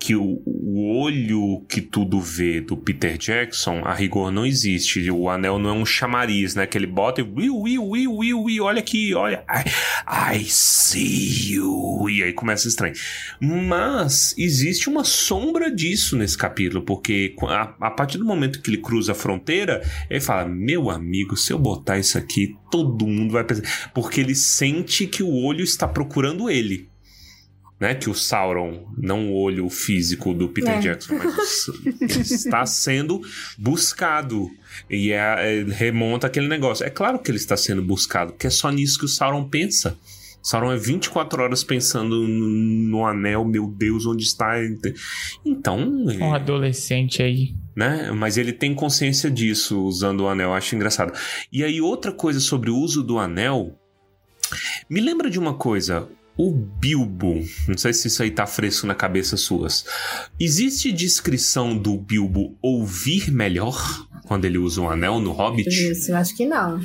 [0.00, 5.10] que o, o olho que tudo vê do Peter Jackson, a rigor não existe.
[5.10, 6.66] O anel não é um chamariz, né?
[6.66, 9.44] Que ele bota e will, will, will, will, will, olha aqui, olha.
[9.46, 12.08] I, I see you.
[12.08, 12.94] E aí começa estranho.
[13.38, 18.78] Mas existe uma sombra disso nesse capítulo, porque a, a partir do momento que ele
[18.78, 23.44] cruza a fronteira, ele fala: Meu amigo, se eu botar isso aqui, todo mundo vai
[23.44, 23.90] pensar.
[23.92, 26.88] Porque ele sente que o olho está procurando ele.
[27.80, 27.94] Né?
[27.94, 30.78] Que o Sauron, não o olho físico do Peter É.
[30.80, 33.22] Jackson, mas o s- ele está sendo
[33.56, 34.50] buscado.
[34.88, 36.84] E é, é, remonta aquele negócio.
[36.84, 39.96] É claro que ele está sendo buscado, porque é só nisso que o Sauron pensa.
[40.42, 42.48] Sauron é 24 horas pensando no,
[42.88, 44.54] no anel, meu Deus, onde está?
[45.44, 45.78] Então,
[46.20, 47.54] Um adolescente aí.
[47.76, 48.10] né?
[48.12, 51.12] Mas ele tem consciência disso usando o anel, eu acho engraçado.
[51.52, 53.74] E aí, outra coisa sobre o uso do anel.
[54.88, 56.08] Me lembra de uma coisa.
[56.42, 59.84] O Bilbo, não sei se isso aí tá fresco na cabeça suas.
[60.40, 64.08] Existe descrição do Bilbo ouvir melhor?
[64.30, 65.68] quando ele usa um anel no Hobbit?
[65.68, 66.78] Isso, eu acho que não.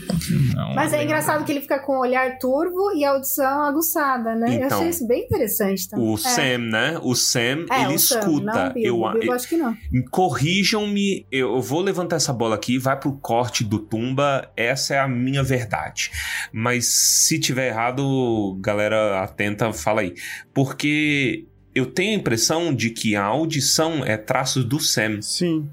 [0.55, 1.03] Não, Mas é não.
[1.03, 4.49] engraçado que ele fica com o olhar turvo e a audição aguçada, né?
[4.49, 6.09] eu Então, achei isso bem interessante também.
[6.09, 6.17] O é.
[6.17, 6.99] Sam, né?
[7.03, 8.45] O Sam, É, ele o Sam, escuta.
[8.45, 9.05] Não o Bilbo.
[9.09, 9.77] eu, Bilbo, acho que não.
[10.09, 15.07] Corrijam-me, eu vou levantar essa bola aqui, vai pro corte do Tumba, essa é a
[15.07, 16.09] minha verdade.
[16.51, 20.13] Mas se tiver errado, galera atenta, fala aí.
[20.53, 25.69] Porque eu tenho a impressão de que a audição é traço do Sam Sim.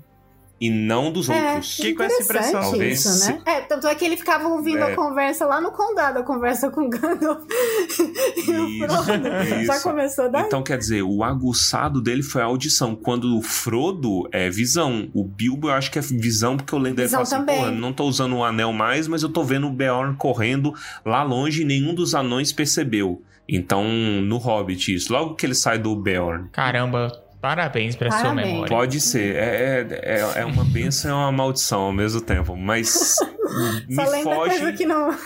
[0.61, 1.77] e não dos É, outros.
[1.77, 2.61] Fiquei com essa impressão.
[2.61, 3.41] Talvez isso, né?
[3.47, 4.93] É, tanto é que ele ficava ouvindo É.
[4.93, 7.45] a conversa lá no condado, a conversa com o Gandalf
[8.47, 9.23] e o Isso, Frodo.
[9.65, 9.83] Já isso.
[9.85, 10.43] começou daí?
[10.45, 12.97] Então, quer dizer, o aguçado dele foi a audição.
[12.97, 15.09] Quando o Frodo é visão.
[15.15, 17.93] O Bilbo eu acho que é visão, porque eu lembro dele falar assim, porra, não
[17.93, 21.65] tô usando o anel mais, mas eu tô vendo o Beorn correndo lá longe e
[21.65, 23.23] nenhum dos anões percebeu.
[23.49, 25.13] Então, no Hobbit, isso.
[25.13, 26.49] Logo que ele sai do Beorn.
[26.53, 27.09] Caramba,
[27.41, 28.47] parabéns pra sua Parabéns.
[28.49, 28.69] memória.
[28.69, 29.37] Pode ser.
[29.37, 32.57] É, é, é- é uma benção e uma maldição ao mesmo tempo.
[32.57, 33.17] Mas
[33.89, 34.51] me Só lembra foge...
[34.59, 35.11] coisa que não.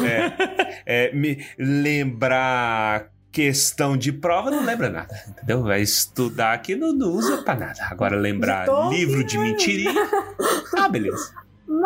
[0.00, 5.62] É, é, me lembrar questão de prova não lembra nada, entendeu?
[5.64, 7.84] Vai estudar aqui não, não usa pra nada.
[7.90, 9.92] Agora lembrar livro de mentirinha,
[10.78, 11.32] ah, beleza.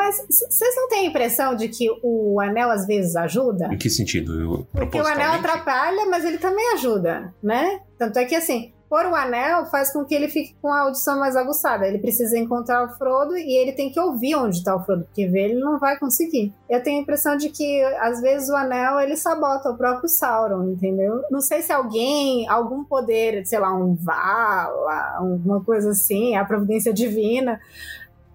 [0.03, 0.17] Mas
[0.51, 3.69] vocês não têm a impressão de que o anel às vezes ajuda?
[3.73, 4.41] Em que sentido?
[4.41, 7.81] Eu, Porque o anel atrapalha, mas ele também ajuda, né?
[7.97, 11.21] Tanto é que assim, pôr o anel faz com que ele fique com a audição
[11.21, 11.87] mais aguçada.
[11.87, 15.29] Ele precisa encontrar o Frodo e ele tem que ouvir onde está o Frodo, porque
[15.29, 16.53] ver ele não vai conseguir.
[16.69, 20.69] Eu tenho a impressão de que às vezes o anel ele sabota o próprio Sauron,
[20.73, 21.23] entendeu?
[21.31, 26.93] Não sei se alguém, algum poder, sei lá, um Vala, alguma coisa assim, a providência
[26.93, 27.61] divina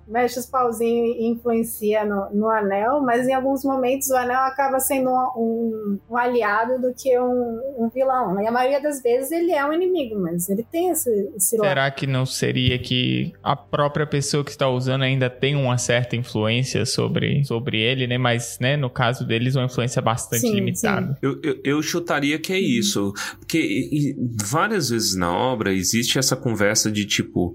[0.08, 4.80] mexe os pauzinhos e influencia no, no anel, mas em alguns momentos o anel acaba
[4.80, 8.40] sendo um, um- um aliado do que um, um vilão.
[8.42, 11.68] E a maioria das vezes ele é um inimigo, mas ele tem esse, esse lado.
[11.68, 16.16] Será que não seria que a própria pessoa que está usando ainda tem uma certa
[16.16, 18.18] influência sobre, sobre ele, né?
[18.18, 21.18] Mas, né, no caso deles, uma influência bastante Sim, limitada.
[21.22, 23.14] Eu, eu, eu chutaria que é isso.
[23.40, 27.54] Porque e várias vezes na obra existe essa conversa de tipo: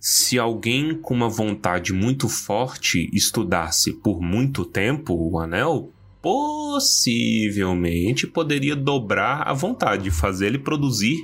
[0.00, 5.92] se alguém com uma vontade muito forte estudasse por muito tempo o anel,
[6.24, 11.18] possivelmente poderia dobrar a vontade, fazer ele produzir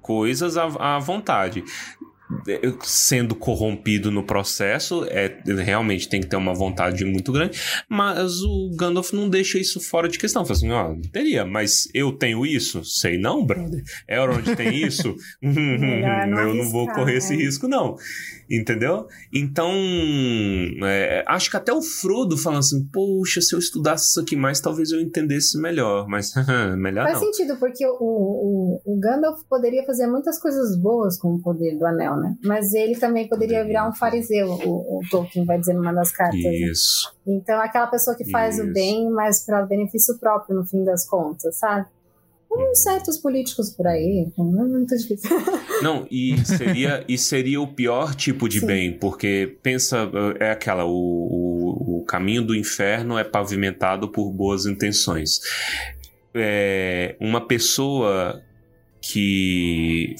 [0.00, 1.62] coisas à, à vontade.
[2.48, 7.58] É, Sendo corrompido no processo, é, realmente tem que ter uma vontade muito grande.
[7.88, 10.44] Mas o Gandalf não deixa isso fora de questão.
[10.44, 12.84] Fala assim, ó, teria, mas eu tenho isso?
[12.84, 13.82] Sei não, brother.
[14.08, 15.14] Elrond tem isso?
[15.42, 17.36] Não eu não vou correr esse é.
[17.36, 17.96] risco, não.
[18.50, 19.06] Entendeu?
[19.32, 19.70] Então,
[20.84, 24.60] é, acho que até o Frodo fala assim, poxa, se eu estudasse isso aqui mais,
[24.60, 26.06] talvez eu entendesse melhor.
[26.08, 26.32] Mas,
[26.78, 27.32] melhor Faz não.
[27.32, 31.86] sentido, porque o, o, o Gandalf poderia fazer muitas coisas boas com o poder do
[31.86, 32.36] anel, né?
[32.42, 36.40] Mas ele também poderia virar um fariseu, o, o Tolkien vai dizer numa das cartas.
[36.40, 36.54] né?
[36.54, 37.14] Isso.
[37.26, 38.72] Então, aquela pessoa que faz o Isso.
[38.72, 41.86] bem, mas para benefício próprio, no fim das contas, sabe?
[42.50, 42.70] Uhum.
[42.70, 45.30] Uns certos políticos por aí, não é muito difícil.
[45.82, 48.66] Não, e seria, e seria o pior tipo de Sim.
[48.66, 50.10] bem, porque pensa,
[50.40, 55.40] é aquela, o, o, o caminho do inferno é pavimentado por boas intenções.
[56.34, 58.40] É, uma pessoa
[59.00, 60.14] que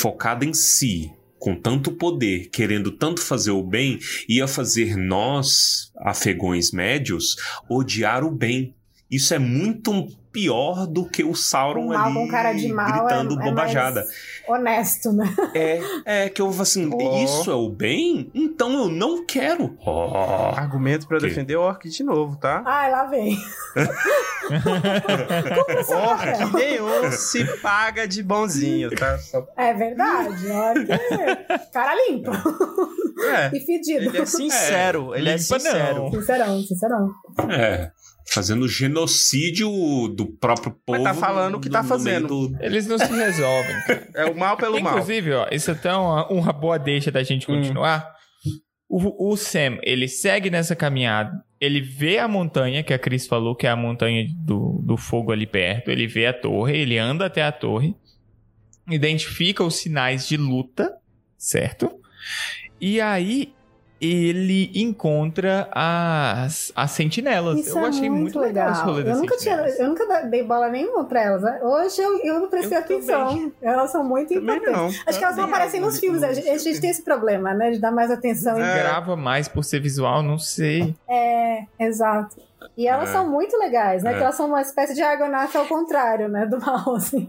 [0.00, 6.72] focada em si, com tanto poder, querendo tanto fazer o bem, ia fazer nós, afegões
[6.72, 7.36] médios,
[7.68, 8.74] odiar o bem.
[9.10, 13.34] Isso é muito pior do que o Sauron mal ali com cara de mal gritando
[13.34, 14.00] é, é bobajada.
[14.02, 15.32] mais honesto, né?
[15.54, 15.80] É,
[16.24, 17.18] é que eu assim, Ó.
[17.24, 18.30] isso é o bem?
[18.34, 19.76] Então eu não quero.
[19.84, 20.52] Ó.
[20.56, 21.28] Argumento pra Ok.
[21.28, 22.62] defender o Orc de novo, tá?
[22.66, 23.36] Ai, lá vem.
[25.88, 29.18] Orc nenhum se paga de bonzinho, tá?
[29.56, 30.48] É verdade.
[30.50, 32.30] Olha que- Cara limpo.
[33.20, 33.50] É.
[33.54, 34.04] E fedido.
[34.06, 36.02] Ele é sincero, ele é limpa sincero.
[36.04, 36.10] não.
[36.12, 37.10] Sincerão, sincerão.
[37.50, 37.90] É.
[38.30, 39.68] Fazendo genocídio
[40.08, 41.02] do próprio povo.
[41.02, 42.48] Mas tá falando o que tá fazendo.
[42.48, 44.08] do- Eles não se resolvem, cara.
[44.14, 44.94] É o mal pelo mal.
[44.94, 48.06] Inclusive, ó, isso é até uma, uma boa deixa da gente continuar.
[48.88, 51.30] O, o Sam, ele segue nessa caminhada.
[51.60, 55.32] Ele vê a montanha, que a Cris falou, que é a montanha do, do fogo
[55.32, 55.90] ali perto.
[55.90, 57.94] Ele vê a torre, ele anda até a torre.
[58.90, 60.94] Identifica os sinais de luta,
[61.36, 61.90] certo?
[62.80, 63.52] E aí
[64.00, 67.58] ele encontra as, as sentinelas.
[67.60, 70.68] Isso eu é achei muito, legal, esse rolê Eu nunca, tinha, eu nunca dei bola
[70.68, 71.42] nenhuma pra elas.
[71.42, 71.60] né?
[71.62, 73.52] Hoje eu, eu prestei Eu atenção.
[73.60, 74.96] Elas são muito Também importantes.
[74.96, 75.02] não.
[75.06, 76.22] Acho que elas não Também aparecem nos filmes.
[76.22, 77.70] A gente, a gente tem esse problema, né?
[77.72, 78.58] De dar mais atenção.
[78.58, 78.82] É.
[78.82, 80.94] Grava mais por ser visual, não sei.
[81.08, 82.47] É, exato.
[82.76, 83.12] E elas É.
[83.12, 84.12] são muito legais, né?
[84.12, 84.16] É.
[84.16, 86.44] Que elas são uma espécie de argonauta ao contrário, né?
[86.46, 87.26] Do mal, assim.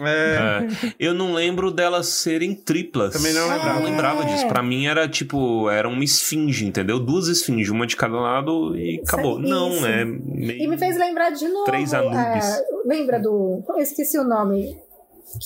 [0.00, 3.12] É, É, eu não lembro delas serem triplas.
[3.14, 3.74] Também não Eu lembrava.
[3.80, 4.26] não lembrava É.
[4.26, 4.46] disso.
[4.46, 7.00] Pra mim era tipo, era uma esfinge, entendeu?
[7.00, 9.40] Duas esfinges, uma de cada lado e Isso, acabou.
[9.40, 9.48] isso.
[9.48, 10.62] Não, é meio...
[10.62, 11.64] E me fez lembrar de novo.
[11.64, 12.16] Três Anubis.
[12.44, 13.62] é, lembra do.
[13.68, 14.78] Eu esqueci o nome.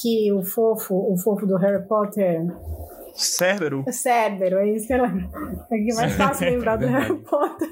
[0.01, 2.41] Que o fofo, o fofo do Harry Potter.
[3.15, 3.85] Cérbero.
[3.87, 5.29] O Cérbero, é isso que eu lembro.
[5.71, 7.69] É que é mais fácil lembrar do Harry Potter.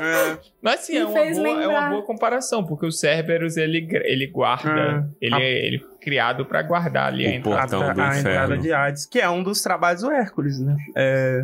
[0.00, 4.26] É, Mas sim, é uma, boa, é uma boa comparação, porque o Cerberus ele, ele
[4.28, 5.08] guarda, Ah.
[5.20, 7.76] ele, é, ele é criado pra guardar ali a O entrada.
[7.76, 10.76] a, Portão do a entrada de Hades, que é um dos trabalhos do Hércules, né?
[10.96, 11.42] É,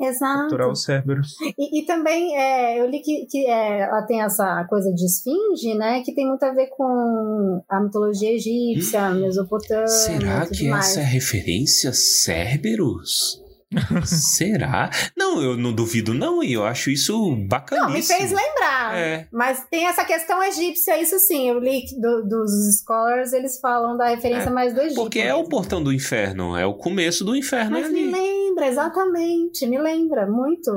[0.00, 0.42] Exato.
[0.42, 1.36] capturar o Cerberus.
[1.56, 5.74] E, e também é, eu li que, que é, ela tem essa coisa de esfinge,
[5.74, 6.02] né?
[6.02, 9.86] Que tem muito a ver com a mitologia egípcia, Mesopotâmia.
[9.86, 10.90] Será que mais.
[10.90, 13.43] essa é referência a Cerberus?
[14.04, 14.90] Será?
[15.16, 18.18] Não, eu não duvido não, e eu acho isso Não, me bacaníssimo.
[18.18, 18.96] fez lembrar.
[18.96, 19.28] É.
[19.32, 21.48] Mas tem essa questão egípcia, isso sim.
[21.48, 22.50] Eu li do- dos
[22.80, 24.94] scholars, eles falam da referência É, mais do Egito.
[24.96, 25.50] Porque é o mesmo.
[25.50, 28.10] portão do inferno, é o começo do inferno Mas me ali.
[28.12, 29.66] lembra, exatamente.
[29.66, 30.70] Me lembra muito.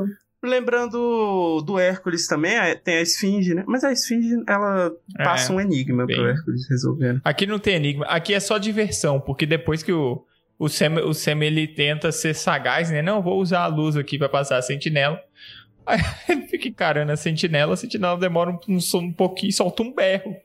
[0.44, 3.64] Lembrando do Hércules também, é, tem a Esfinge, né?
[3.68, 6.16] Mas a Esfinge, ela É, passa um enigma bem.
[6.16, 7.22] pro Hércules resolvendo.
[7.24, 10.24] Aqui não tem enigma, aqui é só diversão, porque depois que o,
[10.60, 13.02] o, Sam, o Sam ele tenta ser sagaz, né?
[13.02, 15.22] Não, vou usar a luz aqui pra passar a sentinela.
[15.86, 19.84] Aí ele fica encarando a sentinela, a sentinela demora um, um, um pouquinho e solta
[19.84, 20.36] um berro.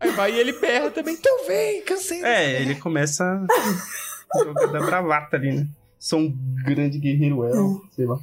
[0.00, 1.14] Aí vai e ele berra também.
[1.14, 2.24] Então vem, cansei.
[2.24, 3.46] É, ele começa
[4.42, 5.66] jogando a bravata ali, né?
[5.98, 8.18] Sou um grande guerreiro elfo, sei lá.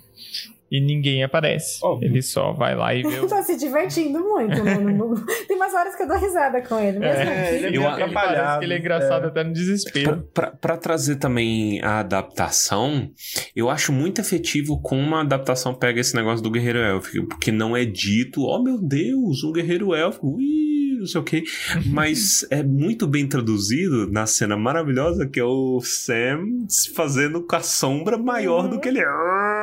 [0.70, 1.80] E ninguém aparece.
[1.82, 2.10] Óbvio.
[2.10, 3.28] Ele só vai lá e vê o.
[3.28, 4.76] tá se divertindo muito, né?
[4.76, 7.00] no- no- Tem umas horas que eu dou risada com ele.
[7.00, 7.56] Mesmo É, assim.
[7.56, 9.28] ele é Eu- ele parece que ele é engraçado é.
[9.28, 10.28] até no desespero.
[10.34, 13.10] Pra, pra- pra trazer também a adaptação,
[13.56, 17.76] eu acho muito efetivo como uma adaptação pega esse negócio do guerreiro élfico, porque não
[17.76, 21.44] é dito, oh meu Deus, um guerreiro élfico, ui, não sei o quê,
[21.88, 27.56] mas é muito bem traduzido na cena maravilhosa que é o Sam se fazendo com
[27.56, 29.06] a sombra maior do que ele é.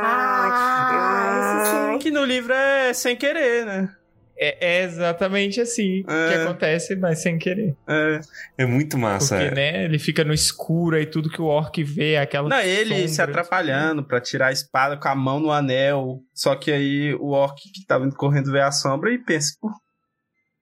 [0.05, 1.99] Ah.
[2.01, 3.89] Que no livro é sem querer, né?
[4.37, 6.43] É, é exatamente assim que É.
[6.43, 7.77] acontece, mas sem querer.
[7.87, 8.21] É.
[8.59, 9.37] É muito massa.
[9.37, 9.55] Porque, é.
[9.55, 12.49] né, ele fica no escuro e tudo que o orc vê é aquela.
[12.49, 13.09] Não, ele sombra.
[13.09, 16.21] se atrapalhando pra tirar a espada com a mão no anel.
[16.35, 19.71] Só que aí o orc que tava indo correndo vê a sombra e pensa, pô,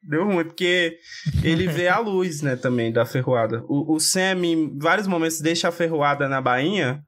[0.03, 0.99] deu ruim, porque
[1.43, 3.63] ele vê a luz, né, também da ferroada.
[3.67, 7.03] O, o Sam, em vários momentos, deixa a ferroada na bainha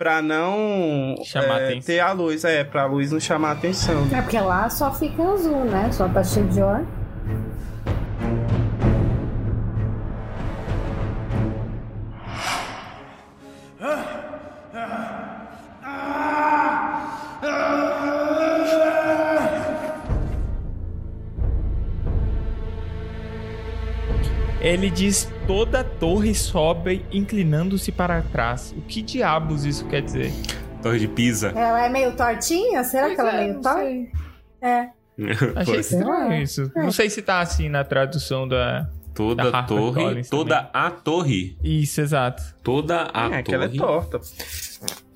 [0.00, 1.82] pra não Chamar é, atenção.
[1.82, 2.42] ter a luz.
[2.42, 4.08] É, pra luz não chamar a atenção.
[4.10, 5.92] É porque lá só fica azul, né?
[5.92, 6.86] Só tá cheio de or.
[24.70, 28.72] Ele diz toda a torre sobe inclinando-se para trás.
[28.76, 30.32] O que diabos isso quer dizer?
[30.82, 31.48] Torre de Pisa.
[31.48, 32.84] Ela é meio tortinha?
[32.84, 33.82] Será que ela é meio torta?
[34.62, 34.88] É.
[35.56, 35.80] Achei Foi.
[35.80, 36.42] estranho É.
[36.42, 36.70] isso.
[36.76, 38.88] Não sei se tá assim na tradução da.
[39.12, 42.40] Toda Da torre, Collins toda a torre, Isso, exato.
[42.62, 43.78] toda a é, que ela é torre.
[43.78, 44.20] torta.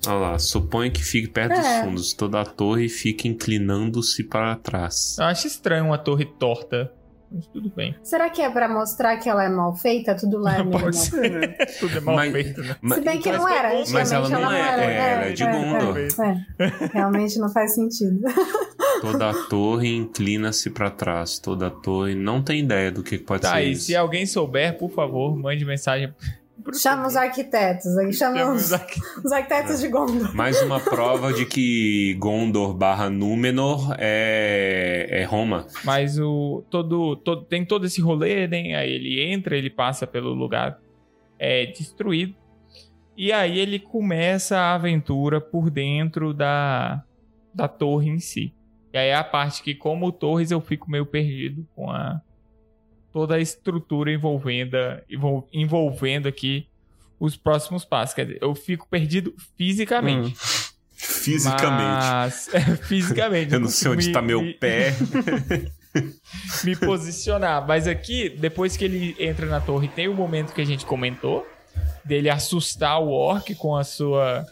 [0.05, 1.55] Olha lá, suponho que fique perto É.
[1.55, 2.13] dos fundos.
[2.13, 5.15] Toda a torre fica inclinando-se para trás.
[5.17, 6.91] Eu acho estranho uma torre torta.
[7.31, 7.95] Mas tudo bem.
[8.03, 10.15] Será que é pra mostrar que ela é mal feita?
[10.15, 11.57] Tudo lá é meio mal ser.
[11.79, 12.75] Tudo é mal Mas- feito, né?
[12.81, 14.83] Mas- Se bem que Mas não era, bom, antigamente mas ela não é, era.
[14.83, 15.97] é, ela é de Gondor.
[15.97, 16.87] é.
[16.93, 18.19] Realmente não faz sentido.
[19.01, 21.37] Toda a torre inclina-se para trás.
[21.39, 22.15] Toda a torre.
[22.15, 23.85] Não tem ideia do que pode Tá, ser e isso.
[23.87, 26.13] se alguém souber, por favor, mande mensagem.
[26.73, 30.35] Chama os arquitetos aí, chama Chama os, os arqu- os arquitetos de Gondor.
[30.35, 35.67] Mais uma prova de que Gondor barra Númenor é, é Roma.
[35.83, 38.75] Mas o todo, todo tem todo esse rolê, né?
[38.75, 40.79] Aí ele entra, ele passa pelo lugar
[41.37, 42.33] é destruído.
[43.17, 47.03] E aí ele começa a aventura por dentro da
[47.53, 48.53] da torre em si.
[48.93, 52.19] E aí é a parte que como Torres eu fico meio perdido com a
[53.15, 54.75] toda a estrutura envolvendo
[55.09, 56.67] envol- envolvendo aqui
[57.17, 58.13] os próximos passos.
[58.13, 60.31] Quer dizer, eu fico perdido fisicamente.
[60.33, 60.75] Hum.
[60.93, 62.03] Fisicamente.
[62.03, 62.49] Mas,
[62.89, 63.53] fisicamente.
[63.53, 64.93] Eu não sei onde me- tá meu me- pé.
[66.65, 67.65] me posicionar.
[67.65, 71.47] Mas aqui, depois que ele entra na torre, tem o momento que a gente comentou
[72.03, 74.45] dele assustar o orc com a sua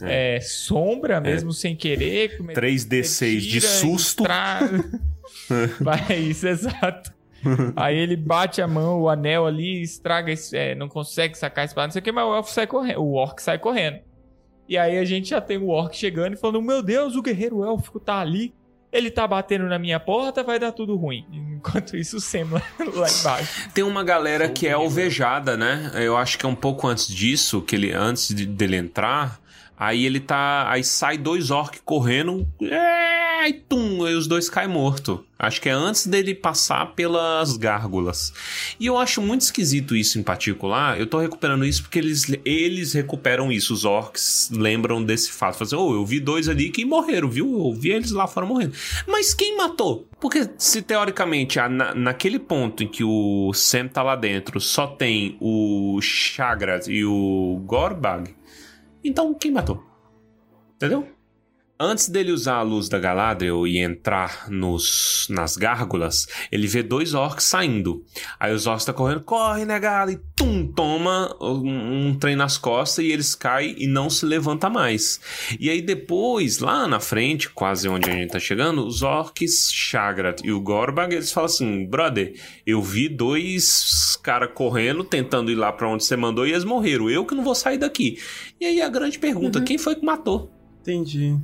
[0.00, 2.38] é, sombra, mesmo sem querer.
[2.38, 4.22] come- 3D6 de susto.
[4.22, 4.60] Tra...
[5.82, 7.14] Vai, isso, exato.
[7.76, 11.86] Aí ele bate a mão, o anel ali, estraga, é, não consegue sacar a espada,
[11.88, 13.98] não sei o que, mas o elfo sai correndo, o orc sai correndo.
[14.68, 17.64] E aí a gente já tem o orc chegando e falando: Meu Deus, o guerreiro
[17.64, 18.52] élfico tá ali.
[18.92, 21.24] Ele tá batendo na minha porta, vai dar tudo ruim.
[21.56, 22.62] Enquanto isso, o Sam lá,
[22.94, 23.70] lá embaixo.
[23.74, 25.92] Tem uma galera que é alvejada, né?
[25.94, 29.38] Eu acho que é um pouco antes disso, que ele antes de- dele entrar,
[29.76, 34.68] aí ele tá, aí sai dois orcs correndo, é, e tum, aí os dois caem
[34.68, 35.24] morto.
[35.38, 38.32] Acho que é antes dele passar pelas gárgulas.
[38.80, 40.98] E eu acho muito esquisito isso em particular.
[40.98, 43.74] Eu tô recuperando isso porque eles, eles recuperam isso.
[43.74, 45.58] Os orcs lembram desse fato.
[45.58, 47.66] Falam assim, oh, eu vi dois ali que morreram, viu?
[47.66, 48.72] Eu vi eles lá fora morrendo.
[49.06, 50.08] Mas quem matou?
[50.18, 55.36] Porque se teoricamente, na, naquele ponto em que o Sam tá lá dentro, só tem
[55.38, 58.34] o Chagrat e o Gorbag,
[59.08, 59.82] então quem matou?
[60.74, 61.06] Entendeu?
[61.78, 67.12] Antes dele usar a luz da Galadriel e entrar nos, nas gárgulas, ele vê dois
[67.12, 68.02] orcs saindo.
[68.40, 70.10] Aí os orcs tá correndo, corre, né, Gala?
[70.10, 74.70] E tum, toma um, um trem nas costas e eles caem e não se levanta
[74.70, 75.20] mais.
[75.60, 80.40] E aí depois, lá na frente, quase onde a gente tá chegando, os orcs Chagrat
[80.42, 85.70] e o Gorbag, eles falam assim, brother, eu vi dois caras correndo, tentando ir lá
[85.70, 87.10] pra onde você mandou e eles morreram.
[87.10, 88.18] Eu que não vou sair daqui.
[88.58, 90.50] E aí a grande pergunta, quem foi que matou?
[90.80, 91.36] Entendi.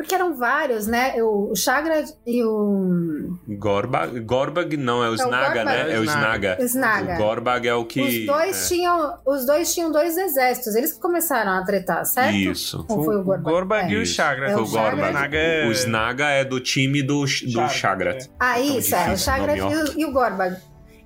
[0.00, 1.12] Porque eram vários, né?
[1.22, 4.18] O, o Chagra e o Gorbag?
[4.20, 5.64] Gorbag não, é o É o Snaga, Gorbag.
[5.66, 5.94] né?
[5.94, 6.56] É o Snaga.
[6.60, 7.14] Snaga.
[7.14, 8.00] O Gorbag é o que...
[8.00, 8.68] Os dois, é.
[8.74, 10.74] tinham, os dois tinham dois exércitos.
[10.74, 12.34] Eles que começaram a tretar, certo?
[12.34, 12.82] Isso.
[12.88, 13.92] Ou foi o Gorbag?
[13.92, 14.06] e o.
[14.06, 14.50] Chagra.
[14.52, 15.08] É o o Gorbag.
[15.10, 18.26] Snaga é- O Snaga é do time do, do Chagrat.
[18.40, 18.98] Ah, Tão isso, é.
[18.98, 20.56] O nome, e o, e o Gorbag.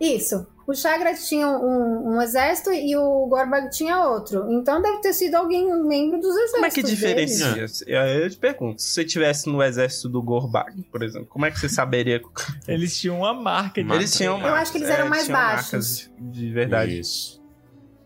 [0.01, 0.47] Isso.
[0.67, 4.51] O Chagrat tinha um, um exército e o Gorbag tinha outro.
[4.51, 6.53] Então deve ter sido alguém, um membro dos exércitos.
[6.53, 6.99] Como é que deles.
[6.99, 7.67] diferencia?
[8.23, 11.59] Eu te pergunto, se você tivesse no exército do Gorbag, por exemplo, como é que
[11.61, 12.21] você saberia?
[12.67, 13.93] Eles tinham uma marca de.
[13.93, 16.11] Eles tinham Eu acho que eles eram mais tinham baixos.
[16.19, 16.99] De verdade.
[16.99, 17.43] Isso.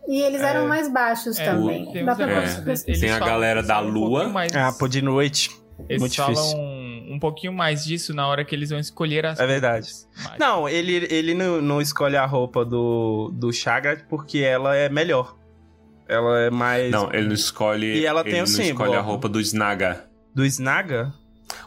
[0.07, 0.67] E eles eram É.
[0.67, 1.91] mais baixos É, também.
[1.93, 2.73] tem Dá pra É.
[2.99, 4.09] Tem a galera da um Lua.
[4.09, 5.51] pouquinho mais- Ah, pô, de noite.
[5.87, 6.57] Eles muito falam difícil.
[7.19, 9.89] Um pouquinho mais disso na hora que eles vão escolher as É verdade.
[10.23, 14.87] Mas- Não, ele, ele não, não escolhe a roupa do, do Chagrat porque ela é
[14.87, 15.35] melhor.
[16.07, 16.89] Ela é mais.
[16.91, 17.97] Não, ele não escolhe.
[17.99, 20.05] E ela ele tem o não símbolo, escolhe a roupa do Snaga.
[20.33, 21.13] Do Snaga?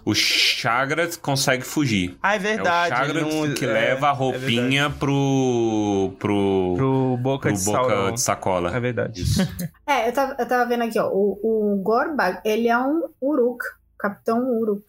[0.05, 2.16] O Chagrat consegue fugir.
[2.22, 2.96] Ah, é É o verdade.
[2.96, 6.12] Chagrat não- que é, leva a é roupinha pro.
[6.18, 6.74] pro.
[6.74, 6.76] verdade.
[6.78, 8.76] pro Boca pro de boca de sacola.
[8.76, 9.22] É verdade.
[9.86, 11.09] É, eu tava, eu tava vendo aqui, ó.
[11.12, 13.62] O, o Gorbag, ele é um Uruk.
[13.98, 14.84] Capitão Uruk.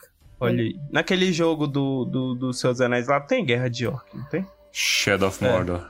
[0.45, 0.75] Olha aí.
[0.91, 4.45] Naquele jogo do, do, do Seus Anéis lá tem Guerra de Orc, não tem?
[4.71, 5.51] Shadow of É.
[5.51, 5.87] Mordor.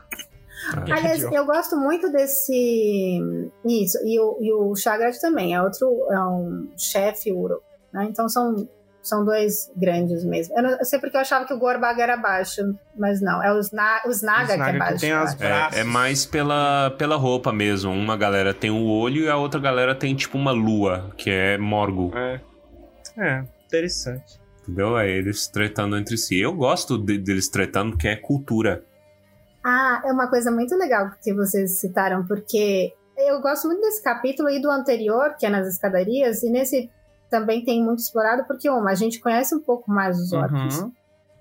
[0.78, 3.20] Aliás, eu gosto muito desse.
[3.66, 5.88] Isso, e o, e o Chagrat também, é outro.
[6.10, 7.62] É um chefe Uruk.
[7.92, 8.08] Né?
[8.10, 8.68] Então são,
[9.02, 10.56] são dois grandes mesmo.
[10.58, 12.62] Eu, não, eu sei porque eu achava que o Gorbag era baixo,
[12.98, 13.44] mas não.
[13.44, 15.00] É o, Sna, o Snaga, Snaga que que é baixo.
[15.02, 15.38] tem eu as acho.
[15.38, 15.78] Braços.
[15.78, 17.92] É, é mais pela, pela roupa mesmo.
[17.92, 21.58] Uma galera tem o olho e a outra galera tem tipo uma lua, que é
[21.58, 22.12] Morgul.
[22.16, 22.40] É.
[23.18, 24.40] É, interessante.
[24.64, 24.98] Entendeu?
[24.98, 26.40] É eles tretando entre si.
[26.40, 28.84] Eu gosto de- deles tretando porque é cultura.
[29.64, 34.50] Ah, é uma coisa muito legal que vocês citaram, porque eu gosto muito desse capítulo
[34.50, 36.90] e do anterior, que é nas escadarias, e nesse
[37.30, 40.92] também tem muito explorado, porque, uma, a gente conhece um pouco mais os orcs, Uhum.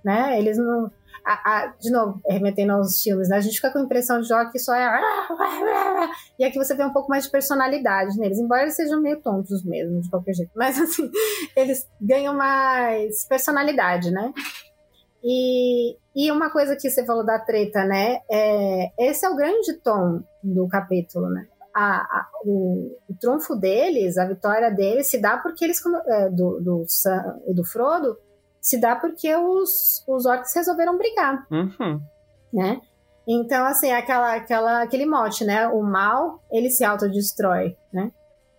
[0.04, 0.38] né?
[0.38, 0.90] Eles não.
[1.24, 3.36] A- a- de novo, remetendo aos filmes, né?
[3.36, 5.00] A gente fica com a impressão de que só é.
[6.38, 9.64] E aqui você vê um pouco mais de personalidade neles, embora eles sejam meio tontos
[9.64, 10.50] mesmo, de qualquer jeito.
[10.54, 11.10] Mas, assim,
[11.56, 14.32] eles ganham mais personalidade, né?
[15.24, 18.18] E, e uma coisa que você falou da treta, né?
[18.30, 21.46] É, esse é o grande tom do capítulo, né?
[21.74, 26.60] A, a- o, o trunfo deles, a vitória deles, se dá porque eles, é, do,
[26.60, 28.18] do Sam e do Frodo,
[28.62, 32.00] se dá porque os, os orcs resolveram brigar, Uhum.
[32.52, 32.80] né?
[33.28, 35.68] Então, assim, aquela, aquela, aquele mote, né?
[35.68, 38.10] O mal, ele se autodestrói, né?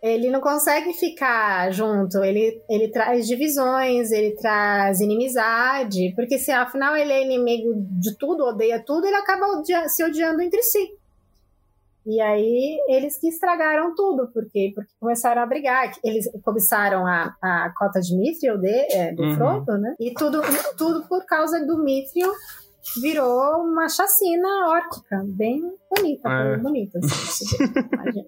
[0.02, 6.96] Ele não consegue ficar junto, ele, ele traz divisões, ele traz inimizade, porque se afinal
[6.98, 10.90] ele é inimigo de tudo, odeia tudo, ele acaba odia- se odiando entre si.
[12.06, 15.92] E aí eles que estragaram tudo, porque, porque começaram a brigar.
[16.04, 19.36] Eles cobiçaram a, a cota de Mithril de, é, do Uhum.
[19.36, 19.96] Frodo, né?
[20.00, 20.42] E tudo,
[20.78, 22.32] tudo por causa do Mithril
[23.02, 26.54] virou uma chacina órquica, bem bonita, É.
[26.56, 27.00] bem bonita.
[27.00, 27.46] Assim,
[27.94, 28.28] imagina.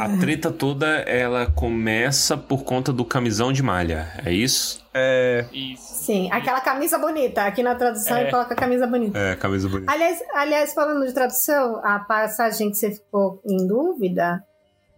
[0.00, 4.12] A treta toda, ela começa por conta do camisão de malha.
[4.24, 4.82] É isso?
[4.94, 5.91] É, Isso.
[6.02, 7.44] Sim, aquela camisa bonita.
[7.44, 8.22] Aqui na tradução É.
[8.22, 9.16] ele coloca camisa bonita.
[9.18, 9.92] É, camisa bonita.
[9.92, 14.44] Aliás, aliás, falando de tradução, a passagem que você ficou em dúvida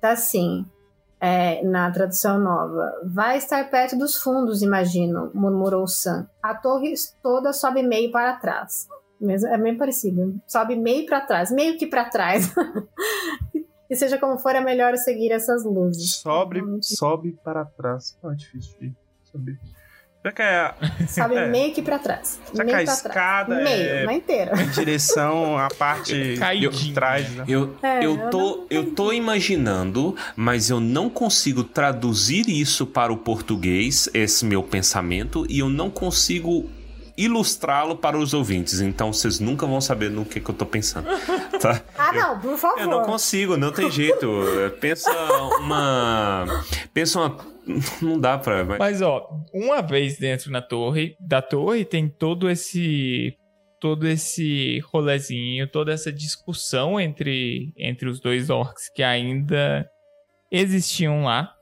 [0.01, 0.65] tá assim,
[1.21, 2.91] é, na tradução nova.
[3.05, 6.27] Vai estar perto dos fundos, imagino, murmurou Sam.
[6.43, 8.89] A torre toda sobe meio para trás.
[9.21, 10.35] Mesmo- É bem parecido.
[10.47, 12.51] Sobe meio para trás, meio que para trás.
[13.91, 16.17] e seja como for, é melhor seguir essas luzes.
[16.17, 16.97] sobe, Realmente.
[16.97, 18.17] sobe para trás.
[18.25, 18.95] Ah, difícil de
[19.31, 19.59] saber.
[20.25, 21.47] Será que é Sabe, É.
[21.49, 22.41] meio que pra trás.
[22.51, 23.63] Será meio que a pra escada trás.
[23.65, 24.63] Meio, é- não inteira.
[24.63, 26.15] em direção à parte
[26.73, 27.45] de trás, né?
[27.47, 33.17] Eu, É, eu, tô, eu tô imaginando, mas eu não consigo traduzir isso para o
[33.19, 36.71] português, esse meu pensamento, e eu não consigo
[37.17, 38.81] ilustrá-lo para os ouvintes.
[38.81, 41.07] Então vocês nunca vão saber no que, que eu tô pensando.
[41.61, 41.81] Tá?
[41.97, 42.79] Ah, não, por favor.
[42.81, 44.29] Eu não consigo, não tem jeito.
[44.81, 45.11] Pensa
[45.61, 46.45] uma.
[46.93, 47.37] Pensa uma.
[48.03, 48.65] Não dá pra.
[48.65, 53.35] mas- Mas ó, uma vez dentro na torre, da torre tem todo esse
[53.81, 59.89] todo esse rolezinho, toda essa discussão entre entre os dois orcs que ainda
[60.51, 61.54] existiam lá.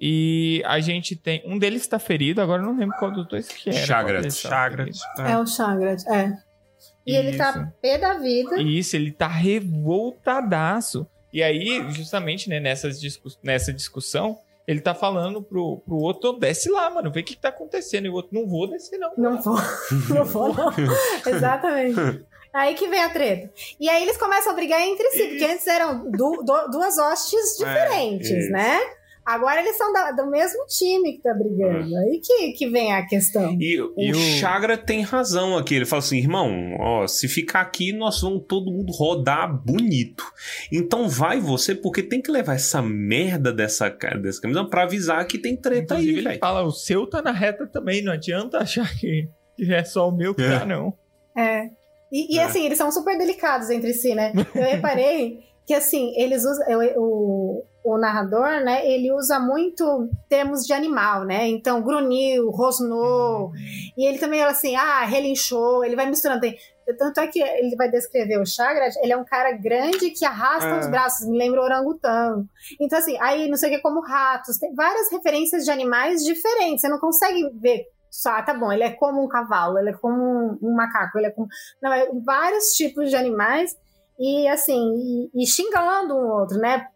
[0.00, 3.48] E a gente tem um deles está ferido, agora eu não lembro qual dos dois
[3.48, 3.78] que era.
[3.86, 4.22] Chagrat.
[4.22, 4.98] tava Chagrat.
[5.16, 5.32] ferido.
[5.32, 6.32] É o Shangrat, é.
[7.06, 7.72] E ele tá Isso.
[7.82, 8.60] pé da vida.
[8.62, 11.06] Isso, ele tá revoltadaço.
[11.32, 16.70] E aí, justamente, né, nessas discu nessa discussão, ele tá falando pro, pro outro, desce
[16.70, 18.06] lá, mano, vê o que, que tá acontecendo.
[18.06, 19.12] E o outro, não vou descer, não.
[19.16, 19.56] Não vou,
[20.14, 20.72] não vou, não.
[21.26, 22.24] Exatamente.
[22.52, 23.50] Aí que vem a treta.
[23.78, 27.56] E aí eles começam a brigar entre si, porque antes eram du- du- duas hostes
[27.58, 28.50] diferentes, isso.
[28.50, 28.78] né?
[29.30, 31.94] Agora eles são da- do mesmo time que tá brigando.
[31.96, 33.52] Aí que, que vem a questão.
[33.60, 35.74] E, E o o- Chagra tem razão aqui.
[35.74, 36.50] Ele fala assim, irmão,
[36.80, 40.24] ó, se ficar aqui, nós vamos todo mundo rodar bonito.
[40.72, 45.36] Então vai você, porque tem que levar essa merda dessa, dessa camisa pra avisar que
[45.38, 46.40] tem treta Inclusive, aí, ele velho.
[46.40, 50.12] fala, o seu tá na reta também, não adianta achar que, que é só o
[50.16, 50.58] meu que É.
[50.58, 50.94] tá, não.
[51.36, 51.66] É.
[52.10, 52.44] E, e, É.
[52.44, 54.32] assim, eles são super delicados entre si, né?
[54.54, 56.66] Eu reparei que assim, eles usam.
[56.70, 57.62] eu- O,
[57.94, 58.86] o narrador, né?
[58.86, 61.46] Ele usa muito termos de animal, né?
[61.48, 63.52] Então, grunhiu, rosnou.
[63.96, 66.40] E ele também assim, ah, relinchou, ele vai misturando.
[66.40, 66.56] Tem-
[66.98, 70.70] Tanto é que ele vai descrever o Chagrat, ele é um cara grande que arrasta
[70.70, 70.80] É.
[70.80, 72.46] os braços, me lembra o orangotango.
[72.80, 76.80] Então, assim, aí não sei o que, como ratos, tem várias referências de animais diferentes.
[76.80, 79.92] Você não consegue ver só, ah, tá bom, ele é como um cavalo, ele é
[79.92, 81.46] como um, um macaco, ele é como.
[81.82, 83.76] Não, é vários tipos de animais
[84.18, 86.86] e assim, e, e xingando um outro, né?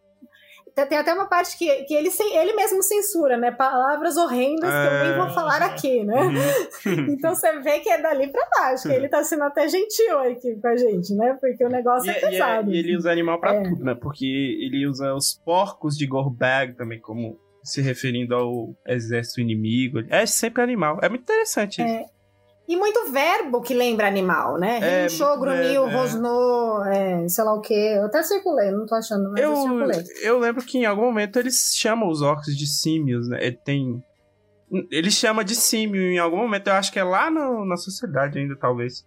[0.74, 3.50] Tem, até uma parte que, que ele, sem- ele mesmo censura, né?
[3.50, 6.14] Palavras horrendas que eu nem vou falar aqui, né?
[6.22, 6.32] Uhum.
[7.12, 10.56] Então você vê que é dali pra baixo, que ele tá sendo até gentil aqui
[10.60, 11.36] com a gente, né?
[11.40, 12.72] Porque o negócio E, é e- pesado.
[12.72, 13.62] e ele usa animal pra É.
[13.62, 13.94] tudo, né?
[13.94, 20.00] Porque ele usa os porcos de Gorbag também, como se referindo ao exército inimigo.
[20.08, 20.98] É sempre animal.
[21.02, 22.10] É muito interessante isso.
[22.68, 24.78] E muito verbo que lembra animal, né?
[24.80, 25.94] É, Relinchou, muito grunhiu, é.
[25.94, 27.94] rosnou, é, sei lá o quê.
[27.96, 30.04] Eu até circulei, não tô achando, mas eu, Eu, circulei.
[30.22, 33.38] eu lembro que em algum momento eles chamam os orcs de símios, né?
[33.44, 34.02] Ele tem.
[34.90, 38.38] Ele chama de símio em algum momento, eu acho que é lá no- na sociedade
[38.38, 39.04] ainda, talvez.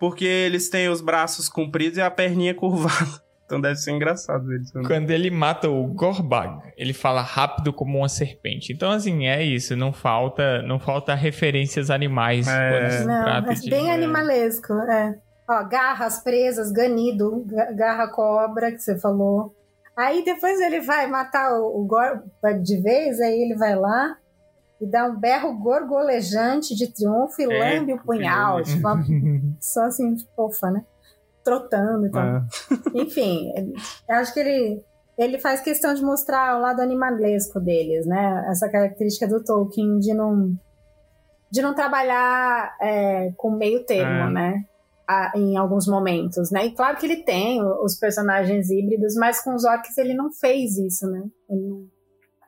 [0.00, 3.22] Porque eles têm os braços compridos e a perninha curvada.
[3.46, 4.72] Então deve ser engraçado eles.
[4.72, 4.82] né?
[4.86, 8.72] Quando ele mata o Gorbag, ele fala rápido como uma serpente.
[8.72, 9.76] Então, assim, é isso.
[9.76, 13.04] Não falta, não falta referências animais É.
[13.04, 13.68] Não, é de...
[13.70, 15.18] bem animalesco, é.
[15.48, 19.54] Ó, garras presas, ganido, ga- garra cobra, que você falou.
[19.94, 22.22] Aí depois ele vai matar o, o Gor
[22.62, 24.16] de vez, aí ele vai lá
[24.80, 28.62] e dá um berro gorgolejante de triunfo e É, lambe o punhal.
[28.62, 28.88] Tipo,
[29.60, 30.82] só assim, fofa, né?
[31.44, 32.22] Trotando e tal.
[32.26, 32.42] É.
[32.94, 33.52] Enfim,
[34.08, 34.82] eu acho que ele,
[35.18, 38.46] ele faz questão de mostrar o lado animalesco deles, né?
[38.50, 40.54] Essa característica do Tolkien de não,
[41.50, 44.30] de não trabalhar é, com meio termo, É.
[44.32, 44.64] né?
[45.06, 46.64] A- em alguns momentos, né?
[46.64, 50.78] E claro que ele tem os personagens híbridos, mas com os orcs ele não fez
[50.78, 51.22] isso, né?
[51.50, 51.84] Ele, não...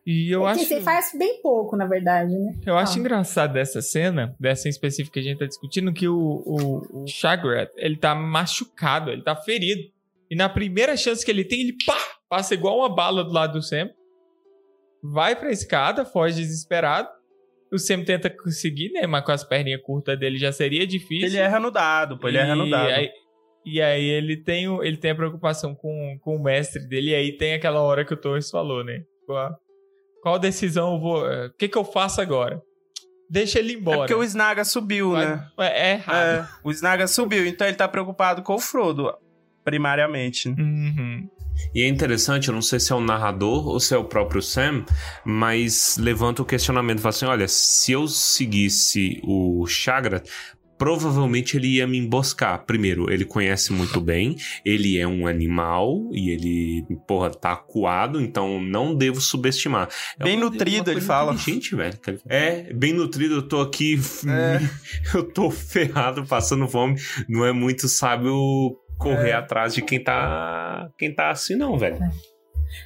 [0.07, 0.81] E eu ele acho...
[0.83, 2.55] faz bem pouco, na verdade, né?
[2.65, 3.01] Eu acho Ah.
[3.01, 7.07] engraçado dessa cena, dessa em específico que a gente tá discutindo, que o, o, o
[7.09, 9.83] Shagrat, ele tá machucado, ele tá ferido.
[10.31, 11.97] E na primeira chance que ele tem, ele pá,
[12.29, 13.91] passa igual uma bala do lado do Sam.
[15.03, 17.09] Vai pra escada, foge desesperado.
[17.73, 19.07] O Sam tenta conseguir, né?
[19.07, 21.27] Mas com as perninhas curtas dele já seria difícil.
[21.29, 22.89] Ele erra no dado, pô, ele erra no E dado.
[22.91, 23.11] aí-
[23.65, 27.15] E aí ele tem, o- ele tem a preocupação com, com o mestre dele, e
[27.17, 29.03] aí tem aquela hora que o Torres falou, né?
[29.27, 29.57] Qual,
[30.27, 31.31] qual decisão eu vou.
[31.31, 32.61] eh, O que, que eu faço agora?
[33.31, 33.99] Deixa ele É embora.
[33.99, 35.47] porque o Snaga subiu, Vai- né?
[35.61, 36.17] É, é errado.
[36.17, 39.15] É, o Snaga subiu, então ele tá preocupado com o Frodo,
[39.65, 40.49] primariamente.
[40.49, 41.29] Uhum.
[41.73, 44.43] E é interessante, eu não sei se é o narrador ou se é o próprio
[44.43, 44.85] Sam,
[45.25, 50.23] mas levanta o questionamento, fala assim, olha, se eu seguisse o Chagra,
[50.79, 52.65] provavelmente ele ia me emboscar.
[52.65, 58.61] Primeiro, ele conhece muito bem, ele é um animal e ele, porra, tá acuado, então
[58.61, 59.89] não devo subestimar.
[60.19, 61.33] É Bem uma- nutrido, ele fala.
[61.33, 61.99] inteligente, velho.
[62.29, 63.99] É, bem nutrido, eu tô aqui,
[64.29, 64.59] É.
[65.17, 66.97] eu tô ferrado, passando fome,
[67.29, 68.35] não é muito sábio
[68.99, 69.35] correr É.
[69.35, 71.99] atrás de quem tá, quem tá assim não, velho.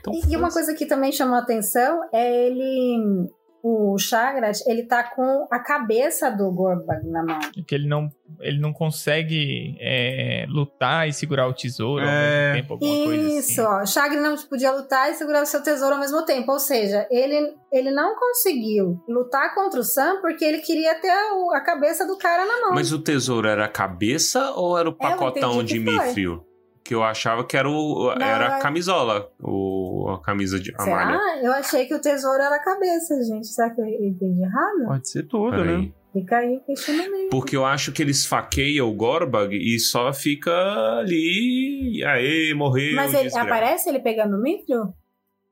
[0.00, 3.28] Então, E, e uma coisa que também chamou a atenção é ele
[3.62, 7.38] o Chagrat, ele tá com a cabeça do Gorbag na mão.
[7.66, 8.08] Que ele não,
[8.40, 12.52] ele não consegue é, lutar e segurar o tesouro ao É.
[12.52, 13.38] mesmo tempo, alguma coisa assim.
[13.38, 13.86] Isso, ó.
[13.86, 16.50] Chagrin não podia lutar e segurar o seu tesouro ao mesmo tempo.
[16.52, 21.52] Ou seja, ele, ele não conseguiu lutar contra o Sam porque ele queria ter o-
[21.54, 22.74] a cabeça do cara na mão.
[22.74, 25.80] Mas o tesouro era a cabeça ou era o pacotão entendi de.
[25.80, 26.44] Mithril?
[26.90, 30.84] Que eu achava que era, o, Não, era a camisola, o, a camisa de a
[30.84, 31.16] malha.
[31.16, 31.40] Será?
[31.40, 33.46] Eu achei que o tesouro era a cabeça, gente.
[33.46, 34.86] Será que eu entendi errado?
[34.88, 35.82] Pode ser tudo, Peraí.
[35.82, 35.92] né?
[36.12, 37.30] Fica aí o questionamento.
[37.30, 40.50] Porque eu acho que eles faqueiam o Gorbag e só fica
[40.98, 42.02] ali.
[42.04, 42.96] Aê, morreu.
[42.96, 43.46] Mas ele desgraça.
[43.46, 44.92] aparece ele pegando o Mithril?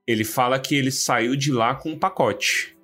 [0.04, 2.76] Ele fala que ele saiu de lá com um pacote.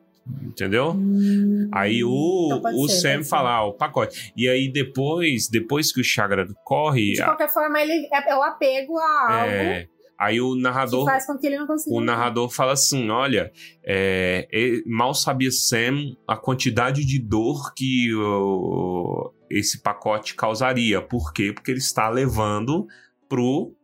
[0.43, 0.93] Entendeu?
[0.93, 4.33] Hum, Aí o, então o ser, Sam fala, ah, o pacote.
[4.37, 8.43] E aí depois, depois que o Chagra corre, De qualquer forma, ele é, é o
[8.43, 11.95] apego a algo é, aí o que narrador faz com que ele não consiga.
[11.95, 13.53] o narrador fala assim: olha,
[13.85, 14.49] é,
[14.87, 21.03] mal sabia Sam a quantidade de dor que o- esse pacote causaria.
[21.03, 21.53] Por quê?
[21.53, 22.87] Porque ele está levando
[23.29, 23.75] pro.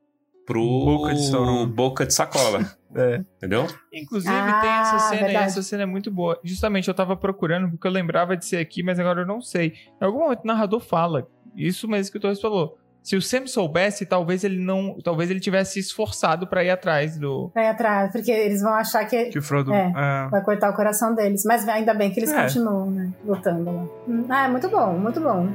[0.47, 2.77] pro Boca de boca de sacola.
[2.95, 3.23] É.
[3.37, 3.67] Entendeu?
[3.93, 5.45] Inclusive, Ah, tem essa cena verdade.
[5.45, 6.39] e essa cena é muito boa.
[6.43, 9.75] Justamente, eu tava procurando porque eu lembrava de ser aqui, mas agora eu não sei.
[10.01, 12.77] Em algum momento o narrador fala, isso mesmo que o Torres falou.
[13.03, 14.99] Se o Sam soubesse, talvez ele não.
[15.03, 17.51] Talvez ele tivesse se esforçado pra ir atrás do.
[17.55, 19.73] Vai atrás, porque eles vão achar que Que o Frodo.
[19.73, 19.91] É.
[19.97, 20.29] é.
[20.29, 21.43] vai cortar o coração deles.
[21.47, 22.43] Mas ainda bem que eles É.
[22.43, 23.11] continuam, né?
[23.25, 23.87] Lutando lá.
[24.07, 25.49] Hum, Ah, é muito bom, muito bom.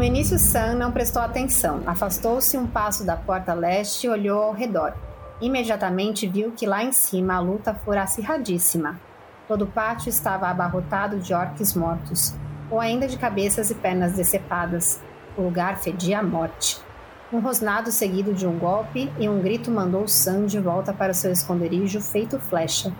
[0.00, 1.82] No início, Sam não prestou atenção.
[1.86, 4.94] Afastou-se um passo da porta leste e olhou ao redor.
[5.42, 8.98] Imediatamente viu que lá em cima a luta fora acirradíssima.
[9.46, 12.34] Todo o pátio estava abarrotado de orques mortos,
[12.70, 14.98] ou ainda de cabeças e pernas decepadas.
[15.36, 16.80] O lugar fedia a morte.
[17.30, 21.30] Um rosnado seguido de um golpe e um grito mandou Sam de volta para seu
[21.30, 22.90] esconderijo feito flecha.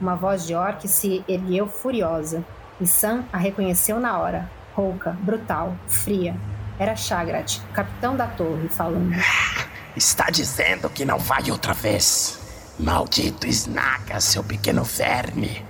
[0.00, 2.42] Uma voz de orc se ergueu furiosa,
[2.80, 4.59] e Sam a reconheceu na hora.
[4.80, 6.34] Rouca, brutal, fria.
[6.78, 9.14] Era Chagrat, capitão da torre, falando.
[9.94, 12.38] Está dizendo que não vai outra vez.
[12.78, 15.62] Maldito Snaga, seu pequeno verme.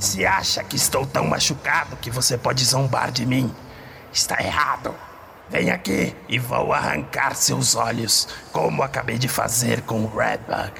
[0.00, 3.54] Se acha que estou tão machucado que você pode zombar de mim,
[4.12, 4.92] está errado.
[5.48, 10.72] Vem aqui e vou arrancar seus olhos, como acabei de fazer com o Redbug.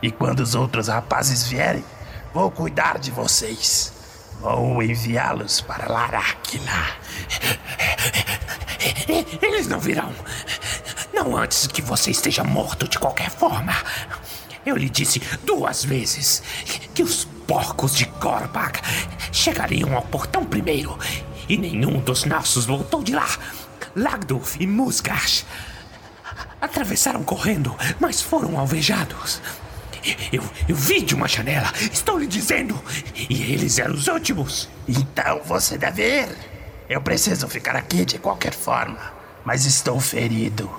[0.00, 1.84] E quando os outros rapazes vierem,
[2.32, 3.97] vou cuidar de vocês.
[4.40, 6.86] Vou enviá-los para Laracna.
[9.42, 10.12] Eles não virão.
[11.12, 13.74] Não antes que você esteja morto de qualquer forma.
[14.64, 16.42] Eu lhe disse duas vezes
[16.94, 18.78] que os porcos de Gorbag
[19.32, 20.96] chegariam ao portão primeiro
[21.48, 23.28] e nenhum dos nossos voltou de lá.
[23.96, 25.44] Lagdulf e Musgash
[26.60, 29.40] atravessaram correndo, mas foram alvejados.
[30.32, 32.78] Eu, eu vi de uma janela, estou lhe dizendo,
[33.28, 34.68] e eles eram os últimos.
[34.86, 36.28] Então você deve ir.
[36.88, 38.98] Eu preciso ficar aqui de qualquer forma,
[39.44, 40.70] mas estou ferido.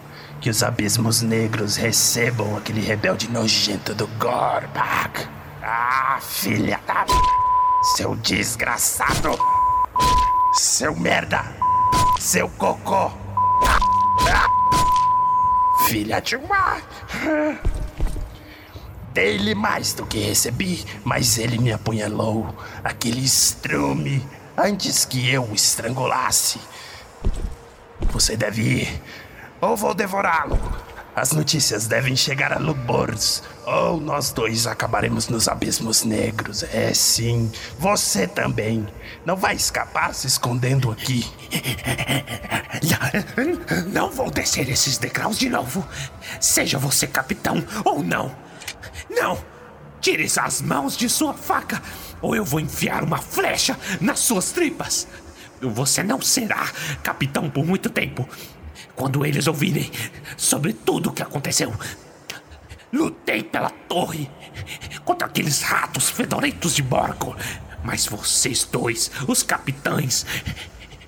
[0.41, 5.27] Que os abismos negros recebam aquele rebelde nojento do Gorbag.
[5.61, 7.05] Ah, filha da.
[7.95, 9.37] Seu desgraçado!
[10.53, 11.43] Seu merda!
[12.19, 13.11] Seu cocô!
[15.87, 16.77] Filha de uma.
[19.13, 22.53] Dei-lhe mais do que recebi, mas ele me apunhalou.
[22.83, 24.25] Aquele estrume
[24.57, 26.59] antes que eu o estrangulasse.
[28.11, 29.01] Você deve ir,
[29.61, 30.59] ou vou devorá-lo.
[31.15, 36.63] As notícias devem chegar a Lubors, ou nós dois acabaremos nos abismos negros.
[36.63, 38.87] É sim, você também.
[39.25, 41.29] Não vai escapar se escondendo aqui.
[43.91, 45.85] Não vou descer esses degraus de novo.
[46.39, 48.33] Seja você capitão ou não.
[49.09, 49.37] Não!
[50.01, 51.81] Tire as mãos de sua faca,
[52.21, 55.07] ou eu vou enfiar uma flecha nas suas tripas.
[55.61, 56.69] Você não será
[57.03, 58.27] capitão por muito tempo.
[58.95, 59.91] Quando eles ouvirem
[60.37, 61.73] sobre tudo o que aconteceu,
[62.93, 64.29] lutei pela torre
[65.03, 67.35] contra aqueles ratos fedorentos de Borgo.
[67.83, 70.25] Mas vocês dois, os capitães,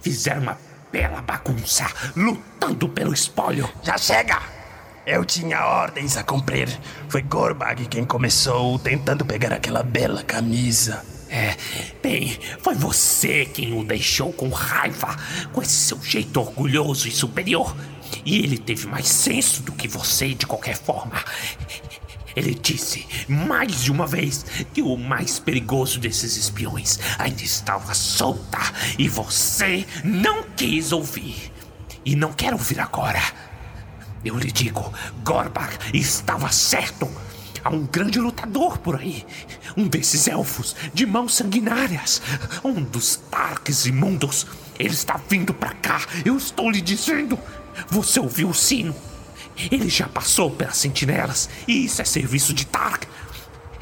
[0.01, 0.57] fizeram uma
[0.91, 3.69] bela bagunça lutando pelo espólio.
[3.83, 4.60] Já chega!
[5.05, 6.69] Eu tinha ordens a cumprir.
[7.09, 11.03] Foi Gorbag quem começou tentando pegar aquela bela camisa.
[11.27, 11.55] É,
[12.03, 15.17] bem, foi você quem o deixou com raiva,
[15.51, 17.75] com esse seu jeito orgulhoso e superior.
[18.23, 21.23] E ele teve mais senso do que você de qualquer forma.
[22.35, 28.59] Ele disse mais de uma vez que o mais perigoso desses espiões ainda estava solta
[28.99, 31.51] e você não quis ouvir.
[32.05, 33.50] E não quer ouvir agora.
[34.23, 34.93] Eu lhe digo,
[35.23, 37.09] Gorbak estava certo.
[37.63, 39.25] Há um grande lutador por aí.
[39.77, 42.21] Um desses elfos de mãos sanguinárias.
[42.63, 44.47] Um dos Tarks imundos.
[44.79, 46.01] Ele está vindo para cá.
[46.25, 47.37] Eu estou lhe dizendo.
[47.89, 48.95] Você ouviu o sino?
[49.71, 51.49] Ele já passou pelas sentinelas.
[51.67, 53.03] E isso é serviço de Tark.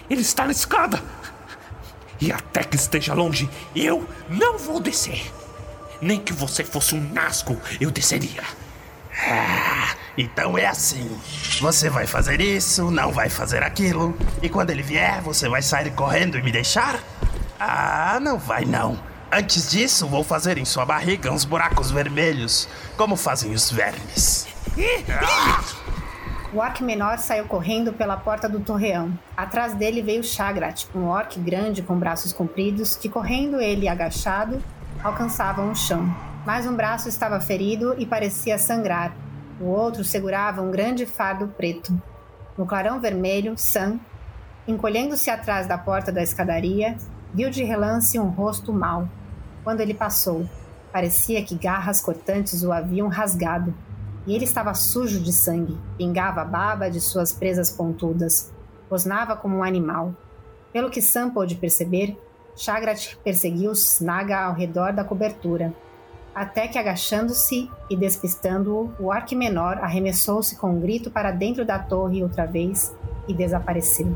[0.10, 1.02] Ele está na escada.
[2.20, 5.32] E até que esteja longe, eu não vou descer.
[6.02, 8.44] Nem que você fosse um nasco, eu desceria.
[9.22, 11.10] Ah, então é assim.
[11.60, 14.18] Você vai fazer isso, não vai fazer aquilo.
[14.42, 17.00] E quando ele vier, você vai sair correndo e me deixar?
[17.60, 18.98] Ah, não vai não.
[19.32, 22.68] Antes disso, vou fazer em sua barriga uns buracos vermelhos,
[22.98, 24.48] como fazem os vermes.
[26.52, 29.14] O orc menor saiu correndo pela porta do torreão.
[29.38, 34.64] Atrás dele veio Chagrat, um orc grande com braços compridos, que correndo ele agachado,
[35.04, 36.29] alcançava o chão.
[36.50, 39.16] Mais um braço estava ferido e parecia sangrar.
[39.62, 41.94] O outro segurava um grande fardo preto.
[42.58, 44.00] No clarão vermelho, Sam,
[44.68, 46.98] encolhendo-se atrás da porta da escadaria,
[47.32, 49.08] viu de relance um rosto mau.
[49.64, 50.44] Quando ele passou,
[50.92, 53.72] parecia que garras cortantes o haviam rasgado
[54.26, 58.52] e ele estava sujo de sangue, pingava a baba de suas presas pontudas,
[58.90, 60.16] rosnava como um animal.
[60.74, 62.18] Pelo que Sam pôde perceber,
[62.56, 65.76] Chagrat perseguiu Snaga ao redor da cobertura,
[66.34, 71.80] até que agachando-se e despistando-o, o arque menor arremessou-se com um grito para dentro da
[71.80, 72.96] torre outra vez
[73.28, 74.16] e desapareceu.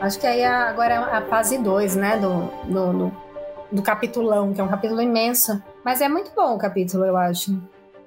[0.00, 3.12] Acho que aí agora é a fase 2, né, do, do, do,
[3.70, 5.62] do, capitulão, que é um capítulo imenso.
[5.84, 7.52] Mas é muito bom o capítulo, eu acho,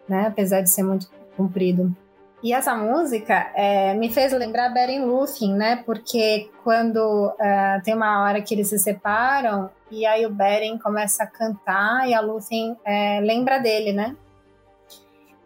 [0.09, 1.07] né, apesar de ser muito
[1.37, 1.95] comprido.
[2.43, 6.97] E essa música é, me fez lembrar Beren Lúthien, né, porque quando
[7.29, 12.07] uh, tem uma hora que eles se separam e aí o Beren começa a cantar
[12.07, 14.15] e a Lúthien é, lembra dele, né?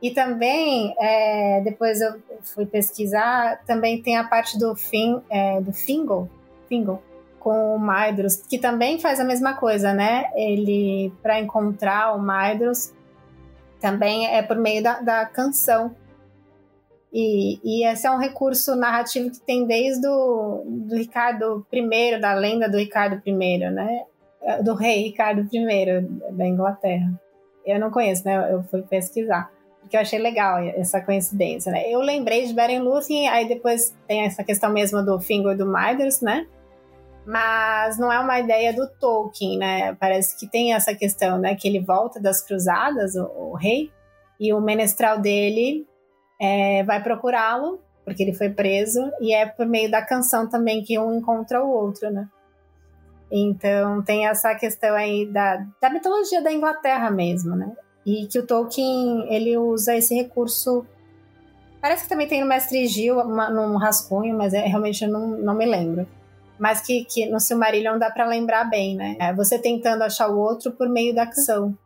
[0.02, 5.74] E também, é, depois eu fui pesquisar, também tem a parte do, fin, é, do
[5.74, 6.30] Fingal,
[6.68, 7.02] Fingal
[7.40, 10.26] com o Maedros, que também faz a mesma coisa, né?
[10.36, 12.92] Ele, para encontrar o Maedros,
[13.80, 15.96] também é por meio da, da canção.
[17.12, 22.34] E, e, esse é um recurso narrativo que tem desde o do Ricardo I, da
[22.34, 24.04] lenda do Ricardo I, né?
[24.64, 26.02] Do rei Ricardo I
[26.32, 27.20] da Inglaterra.
[27.66, 28.52] Eu não conheço, né?
[28.52, 29.50] Eu fui pesquisar
[29.88, 31.90] que eu achei legal essa coincidência, né?
[31.90, 35.66] Eu lembrei de Beren Lúthien, aí depois tem essa questão mesmo do Fingal e do
[35.66, 36.46] Maedhros, né?
[37.26, 39.96] Mas não é uma ideia do Tolkien, né?
[39.96, 41.56] Parece que tem essa questão, né?
[41.56, 43.92] Que ele volta das cruzadas, o, o rei,
[44.40, 45.86] e o menestral dele
[46.40, 50.98] é, vai procurá-lo, porque ele foi preso, e é por meio da canção também que
[50.98, 52.28] um encontra o outro, né?
[53.32, 57.76] Então tem essa questão aí da, da mitologia da Inglaterra mesmo, né?
[58.06, 60.86] E que o Tolkien, ele usa esse recurso.
[61.82, 65.28] Parece que também tem no Mestre Gil, uma, num rascunho, mas é, realmente eu não,
[65.28, 66.08] não me lembro.
[66.58, 69.18] Mas que, que no Silmarillion dá para lembrar bem, né?
[69.20, 71.78] É você tentando achar o outro por meio da ação.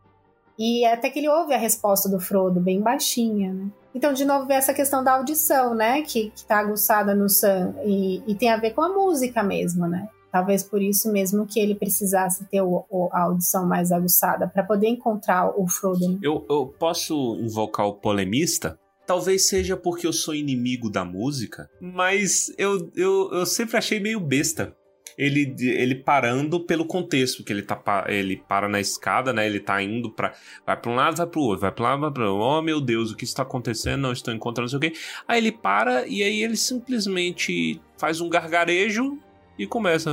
[0.57, 3.71] E até que ele ouve a resposta do Frodo, bem baixinha, né?
[3.93, 6.01] Então, de novo, vem essa questão da audição, né?
[6.01, 7.73] Que, que tá aguçada no Sam.
[7.83, 10.07] E, e tem a ver com a música mesmo, né?
[10.31, 14.63] Talvez por isso mesmo que ele precisasse ter o, o, a audição mais aguçada para
[14.63, 16.07] poder encontrar o Frodo.
[16.07, 16.19] Né?
[16.23, 18.79] Eu, eu posso invocar o polemista?
[19.05, 24.21] Talvez seja porque eu sou inimigo da música, mas eu, eu, eu sempre achei meio
[24.21, 24.73] besta
[25.17, 29.45] ele, ele parando pelo contexto, que ele tá ele para na escada, né?
[29.45, 30.33] Ele tá indo para
[30.65, 33.11] vai para um lado, vai pro outro, vai para lá, vai para oh meu Deus,
[33.11, 34.01] o que está acontecendo?
[34.01, 34.99] Não estou encontrando não sei o quê.
[35.27, 39.17] Aí ele para e aí ele simplesmente faz um gargarejo
[39.57, 40.11] e começa.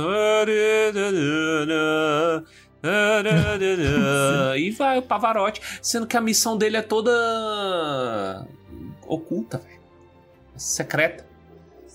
[4.57, 8.47] e vai o Pavarotti, sendo que a missão dele é toda
[9.05, 9.79] oculta, véio.
[10.55, 11.28] secreta.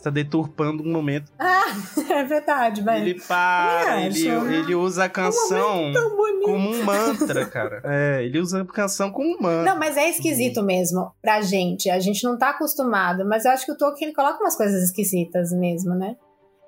[0.05, 1.33] Está deturpando um momento.
[1.39, 1.65] Ah,
[2.13, 3.09] é verdade, velho.
[3.09, 7.81] Ele para, ele, ele usa a canção um como um mantra, cara.
[7.89, 9.73] É, ele usa a canção como um mantra.
[9.73, 11.89] Não, mas é esquisito mesmo pra gente.
[11.89, 14.83] A gente não tá acostumado, mas eu acho que o Tolkien ele coloca umas coisas
[14.83, 16.17] esquisitas mesmo, né?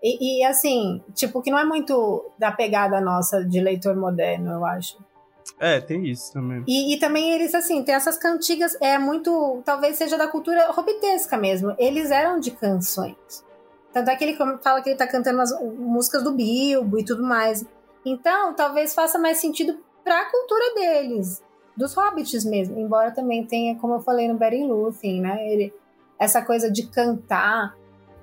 [0.03, 4.65] E, e, assim, tipo, que não é muito da pegada nossa de leitor moderno, eu
[4.65, 4.97] acho.
[5.59, 6.64] É, tem isso também.
[6.66, 9.62] E, e, também eles, assim, tem essas cantigas, é muito.
[9.64, 11.74] Talvez seja da cultura robitesca mesmo.
[11.78, 13.44] Eles eram de canções.
[13.93, 17.23] Tanto é que ele fala que ele tá cantando as músicas do Bilbo e tudo
[17.23, 17.64] mais.
[18.05, 21.43] Então, talvez faça mais sentido pra cultura deles,
[21.77, 22.78] dos hobbits mesmo.
[22.78, 25.48] Embora também tenha, como eu falei no Beren Lúthien, né?
[25.48, 25.73] Ele,
[26.18, 27.74] essa coisa de cantar.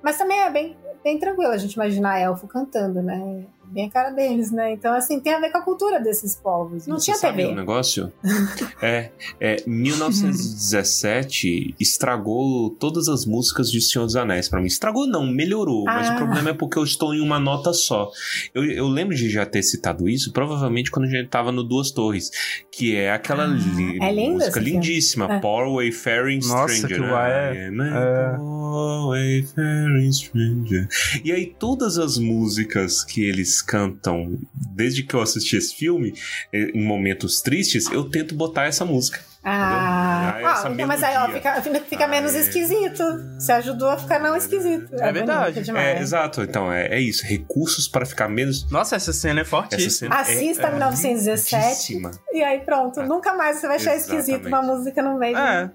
[0.02, 3.44] Mas também é bem bem tranquilo a gente imaginar elfo cantando, né?
[3.66, 4.72] Bem a cara deles, né?
[4.72, 6.86] Então, assim, tem a ver com a cultura desses povos.
[6.86, 7.50] Não Você tinha sabe TV.
[7.52, 8.12] um negócio?
[8.80, 9.10] é,
[9.40, 14.66] é, 1917 estragou todas as músicas de Senhor dos Anéis pra mim.
[14.66, 15.84] Estragou não, melhorou.
[15.84, 16.14] Mas Ah.
[16.14, 18.10] o problema é porque eu estou em uma nota só.
[18.54, 21.90] Eu, eu lembro de já ter citado isso, provavelmente quando a gente tava no Duas
[21.90, 22.30] Torres,
[22.70, 25.38] que é aquela li- é lindo música lindíssima, É.
[25.40, 26.84] Poor Wayfaring Nossa, Stranger.
[26.98, 28.36] aquilo lá é- é.
[28.36, 30.88] poor wayfaring stranger.
[31.24, 36.14] E aí todas as músicas que eles cantam, desde que eu assisti esse filme,
[36.52, 39.20] eh, em momentos tristes, eu tento botar essa música.
[39.46, 40.38] Ah?
[40.42, 42.40] Ah, ah, mas aí, ó, fica, fica menos Ah, é.
[42.40, 43.04] esquisito.
[43.38, 44.94] Você ajudou a ficar não esquisito.
[44.94, 45.52] É verdade.
[45.52, 45.86] bonito demais.
[45.86, 46.42] É, exato.
[46.42, 47.26] Então, é, é isso.
[47.26, 48.68] Recursos para ficar menos.
[48.70, 49.44] Nossa, essa cena é.
[49.70, 52.10] Essa cena Assista é, 1917 lindíssima.
[52.32, 53.02] e aí pronto.
[53.02, 55.36] Nunca mais você vai achar esquisito uma música no meio.
[55.36, 55.70] É.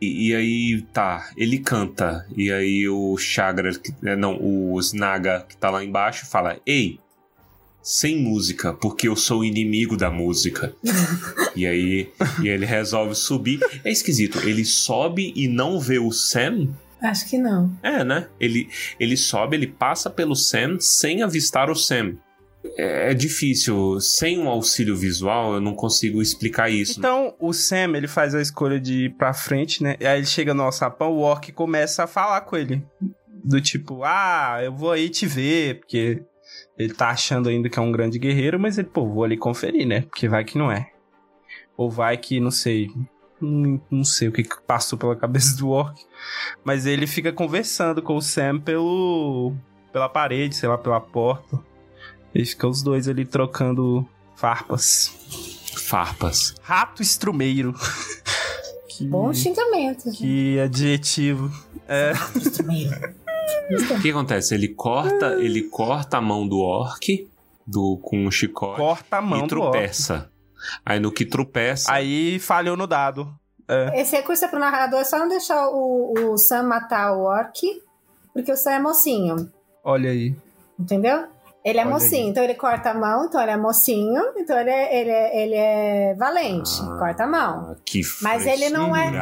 [0.00, 2.26] E, e aí, tá, ele canta.
[2.36, 3.70] E aí o Chagra,
[4.04, 6.98] é, não, o Snaga que tá lá embaixo, fala: Ei,
[7.82, 10.74] sem música, porque eu sou o inimigo da música.
[11.56, 12.08] e aí
[12.42, 13.60] e ele resolve subir.
[13.84, 16.68] É esquisito, ele sobe e não vê o Sam.
[17.02, 17.76] Acho que não.
[17.82, 18.28] É, né?
[18.38, 18.68] Ele,
[19.00, 22.14] ele sobe, ele passa pelo Sam sem avistar o Sam.
[22.76, 24.00] É, é difícil.
[24.00, 27.00] Sem um auxílio visual, eu não consigo explicar isso.
[27.00, 29.96] Então, o Sam, ele faz a escolha de ir pra frente, né?
[29.98, 32.82] E aí ele chega no alçapão, o Orc começa a falar com ele.
[33.44, 36.22] Do tipo, ah, eu vou aí te ver, porque
[36.78, 39.86] ele tá achando ainda que é um grande guerreiro, mas ele, pô, vou ali conferir,
[39.86, 40.02] né?
[40.02, 40.90] Porque vai que não é.
[41.76, 42.90] Ou vai que, não sei,
[43.40, 45.98] não, não sei o que, que passou pela cabeça do Orc.
[46.64, 49.54] Mas ele fica conversando com o Sam pelo,
[49.92, 51.58] pela parede, sei lá, pela porta.
[52.34, 55.14] E fica os dois ali trocando farpas.
[55.76, 56.54] Farpas.
[56.62, 57.74] Rato estrumeiro.
[58.88, 60.04] que, Bom xingamento.
[60.06, 60.18] gente.
[60.18, 61.50] que adjetivo.
[61.88, 62.12] É,
[63.96, 64.54] O que acontece?
[64.54, 67.28] Ele corta, ele corta a mão do orc
[67.66, 69.72] do, com um chicote corta a mão e do orc.
[69.72, 70.30] tropeça.
[70.84, 73.32] Aí no que tropeça, Aí falhou no dado.
[73.94, 77.58] Esse recurso é pro narrador é só não deixar o, o Sam matar o Orc,
[78.34, 79.50] porque o Sam é mocinho,
[79.82, 80.36] Olha aí.
[80.78, 81.24] entendeu?
[81.64, 82.28] Ele é Olha mocinho, aí.
[82.30, 85.54] então ele corta a mão, então ele é mocinho, então ele é, ele é, ele
[85.54, 86.96] é valente, Ah.
[86.98, 87.76] corta a mão.
[87.84, 89.12] Que Mas ele não é-.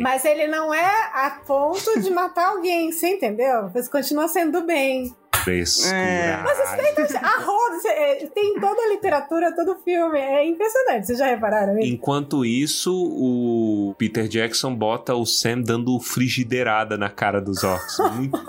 [0.00, 0.84] Mas ele não é
[1.14, 3.68] a ponto de matar alguém, você entendeu?
[3.72, 5.14] Você continua sendo do bem.
[5.44, 7.16] Frescuragem.
[7.22, 10.18] A roda, é, tem toda a literatura, todo o filme.
[10.18, 11.06] É impressionante.
[11.06, 11.88] Vocês já repararam isso?
[11.94, 17.98] Enquanto isso, o Peter Jackson bota o Sam dando frigideirada na cara dos orcs.
[18.16, 18.36] Muito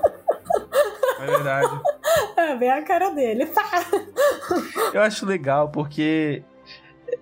[1.21, 1.81] É verdade.
[2.37, 3.47] É bem a cara dele.
[4.93, 6.41] Eu acho legal porque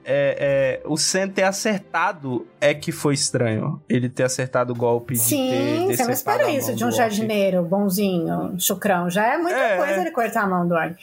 [0.06, 3.82] é, é, o Sam ter acertado é que foi estranho.
[3.90, 7.64] Ele ter acertado o golpe de ter Sim, você não espera isso de um jardineiro
[7.64, 9.10] bonzinho, chucrão.
[9.10, 9.78] Já é muita É.
[9.78, 10.96] coisa ele cortar a mão do orc.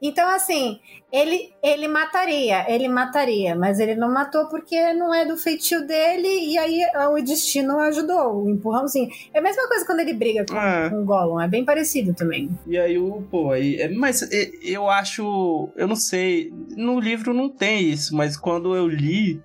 [0.00, 0.80] Então, assim,
[1.12, 6.26] ele, ele mataria, ele mataria, mas ele não matou porque não é do feitio dele
[6.26, 9.10] e aí ah, o destino ajudou, o empurrãozinho.
[9.34, 10.88] É a mesma coisa quando ele briga com, É.
[10.88, 12.48] com o Gollum, é bem parecido também.
[12.66, 17.34] E aí o, pô, aí, é, mas é, eu acho, eu não sei, no livro
[17.34, 19.38] não tem isso, mas quando eu li,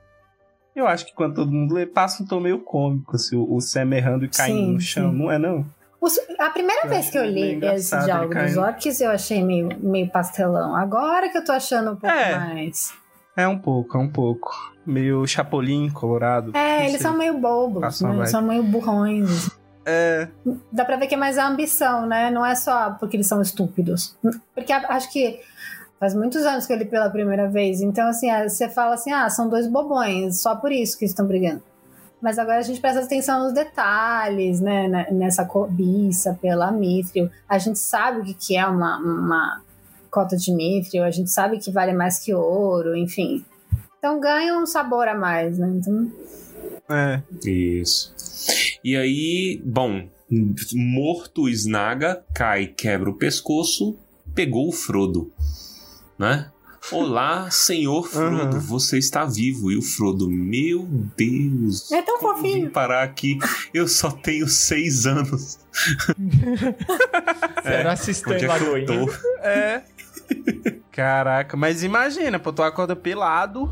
[0.74, 3.60] eu acho que quando todo mundo lê, passa um tom meio cômico, assim, o, o
[3.60, 5.18] Sam errando e caindo Sim, no chão, sim.
[5.18, 5.66] não é não?
[6.08, 9.70] Os- a primeira Eu vez que eu li esse diálogo dos orcs, eu achei meio,
[9.80, 10.76] meio pastelão.
[10.76, 12.38] Agora que eu tô achando um pouco É.
[12.40, 12.94] mais.
[13.36, 14.52] É um pouco, é um pouco.
[14.86, 16.56] Meio chapolim colorado.
[16.56, 17.02] É, eles sei.
[17.02, 18.16] são meio bobos, né?
[18.16, 19.52] Eles são meio burrões.
[19.86, 20.28] É,
[20.72, 22.30] Dá pra ver que é mais a ambição, né?
[22.32, 24.18] Não é só porque eles são estúpidos.
[24.56, 25.40] Porque acho que
[26.00, 27.82] faz muitos anos que eu li pela primeira vez.
[27.82, 31.64] Então, assim, você fala assim, ah, são dois bobões, só por isso que estão brigando.
[32.22, 34.88] Mas agora a gente presta atenção nos detalhes, né?
[34.88, 37.30] ne- Nessa cobiça pela Mithril.
[37.48, 39.62] A gente sabe o que que é uma, uma
[40.10, 43.46] cota de Mithril, a gente sabe que vale mais que ouro, enfim.
[44.00, 45.68] Então ganha um sabor a mais, né?
[45.76, 46.12] Então,
[46.90, 47.22] é.
[47.46, 48.14] Isso.
[48.84, 50.08] E aí, bom,
[50.74, 53.96] morto o Snaga, cai, quebra o pescoço,
[54.34, 55.32] pegou o Frodo,
[56.18, 56.50] né?
[56.92, 58.60] Olá, senhor Frodo, Uhum.
[58.62, 59.72] você está vivo.
[59.72, 60.88] E o Frodo, meu
[61.18, 61.92] Deus.
[61.92, 62.66] É tão fofinho.
[62.66, 63.38] Vim parar aqui,
[63.74, 65.60] eu só tenho seis anos.
[67.92, 68.86] Assistente é que eu Lagoinha.
[68.86, 69.10] tô?
[69.46, 69.84] É.
[70.92, 73.72] Caraca, mas imagina, pô, tu acorda pelado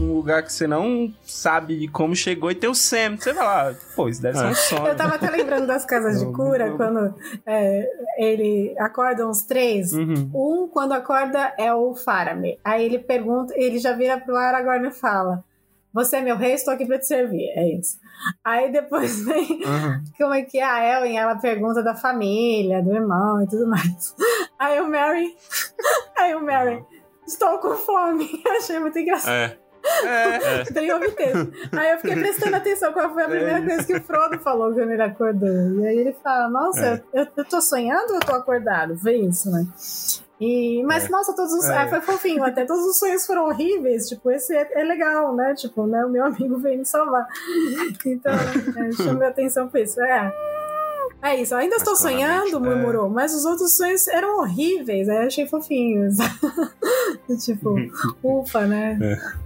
[0.00, 3.16] num lugar que você não sabe como chegou e tem o Sam.
[3.18, 4.86] Você vai lá, pô, isso deve ser um sonho.
[4.88, 7.14] Eu tava até lembrando das casas de cura, quando
[7.46, 7.86] é,
[8.18, 9.92] ele acorda uns três.
[9.92, 10.30] Uhum.
[10.34, 12.58] Um, quando acorda, é o Faramir.
[12.64, 15.44] Aí ele pergunta, ele já vira pro Aragorn e fala:
[15.92, 17.48] Você é meu rei, estou aqui pra te servir.
[17.54, 17.98] É isso.
[18.44, 20.04] Aí depois vem, Uhum.
[20.18, 21.18] como é que é a Ellen?
[21.18, 24.14] Ela pergunta da família, do irmão e tudo mais.
[24.58, 25.34] Aí o Mary,
[26.18, 26.84] aí o Mary,
[27.26, 28.28] estou com fome.
[28.44, 29.32] Eu achei muito engraçado.
[29.32, 29.56] É.
[30.04, 30.70] É.
[30.72, 31.52] Bem obteve.
[31.72, 34.90] Aí eu fiquei prestando atenção qual foi a primeira coisa que o Frodo falou quando
[34.90, 35.80] ele acordou.
[35.80, 38.94] E aí ele fala: Nossa, eu, eu tô sonhando ou eu tô acordado?
[38.96, 39.66] Vê isso, né?
[40.40, 41.68] E, mas, nossa, todos os.
[41.68, 41.76] É.
[41.76, 44.08] ah, foi fofinho, até todos os sonhos foram horríveis.
[44.08, 45.54] Tipo, esse é, é legal, né?
[45.54, 46.02] Tipo, né?
[46.04, 47.26] O meu amigo veio me salvar.
[48.06, 50.00] Então, é, chamei atenção pra isso.
[50.00, 50.32] É.
[51.22, 52.58] É isso, ainda estou sonhando, é.
[52.58, 56.16] murmurou, mas os outros sonhos eram horríveis, aí achei fofinhos.
[57.44, 57.76] tipo,
[58.22, 58.98] ufa, né?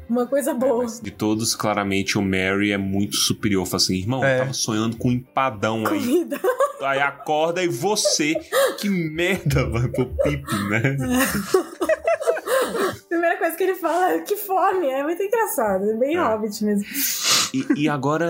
[0.08, 0.86] Uma coisa boa.
[0.86, 3.66] De todos, claramente, o Mary é muito superior.
[3.66, 4.34] Fala assim, irmão, É.
[4.36, 5.98] eu tava sonhando com um empadão aí.
[6.00, 6.40] Comida.
[6.82, 8.34] Aí acorda e você,
[8.78, 10.96] que merda, vai pro pipi, né?
[13.08, 16.20] Primeira coisa que ele fala é que fome, é muito engraçado, é bem É.
[16.22, 16.84] hobbit mesmo.
[17.54, 18.26] E, e agora,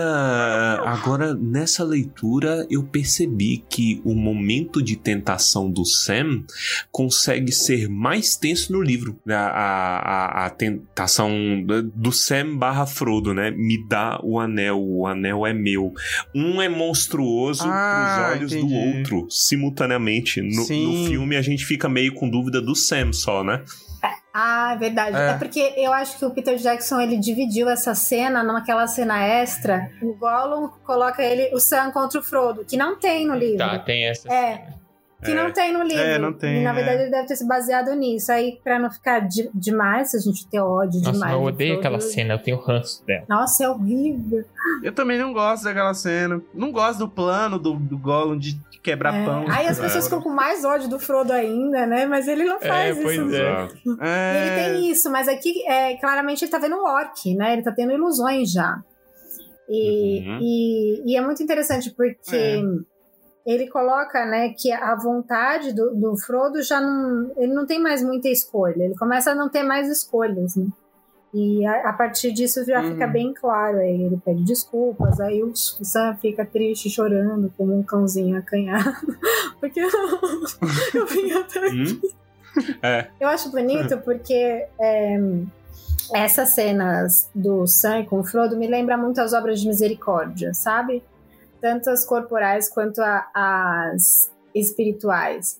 [0.85, 6.43] agora, nessa leitura, eu percebi que o momento de tentação do Sam
[6.91, 9.17] consegue ser mais tenso no livro.
[9.27, 11.31] A, a, a- tentação
[11.95, 13.49] do Sam barra Frodo, né?
[13.51, 15.91] Me dá o anel, o anel é meu.
[16.35, 18.97] Um é monstruoso Ah, pros olhos do entendi.
[18.99, 20.41] outro, simultaneamente.
[20.41, 23.63] No, no filme, a gente fica meio com dúvida do Sam só, né?
[24.37, 25.15] Ah, é verdade.
[25.15, 25.29] É.
[25.29, 25.33] É.
[25.37, 29.89] porque eu acho que o Peter Jackson ele dividiu essa cena naquela cena extra.
[30.01, 33.59] O Gollum coloca ele, o Sam contra o Frodo, que não tem no livro.
[33.59, 34.27] Tá, tem essa.
[34.27, 34.74] É.
[35.25, 35.35] Que É.
[35.43, 36.03] não tem no livro.
[36.03, 36.73] É, não tem, E, na é.
[36.73, 38.31] verdade, ele deve ter se baseado nisso.
[38.31, 41.33] Aí, pra não ficar de- demais, se a gente ter ódio Nossa, demais.
[41.33, 41.87] eu do odeio Frodo.
[41.87, 43.25] aquela cena, eu tenho ranço dela.
[43.29, 44.43] Nossa, é horrível.
[44.83, 46.41] Eu também não gosto daquela cena.
[46.53, 49.25] Não gosto do plano do, do Gollum de quebrar É.
[49.25, 49.45] pão.
[49.49, 52.05] Aí as pessoas ficam com mais ódio do Frodo ainda, né?
[52.05, 53.35] Mas ele não faz É, pois isso.
[53.35, 53.67] é.
[53.85, 54.37] E É.
[54.37, 57.53] Ele tem isso, mas aqui é, claramente ele tá vendo um orc, né?
[57.53, 58.77] Ele tá tendo ilusões já.
[59.67, 60.39] E, Uhum.
[60.41, 62.61] e, e é muito interessante porque É.
[63.45, 67.31] ele coloca, né, que a vontade do, do Frodo já não.
[67.37, 68.83] Ele não tem mais muita escolha.
[68.85, 70.67] Ele começa a não ter mais escolhas, né?
[71.33, 72.93] E a, a partir disso já Uhum.
[72.93, 73.77] fica bem claro.
[73.79, 78.95] Aí ele pede desculpas, aí o Sam fica triste, chorando, como um cãozinho acanhado.
[79.59, 82.01] Porque eu vim até Hum?
[82.81, 83.07] É.
[83.19, 85.19] eu acho bonito porque é,
[86.13, 91.03] essas cenas do Sam com o Frodo me lembram muito as obras de misericórdia, sabe?
[91.61, 95.59] Tanto as corporais quanto a- as espirituais.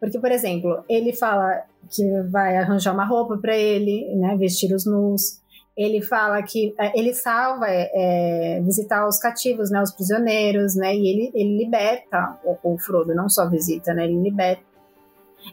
[0.00, 4.84] Porque, por exemplo, ele fala que vai arranjar uma roupa para ele, né, vestir os
[4.84, 5.40] nus.
[5.76, 10.94] Ele fala que é, ele salva é, é, visitar os cativos, né, os prisioneiros, né,
[10.94, 14.62] e ele, ele liberta o, o Frodo, não só visita, né, ele liberta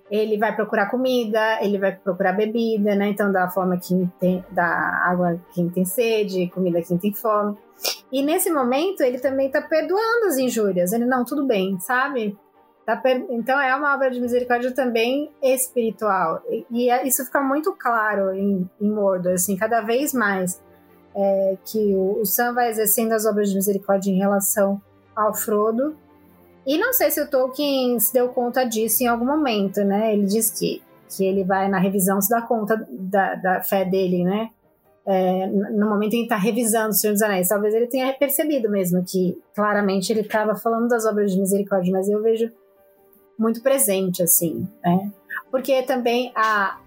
[0.10, 3.10] ele vai procurar comida, ele vai procurar bebida, né?
[3.10, 4.66] Então, da forma que tem, da
[5.06, 7.58] água quem tem sede, comida quem tem fome.
[8.12, 10.92] E nesse momento, ele também tá perdoando as injúrias.
[10.94, 12.38] Ele, não, tudo bem, sabe?
[12.86, 16.42] Tá per- Então, é uma obra de misericórdia também espiritual.
[16.50, 20.62] E, e é- isso fica muito claro em, em Mordor, assim, cada vez mais.
[21.16, 24.80] é, que o, o Sam vai exercendo as obras de misericórdia em relação
[25.16, 25.96] ao Frodo.
[26.70, 30.14] E não sei se o Tolkien se deu conta disso em algum momento, né?
[30.14, 34.24] Ele diz que, que ele vai na revisão se dar conta da, da fé dele,
[34.24, 34.52] né?
[35.04, 37.48] É, no momento em que está revisando o Senhor dos Anéis.
[37.48, 42.08] Talvez ele tenha percebido mesmo que claramente ele estava falando das obras de misericórdia, mas
[42.08, 42.52] eu vejo
[43.36, 45.12] muito presente, assim, né?
[45.50, 46.78] Porque também a,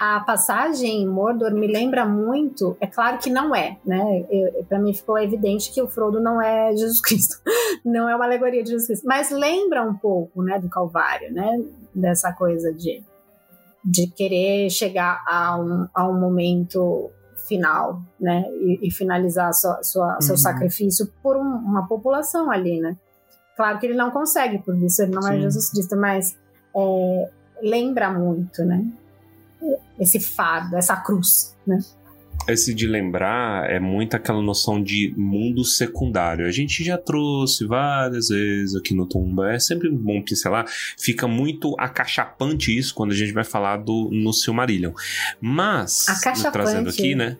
[0.00, 4.24] a passagem em Mordor me lembra muito, é claro que não é, né?
[4.68, 7.36] Para mim ficou evidente que o Frodo não é Jesus Cristo,
[7.84, 11.62] não é uma alegoria de Jesus Cristo, mas lembra um pouco, né, do Calvário, né?
[11.94, 13.02] Dessa coisa de,
[13.84, 17.10] de querer chegar a um, a um momento
[17.46, 18.44] final, né?
[18.60, 20.36] E, e finalizar sua, sua, seu Uhum.
[20.38, 22.96] sacrifício por um- uma população ali, né?
[23.56, 25.40] Claro que ele não consegue, por isso ele não é Sim.
[25.42, 26.36] Jesus Cristo, mas
[26.76, 27.30] é,
[27.62, 28.84] lembra muito, né?
[29.98, 31.78] Esse fardo, essa cruz, né?
[32.48, 36.46] Esse de lembrar é muito aquela noção de mundo secundário.
[36.46, 39.52] A gente já trouxe várias vezes aqui no Tumba.
[39.52, 40.64] É sempre bom que, sei lá,
[40.98, 44.92] fica muito acachapante isso quando a gente vai falar do no Silmarillion.
[45.40, 46.52] Mas, Acachapante.
[46.52, 47.36] trazendo aqui, né?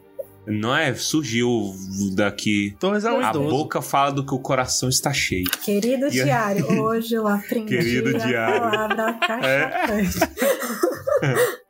[0.47, 0.95] Não é?
[0.95, 1.74] Surgiu
[2.15, 2.74] daqui.
[2.81, 3.51] Torres é um A idoso.
[3.51, 5.45] boca fala do que o coração está cheio.
[5.62, 8.61] Querido E- diário, hoje eu aprendi Querido a diário.
[8.61, 10.19] palavra cachapante.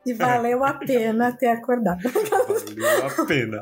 [0.07, 2.01] E valeu a pena ter acordado.
[2.03, 3.61] Valeu a pena.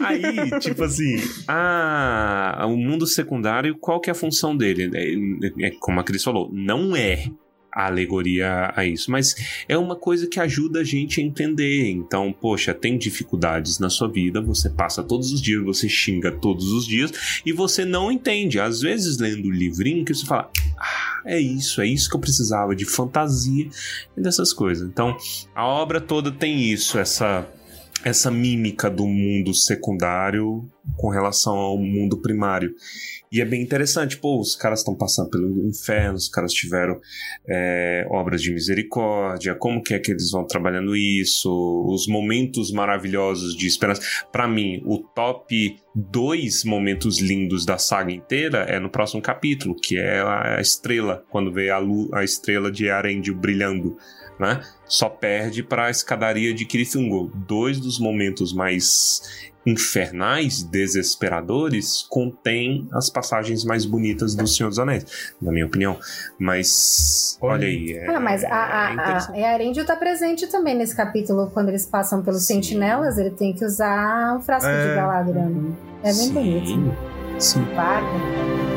[0.00, 1.16] Aí, tipo assim,
[1.46, 4.90] a, o mundo secundário, qual que é a função dele?
[4.94, 7.26] É, é como a Cris falou, não é
[7.72, 11.88] a alegoria a isso, mas é uma coisa que ajuda a gente a entender.
[11.90, 16.72] Então, poxa, tem dificuldades na sua vida, você passa todos os dias, você xinga todos
[16.72, 17.12] os dias
[17.44, 18.58] e você não entende.
[18.58, 22.20] Às vezes, lendo o livrinho, que você fala, ah, é isso, é isso que eu
[22.20, 23.68] precisava de fantasia
[24.16, 24.88] e dessas coisas.
[24.88, 25.16] Então,
[25.54, 27.46] a obra toda tem isso, essa
[28.04, 32.74] essa mímica do mundo secundário com relação ao mundo primário.
[33.32, 37.00] E é bem interessante, pô, os caras estão passando pelo inferno, os caras tiveram
[37.48, 41.48] é, obras de misericórdia, como que é que eles vão trabalhando isso,
[41.86, 44.02] os momentos maravilhosos de esperança.
[44.32, 49.96] Para mim, o top dois momentos lindos da saga inteira é no próximo capítulo, que
[49.96, 51.78] é a estrela, quando vê a,
[52.14, 53.96] a estrela de Arendil brilhando.
[54.40, 54.62] Né?
[54.86, 57.30] Só perde para a escadaria de Kirithungol.
[57.34, 65.34] Dois dos momentos mais infernais, desesperadores, contém as passagens mais bonitas do Senhor dos Anéis,
[65.42, 65.98] na minha opinião.
[66.38, 67.92] Mas, olha aí.
[67.92, 71.84] É, ah, mas a, a, é a, Erendil tá presente também nesse capítulo, quando eles
[71.84, 72.54] passam pelos Sim.
[72.54, 74.88] sentinelas, ele tem que usar um frasco é.
[74.88, 75.74] de Galadriel.
[76.02, 76.32] É bem Sim.
[76.32, 76.96] bonito.
[77.38, 77.64] Sim.
[77.76, 78.69] Paga.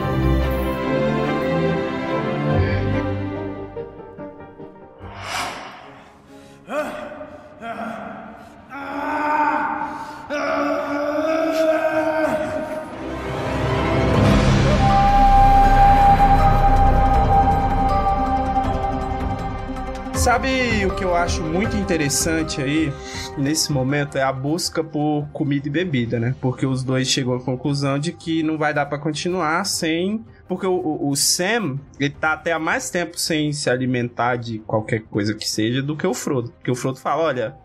[20.24, 22.94] Sabe o que eu acho muito interessante aí,
[23.38, 26.34] nesse momento, é a busca por comida e bebida, né?
[26.40, 30.66] Porque os dois chegam à conclusão de que não vai dar para continuar sem porque
[30.66, 35.34] o, o, Sam, ele tá até há mais tempo sem se alimentar de qualquer coisa
[35.34, 36.52] que seja do que o Frodo.
[36.52, 37.56] Porque o Frodo fala: olha,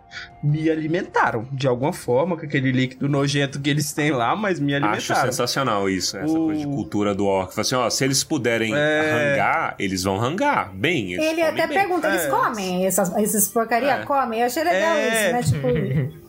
[0.43, 4.75] me alimentaram de alguma forma com aquele líquido nojento que eles têm lá, mas me
[4.75, 4.99] alimentaram.
[4.99, 6.47] Acho sensacional isso, essa o...
[6.47, 7.53] coisa de cultura do orc.
[7.53, 9.31] Fala assim, ó, se eles puderem é...
[9.31, 11.13] rangar, eles vão rangar bem.
[11.13, 11.79] Ele até bem.
[11.79, 12.29] pergunta, eles é.
[12.29, 13.93] comem essas, essas porcaria?
[13.93, 14.05] É.
[14.05, 14.41] Comem?
[14.41, 15.09] Eu achei legal é.
[15.09, 15.43] isso, né?
[15.43, 16.29] Tipo...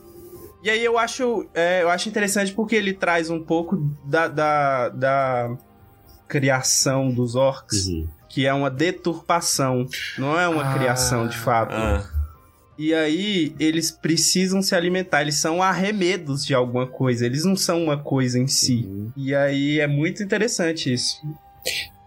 [0.62, 4.88] E aí eu acho, é, eu acho interessante porque ele traz um pouco da, da,
[4.90, 5.56] da
[6.28, 8.06] criação dos orcs, uhum.
[8.28, 9.86] que é uma deturpação,
[10.18, 11.72] não é uma ah, criação de fato.
[11.74, 12.19] Ah.
[12.80, 17.84] E aí eles precisam se alimentar, eles são arremedos de alguma coisa, eles não são
[17.84, 18.86] uma coisa em si.
[18.88, 19.12] Uhum.
[19.14, 21.20] E aí é muito interessante isso.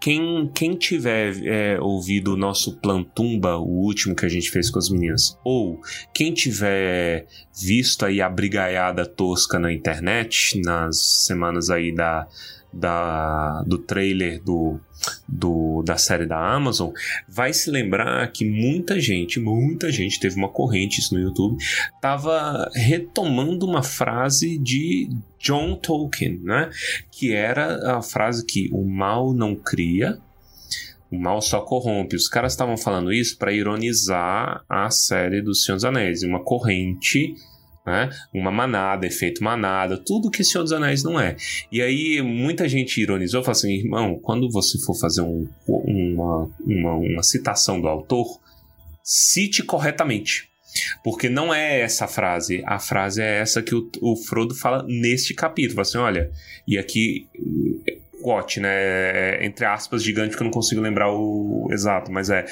[0.02, 4.80] Quem, quem tiver é, ouvido o nosso Plantumba, o último que a gente fez com
[4.80, 5.80] as meninas, ou
[6.12, 12.28] quem tiver visto aí a brigaiada tosca na internet, nas semanas aí da,
[12.74, 14.80] da, do trailer do,
[15.28, 16.92] do, da série da Amazon,
[17.28, 21.64] vai se lembrar que muita gente, muita gente, teve uma corrente isso no YouTube,
[22.02, 25.10] tava retomando uma frase de
[25.40, 26.70] John Tolkien, né?
[27.12, 30.18] Que era a frase que o mal não cria,
[31.12, 32.16] o mal só corrompe.
[32.16, 37.36] Os caras estavam falando isso para ironizar a série do Senhor dos Anéis, uma corrente
[37.86, 38.10] né?
[38.34, 41.36] Uma manada, efeito manada, tudo que Senhor dos Anéis não é.
[41.72, 46.94] E aí muita gente ironizou, falou assim, irmão, quando você for fazer um, uma, uma,
[46.96, 48.40] uma citação do autor,
[49.04, 50.50] cite corretamente.
[51.04, 55.34] Porque não é essa frase, a frase é essa que o, o Frodo fala neste
[55.34, 55.82] capítulo.
[55.82, 56.32] Assim, olha,
[56.68, 57.28] e aqui
[58.24, 59.46] quote, né?
[59.46, 62.46] Entre aspas, gigante, que eu não consigo lembrar o exato, mas é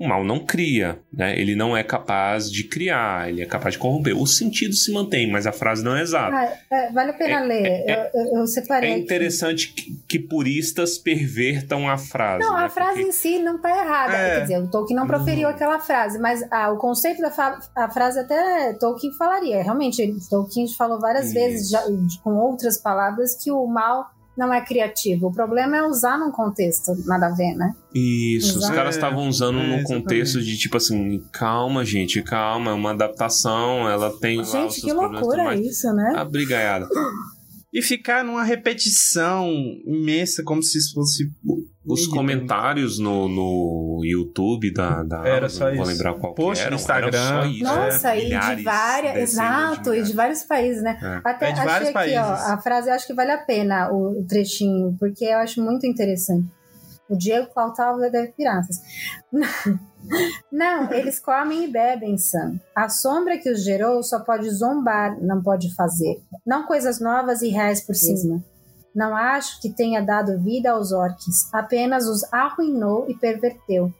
[0.00, 1.38] o mal não cria, né?
[1.38, 4.16] Ele não é capaz de criar, ele é capaz de corromper.
[4.16, 6.34] O sentido se mantém, mas a frase não é exata.
[6.34, 7.66] Ah, é, vale a pena é, ler.
[7.66, 8.92] É, eu, eu, separei.
[8.92, 12.42] É interessante que, que, puristas pervertam a frase.
[12.42, 12.64] Não, né?
[12.64, 13.08] a frase Porque...
[13.08, 14.16] em si não está errada.
[14.16, 14.34] É.
[14.36, 15.50] Quer dizer, o Tolkien não proferiu hum.
[15.50, 19.62] aquela frase, mas ah, o conceito da a frase até Tolkien falaria.
[19.62, 21.34] Realmente, Tolkien falou várias Isso.
[21.34, 21.82] vezes já,
[22.24, 25.28] com outras palavras que o mal não é criativo.
[25.28, 27.74] O problema é usar num contexto nada a ver, né?
[27.94, 28.68] Isso, usar...
[28.68, 32.92] os caras estavam usando é, no contexto de tipo assim, calma, gente, calma, é uma
[32.92, 36.14] adaptação, ela tem Gente, que loucura isso, né?
[36.16, 36.88] A brigaiada.
[37.72, 39.48] E ficar numa repetição
[39.86, 41.30] imensa, como se fosse.
[41.86, 46.70] Os comentários no, no YouTube da, da era só não vou lembrar qual Post era,
[46.70, 47.48] no Instagram.
[47.48, 48.26] Isso, Nossa, é.
[48.26, 49.16] e de várias.
[49.16, 50.98] Exato, e de vários países, né?
[51.02, 51.28] É.
[51.28, 52.18] Até é de achei aqui, países.
[52.18, 56.46] ó, a frase, acho que vale a pena o trechinho, porque eu acho muito interessante.
[57.08, 58.76] O Diego Clautava deve piratas.
[60.50, 62.58] Não, eles comem e bebem, Sam.
[62.74, 66.22] A sombra que os gerou só pode zombar, não pode fazer.
[66.46, 68.42] Não coisas novas e reais por cima.
[68.94, 73.92] Não acho que tenha dado vida aos orques, apenas os arruinou e perverteu.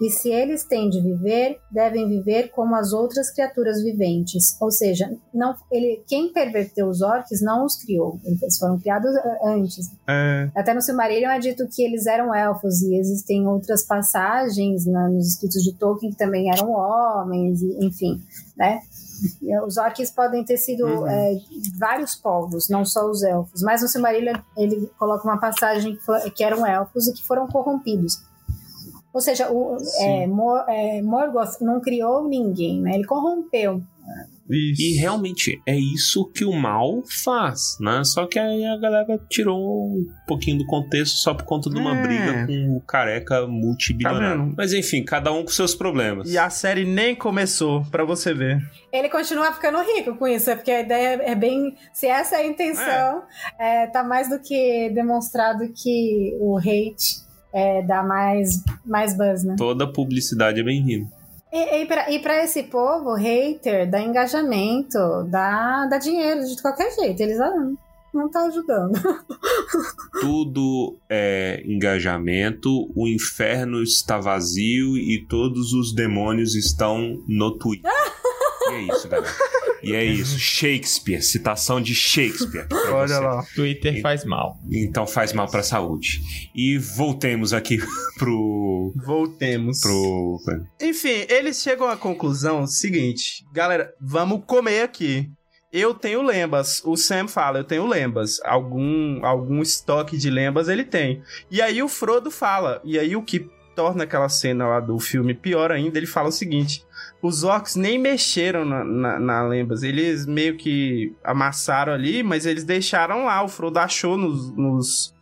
[0.00, 4.56] E se eles têm de viver, devem viver como as outras criaturas viventes.
[4.60, 8.20] Ou seja, não, ele, quem perverteu os orcs não os criou.
[8.24, 9.10] Eles foram criados
[9.44, 9.90] antes.
[10.08, 10.50] É.
[10.54, 15.28] Até no Silmarillion é dito que eles eram elfos e existem outras passagens na, nos
[15.28, 18.22] escritos de Tolkien que também eram homens, e, enfim,
[18.56, 18.80] né?
[19.66, 21.08] Os orcs podem ter sido uhum.
[21.08, 21.36] é,
[21.76, 23.62] vários povos, não só os elfos.
[23.62, 28.27] Mas no Silmarillion ele coloca uma passagem que, que eram elfos e que foram corrompidos.
[29.12, 32.94] Ou seja, o, é, Mor, é, Morgoth não criou ninguém, né?
[32.94, 33.82] Ele corrompeu.
[34.48, 34.80] Isso.
[34.80, 38.00] E realmente é isso que o mal faz, né?
[38.04, 41.94] Só que aí a galera tirou um pouquinho do contexto só por conta de uma
[41.94, 42.02] É.
[42.02, 44.44] briga com o careca Tá multibilionário.
[44.44, 44.54] vendo?
[44.56, 46.30] Mas enfim, cada um com seus problemas.
[46.32, 48.58] E a série nem começou, pra você ver.
[48.90, 51.74] Ele continua ficando rico com isso, é porque a ideia é bem.
[51.92, 53.24] Se essa é a intenção,
[53.58, 59.54] é, tá mais do que demonstrado que o hate é, dá mais, mais buzz, né?
[59.56, 61.06] Toda publicidade é bem-vinda.
[61.52, 64.98] E, e, pra, pra esse povo, hater dá engajamento,
[65.28, 67.20] dá, dá dinheiro de qualquer jeito.
[67.22, 67.70] Eles ah,
[68.12, 69.00] não tá ajudando.
[70.20, 77.90] Tudo é engajamento, o inferno está vazio e todos os demônios estão no Twitter.
[78.70, 79.34] E é isso, galera.
[79.82, 80.38] E é isso.
[80.38, 82.66] Shakespeare, citação de Shakespeare.
[82.90, 83.20] Olha você.
[83.20, 83.46] lá.
[83.54, 84.58] Twitter faz mal.
[84.70, 86.20] Então faz mal pra saúde.
[86.54, 87.78] E voltemos aqui
[88.18, 88.92] pro.
[89.04, 89.80] Voltemos.
[89.80, 90.38] pro.
[90.80, 95.30] Enfim, eles chegam à conclusão seguinte: galera, vamos comer aqui.
[95.70, 96.80] Eu tenho lembas.
[96.84, 98.40] O Sam fala, eu tenho lembas.
[98.42, 101.22] Algum, algum estoque de lembas ele tem.
[101.50, 102.80] E aí o Frodo fala.
[102.84, 103.46] E aí o que
[103.78, 106.84] torna aquela cena lá do filme pior ainda, ele fala o seguinte:
[107.22, 109.84] os orcs nem mexeram na, na, na lembas.
[109.84, 113.40] Eles meio que amassaram ali, mas eles deixaram lá.
[113.40, 115.14] O Frodo achou nos, nos,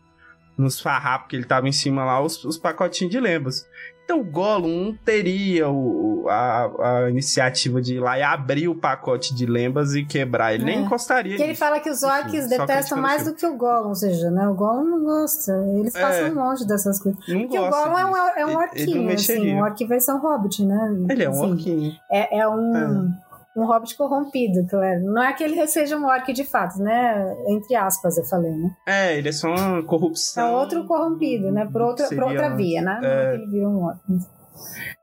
[0.56, 3.66] nos farrapos que ele tava em cima lá os, os pacotinhos de lembas.
[4.06, 8.68] Então o Gollum não teria o, o- a, a iniciativa de ir lá e abrir
[8.68, 10.54] o pacote de lembas e quebrar.
[10.54, 10.80] Ele nem É.
[10.80, 11.36] encostaria.
[11.36, 13.94] Que ele fala que os orcs Enfim, detestam mais o do que o Gollum, ou
[13.96, 14.46] seja, né?
[14.48, 15.52] O Gollum não gosta.
[15.80, 16.00] Eles É.
[16.00, 17.20] passam longe dessas coisas.
[17.28, 20.64] Não Porque o gosta Gollum é um, é um orquinho, assim, um orc versão Hobbit,
[20.64, 20.96] né?
[21.10, 21.92] Ele é um Assim, orquinho.
[22.08, 23.12] É, é um,
[23.56, 25.00] um Hobbit corrompido, claro.
[25.04, 27.34] Não é que ele seja um orc de fato, né?
[27.48, 28.70] Entre aspas, eu falei, né?
[28.86, 30.52] É, ele é só uma É corrupção.
[30.54, 31.66] outro corrompido, né?
[31.70, 32.98] Por outra, por outra via, né?
[33.00, 33.98] Não é que ele virou um orc.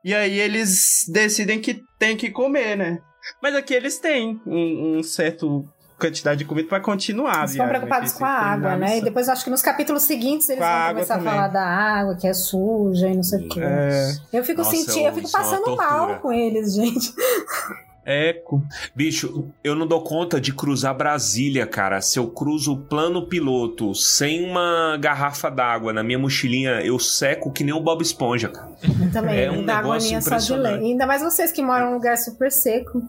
[0.04, 2.98] E aí eles decidem que tem que comer, né?
[3.42, 5.64] Mas aqui eles têm um, um certo
[5.98, 7.36] quantidade de comida pra continuar.
[7.36, 8.18] a Eles viagem, preocupados né?
[8.18, 8.98] com a água, né?
[8.98, 11.28] E depois acho que nos capítulos seguintes eles Com vão começar também.
[11.28, 13.60] a falar da água, que é suja e não sei o quê.
[13.62, 17.12] É, Eu fico sentindo, eu fico é passando mal com eles, gente.
[18.04, 18.62] eco.
[18.94, 22.00] Bicho, eu não dou conta de cruzar Brasília, cara.
[22.00, 27.52] Se eu cruzo o plano piloto sem uma garrafa d'água na minha mochilinha, eu seco
[27.52, 28.72] que nem o Bob Esponja, cara.
[28.82, 30.84] Eu também, É um dá negócio impressionante.
[30.84, 33.02] Ainda mais vocês que moram num lugar super seco.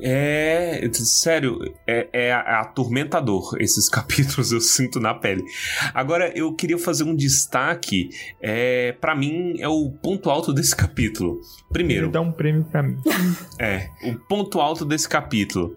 [0.00, 5.42] É, sério, é, é atormentador esses capítulos, eu sinto na pele.
[5.94, 8.10] Agora, eu queria fazer um destaque,
[8.40, 11.40] é, para mim, é o ponto alto desse capítulo.
[11.72, 12.98] Primeiro, Ele dá um prêmio pra mim.
[13.58, 15.74] É, o ponto alto desse capítulo.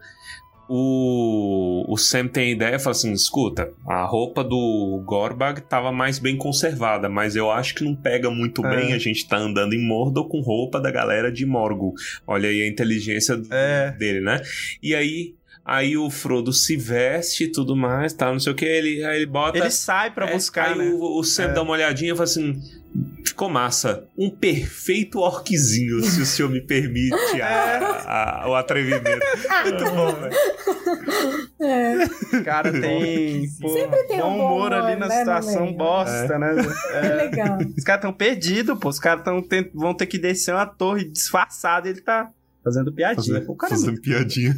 [0.71, 5.91] O, o Sam tem a ideia e fala assim: escuta, a roupa do Gorbag tava
[5.91, 8.75] mais bem conservada, mas eu acho que não pega muito É.
[8.75, 8.93] bem.
[8.93, 11.93] A gente tá andando em Mordor com roupa da galera de Morgul.
[12.27, 13.91] Olha aí a inteligência É.
[13.97, 14.41] dele, né?
[14.81, 15.33] E aí,
[15.63, 18.31] aí o Frodo se veste e tudo mais, tá?
[18.31, 19.57] Não sei o que, ele, aí ele bota.
[19.57, 20.91] Ele sai pra É, buscar, aí né?
[20.93, 21.53] o, o Sam É.
[21.53, 22.59] dá uma olhadinha e fala assim:
[23.25, 24.03] ficou massa.
[24.17, 29.25] Um perfeito orquezinho, se o senhor me permite a- a- o atrevimento.
[29.63, 30.35] Muito bom, velho.
[31.61, 32.05] É.
[32.39, 36.55] O cara tem, pô, Sempre tem um bom humor ali na né, situação bosta, né?
[36.55, 37.13] Que É.
[37.15, 37.57] legal.
[37.77, 38.89] Os caras tão perdidos, pô.
[38.89, 42.29] Os caras tão vão ter que descer uma torre disfarçada ele tá
[42.73, 43.41] fazendo piadinha.
[43.41, 44.55] Pô, o cara é muito Fazendo piadinha.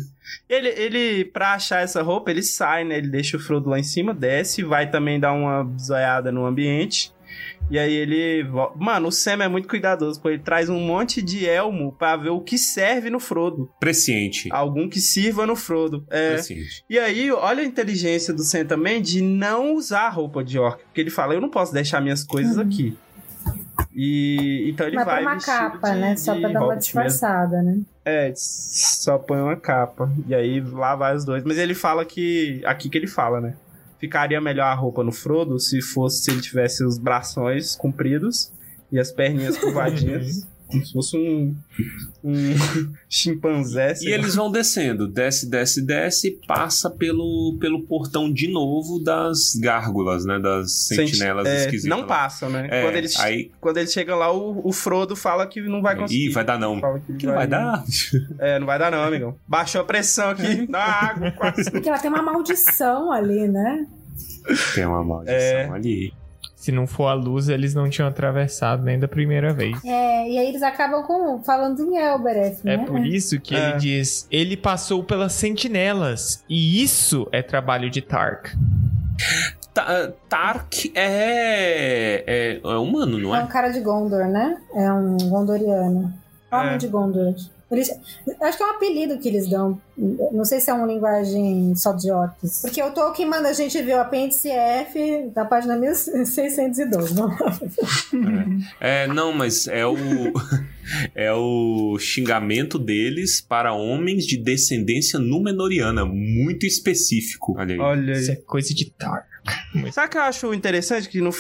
[0.50, 2.98] Ele, ele, pra achar essa roupa, ele sai, né?
[2.98, 7.12] Ele deixa o Frodo lá em cima, desce, vai também dar uma zoiada no ambiente.
[7.70, 8.44] E aí ele.
[8.76, 10.30] Mano, o Sam é muito cuidadoso, pô.
[10.30, 13.70] Ele traz um monte de elmo pra ver o que serve no Frodo.
[13.80, 14.50] Presciente.
[14.52, 16.06] Algum que sirva no Frodo.
[16.10, 16.34] É.
[16.34, 16.84] Presciente.
[16.90, 20.84] E aí, olha a inteligência do Sam também de não usar a roupa de orc.
[20.84, 22.98] Porque ele fala, eu não posso deixar minhas coisas aqui.
[23.96, 25.24] E então ele Mas vai.
[25.24, 26.16] por uma capa, de- né?
[26.18, 27.08] Só pra dar uma hobbit mesmo.
[27.10, 27.80] disfarçada, né?
[28.04, 30.12] É, só põe uma capa.
[30.28, 31.44] E aí lá vai os dois.
[31.44, 32.62] Mas ele fala que.
[32.66, 33.56] Aqui que ele fala, né?
[34.00, 38.52] Ficaria melhor a roupa no Frodo se fosse se ele tivesse os brações compridos
[38.92, 40.48] e as perninhas curvadinhas.
[40.72, 41.56] como se fosse um.
[42.24, 42.54] Um
[43.10, 43.94] chimpanzé.
[44.02, 44.16] E lá.
[44.16, 50.40] eles vão descendo, desce, desce, desce, passa pelo, pelo portão de novo das gárgulas, né?
[50.40, 51.90] Das sentinelas É, esquisitas.
[51.90, 52.08] Não lá.
[52.08, 52.68] passa, né?
[52.72, 55.96] É, quando, eles, aí- quando eles chegam lá, o, o Frodo fala que não vai
[55.96, 56.28] conseguir.
[56.28, 56.80] Ih, vai dar não.
[57.06, 57.84] Que, Que não vai dar?
[58.40, 59.36] É, não vai dar não, amigão.
[59.48, 61.70] Baixou a pressão aqui na água, quase.
[61.72, 63.88] Porque ela tem uma maldição ali, né?
[64.76, 65.70] Tem uma maldição É.
[65.70, 66.14] ali.
[66.62, 69.84] Se não for a luz, eles não tinham atravessado nem da primeira vez.
[69.84, 72.76] É, e aí eles acabam com, falando em Elbereth, né?
[72.76, 73.70] É por isso que É.
[73.72, 76.44] ele diz: ele passou pelas sentinelas.
[76.48, 78.50] E isso é trabalho de Tark.
[79.74, 83.44] Ta- Tark é, é, é humano, não É é?
[83.44, 84.58] um cara de Gondor, né?
[84.76, 86.14] É um Gondoriano.
[86.52, 86.78] Homem É.
[86.78, 87.34] de Gondor.
[87.72, 87.90] Eles,
[88.42, 89.80] acho que é um apelido que eles dão.
[89.98, 92.62] Não sei se é uma linguagem só de orcs.
[92.62, 97.14] Porque o Tolkien manda a gente ver o apêndice F da página 1612.
[97.14, 97.60] Vamos lá.
[98.80, 99.96] É, não, mas é o
[101.16, 107.56] é o xingamento deles para homens de descendência númenoriana, muito específico.
[107.58, 107.80] Olha aí.
[107.80, 108.42] Olha Isso é aí.
[108.42, 108.86] coisa de
[109.92, 111.32] Sabe o que eu acho interessante que, não,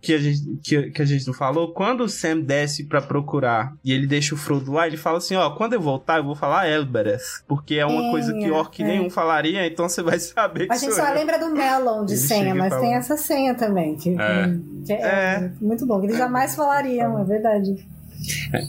[0.00, 1.72] que, a gente, que, que a gente não falou?
[1.72, 5.34] Quando o Sam desce pra procurar e ele deixa o Frodo lá, ele fala assim:
[5.36, 7.42] Ó, quando eu voltar, eu vou falar Elbereth.
[7.48, 8.86] Porque é uma É, coisa que orc é.
[8.86, 11.14] nenhum falaria, então você vai saber que A gente sou só eu.
[11.14, 13.96] lembra do Melon de Ele senha, mas tem essa senha também.
[13.96, 14.56] Que, É.
[14.86, 15.52] que é, É.
[15.60, 16.00] muito bom.
[16.00, 17.86] Que eles jamais falariam, é verdade.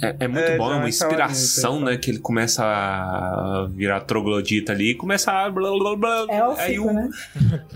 [0.01, 1.97] É, é muito É, bom, é uma inspiração, né?
[1.97, 5.49] Que ele começa a virar troglodita ali e começa a.
[5.49, 6.25] Blá, blá, blá.
[6.29, 7.09] É o aí fico, o, né?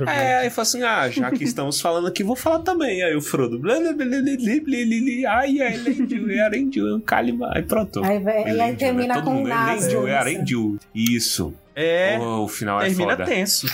[0.08, 3.04] É, aí fala assim: ah, já que estamos falando aqui, vou falar também.
[3.04, 3.60] Aí o Frodo.
[3.60, 7.00] Blá, blá, blá, blá, blá, blá, blá, blá, Ai, é Elendil, é Arendil, é um
[7.02, 7.50] Kalima.
[7.54, 8.04] Aí pronto.
[8.04, 9.22] Aí, vai, e aí termina né?
[9.22, 9.70] Todo com mundo, um.
[9.72, 10.18] Elendil, é né?
[10.18, 10.80] Arendil.
[10.94, 11.54] Isso.
[11.76, 13.26] É, Oh, o final é termina foda.
[13.26, 13.68] tenso.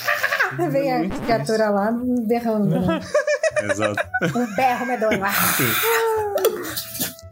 [0.71, 1.91] Vem a criatura lá
[2.27, 2.79] berrando.
[2.79, 2.99] né?
[3.71, 3.95] Exato.
[4.35, 5.21] Um berro medonho.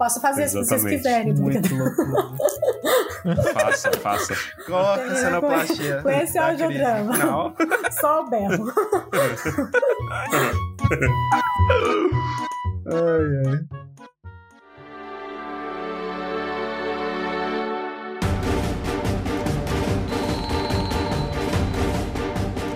[0.03, 0.97] Posso fazer se vocês Exatamente.
[0.97, 1.33] quiserem.
[1.33, 2.35] Muito louco.
[3.53, 4.35] Faça, faça.
[4.65, 6.01] Coloca a cenoplastia.
[6.01, 7.13] com esse audiodrama.
[7.13, 7.55] final.
[8.01, 8.65] Só o berro.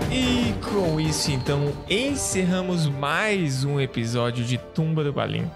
[0.10, 5.50] E com isso, então, encerramos mais um episódio de Tumba do Balim.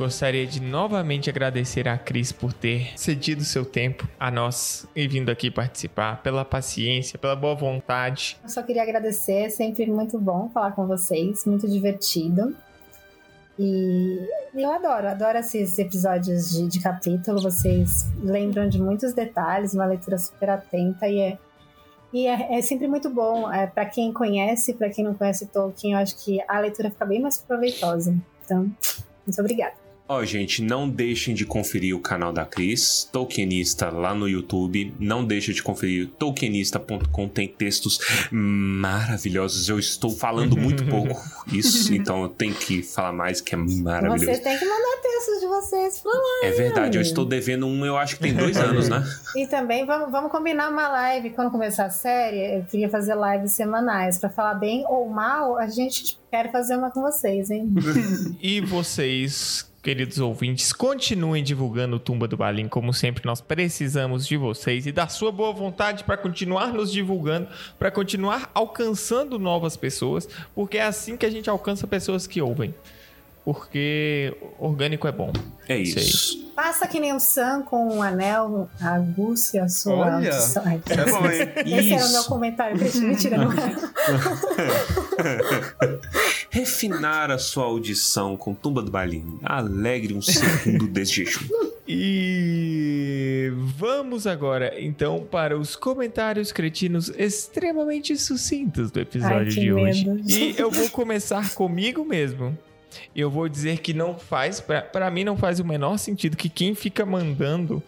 [0.00, 5.28] Gostaria de novamente agradecer a Cris por ter cedido seu tempo a nós e vindo
[5.28, 8.38] aqui participar, pela paciência, pela boa vontade.
[8.42, 12.56] Eu só queria agradecer, é sempre muito bom falar com vocês, muito divertido.
[13.58, 19.84] E eu adoro, adoro esses episódios de, de capítulo, vocês lembram de muitos detalhes, uma
[19.84, 21.38] leitura super atenta e é,
[22.10, 23.52] e é, é sempre muito bom.
[23.52, 27.04] É, para quem conhece, para quem não conhece Tolkien, eu acho que a leitura fica
[27.04, 28.16] bem mais proveitosa.
[28.42, 28.62] Então,
[29.26, 29.79] muito obrigada.
[30.12, 34.92] Ó, gente, não deixem de conferir o canal da Cris, Tolkienista, lá no YouTube.
[34.98, 39.68] Não deixem de conferir tolkienista.com, tem textos maravilhosos.
[39.68, 41.16] Eu estou falando muito pouco
[41.54, 44.24] isso, então eu tenho que falar mais, que é maravilhoso.
[44.24, 46.40] Vocês têm que mandar textos de vocês pra lá.
[46.42, 49.04] É verdade, eu estou devendo um, eu acho que tem dois anos, né?
[49.36, 51.30] E também vamos, vamos combinar uma live.
[51.30, 54.18] Quando começar a série, eu queria fazer lives semanais.
[54.18, 57.72] Pra falar bem ou mal, a gente quer fazer uma com vocês, hein?
[58.42, 62.68] E vocês, queridos ouvintes, continuem divulgando o Tumba do Balim.
[62.68, 67.48] Como sempre, nós precisamos de vocês e da sua boa vontade para continuar nos divulgando,
[67.78, 72.74] para continuar alcançando novas pessoas, porque é assim que a gente alcança pessoas que ouvem.
[73.42, 75.32] Porque orgânico é bom.
[75.66, 76.04] É Isso aí.
[76.04, 76.50] isso.
[76.54, 80.62] Faça que nem o Sam com um anel, aguce a sua Olha, audição.
[80.66, 81.48] Ai, Isso é bom, hein?
[81.78, 82.12] Esse era o Isso.
[82.12, 82.76] meu comentário.
[83.00, 83.76] Mentira, não é.
[86.50, 89.38] Refinar a sua audição com Tumba do Balim.
[89.42, 91.46] Alegre um segundo desse jejum.
[91.86, 100.08] E vamos agora então para os comentários cretinos extremamente sucintos do episódio Ai, de hoje.
[100.08, 100.30] medo.
[100.30, 102.56] E eu vou começar comigo mesmo.
[103.14, 106.48] Eu vou dizer que não faz, pra- pra mim não faz o menor sentido que
[106.48, 107.80] quem fica mandando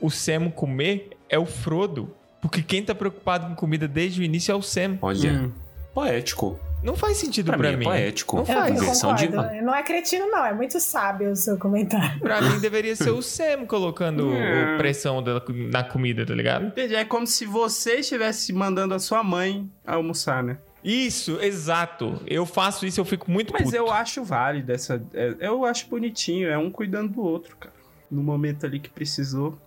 [0.00, 2.12] o Sam comer é o Frodo.
[2.40, 4.98] Porque quem tá preocupado com comida desde o início é o Sam.
[5.02, 5.52] Olha, Hum.
[5.94, 6.58] poético.
[6.82, 8.36] Não faz sentido Pra pra, mim é poético.
[8.36, 8.76] Não faz.
[8.76, 9.28] eu Versão de-.
[9.28, 10.44] Não é cretino, não.
[10.46, 12.20] É muito sábio o seu comentário.
[12.20, 14.76] Pra mim deveria ser o Sam colocando É.
[14.76, 16.66] pressão da- na comida, tá ligado?
[16.66, 16.94] Entendi.
[16.94, 20.58] É como se você estivesse mandando a sua mãe almoçar, né?
[20.84, 22.22] Isso, exato.
[22.26, 23.76] Eu faço isso, eu fico muito Mas puto.
[23.76, 25.02] eu acho válido essa.
[25.12, 27.74] é- eu acho bonitinho, é um cuidando do outro, cara.
[28.08, 29.58] No momento ali que precisou.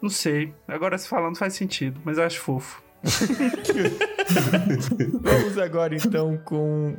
[0.00, 0.54] Não sei.
[0.66, 2.82] Agora se falando faz sentido, mas eu acho fofo.
[5.20, 6.96] Vamos agora então com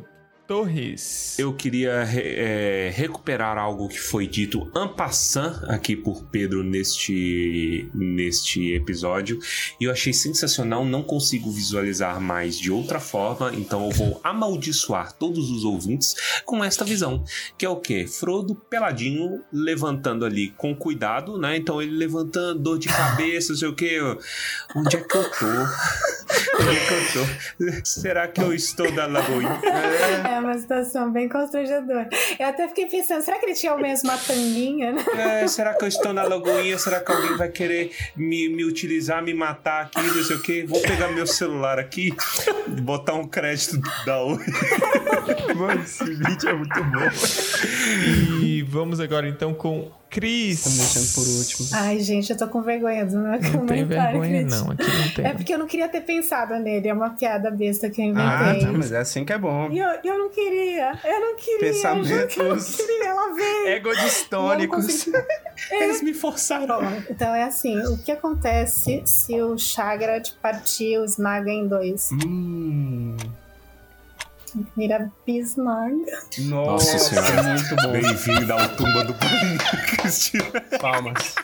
[0.50, 1.38] Torres.
[1.38, 8.74] Eu queria é, recuperar algo que foi dito en passant aqui por Pedro neste, neste
[8.74, 9.38] episódio.
[9.80, 15.14] E eu achei sensacional, não consigo visualizar mais de outra forma, então eu vou amaldiçoar
[15.14, 17.24] todos os ouvintes com esta visão.
[17.56, 18.08] Que é o quê?
[18.08, 21.58] Frodo peladinho, levantando ali com cuidado, né?
[21.58, 24.00] Então ele levantando, dor de cabeça, sei o quê.
[24.76, 26.19] Onde é que eu tô?
[27.84, 29.60] Será que eu estou na lagoinha?
[30.30, 32.10] É uma situação bem constrangedora.
[32.38, 35.03] Eu até fiquei pensando, será que ele tinha ao menos uma tanguinha, né?
[35.18, 36.77] É, será que eu estou na lagoinha?
[36.77, 40.65] Será que alguém vai querer me, me utilizar, me matar aqui, não sei o quê?
[40.68, 42.14] Vou pegar meu celular aqui,
[42.81, 44.38] botar um crédito da Oi.
[45.56, 48.44] Mano, esse vídeo é muito bom.
[48.44, 50.64] E vamos agora então com Cris.
[50.64, 51.68] Tá me deixando por último.
[51.73, 54.19] Ai, gente, eu tô com vergonha do meu Não tem comentário.
[54.22, 54.72] vergonha, não.
[54.72, 55.26] Aqui não tem.
[55.26, 56.88] É porque eu não queria ter pensado nele.
[56.88, 58.65] É uma piada besta que eu Ah, inventei.
[58.72, 59.69] tá, mas é assim que é bom.
[59.72, 60.99] E eu, eu não queria.
[61.03, 61.60] Eu não queria.
[61.60, 62.76] Que eu não Pensamentos.
[62.76, 63.06] queria.
[63.07, 63.68] Ela veio.
[63.68, 65.07] Ego distônicos.
[65.72, 66.81] Eles me forçaram.
[66.81, 72.10] Bom, então é assim, o que acontece se o Chagrat partir o Snaga em dois?
[72.26, 73.15] Hum.
[74.76, 75.96] Vira Bisnaga.
[76.40, 77.44] Nossa, Senhora.
[77.44, 77.92] muito bom.
[77.92, 79.14] Bem-vindo ao tumba do
[79.98, 80.46] Cristina.
[80.80, 81.36] Palmas.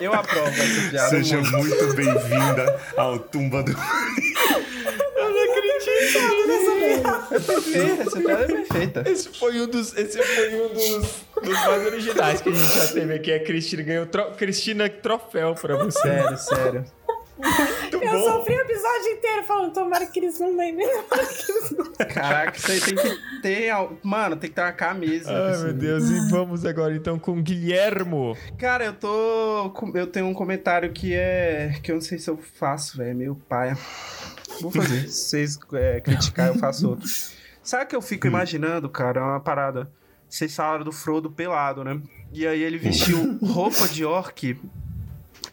[0.00, 1.08] Eu aprovo essa piada.
[1.10, 1.56] Seja muito.
[1.58, 3.74] muito bem-vinda ao tumba do.
[7.28, 9.04] Perfeita, essa piada é perfeita.
[9.06, 12.88] Esse foi um dos, esse foi um dos, dos mais originais que a gente já
[12.88, 13.32] teve aqui.
[13.32, 16.00] A Cristina ganhou tro, Cristina troféu pra você.
[16.00, 16.84] Sério, sério.
[18.18, 20.88] Eu sofri o episódio inteiro falando, tomara que eles não lembrem.
[21.08, 23.72] tomara que eles não Caraca, isso aí tem que ter.
[24.02, 25.30] Mano, tem que ter uma camisa.
[25.30, 25.64] Ai, assim.
[25.64, 26.10] meu Deus.
[26.10, 28.36] E vamos agora então com Guilhermo.
[28.58, 29.72] Cara, eu tô.
[29.94, 31.74] Eu tenho um comentário que é.
[31.82, 33.10] que eu não sei se eu faço, velho.
[33.10, 33.76] É meio paia.
[34.60, 35.08] Vou fazer.
[35.08, 37.08] Se vocês é, criticar, eu faço outro.
[37.62, 39.20] Sabe o que eu fico imaginando, cara?
[39.20, 39.90] É uma parada.
[40.28, 42.00] Vocês falaram do Frodo pelado, né?
[42.32, 44.58] E aí ele vestiu roupa de orc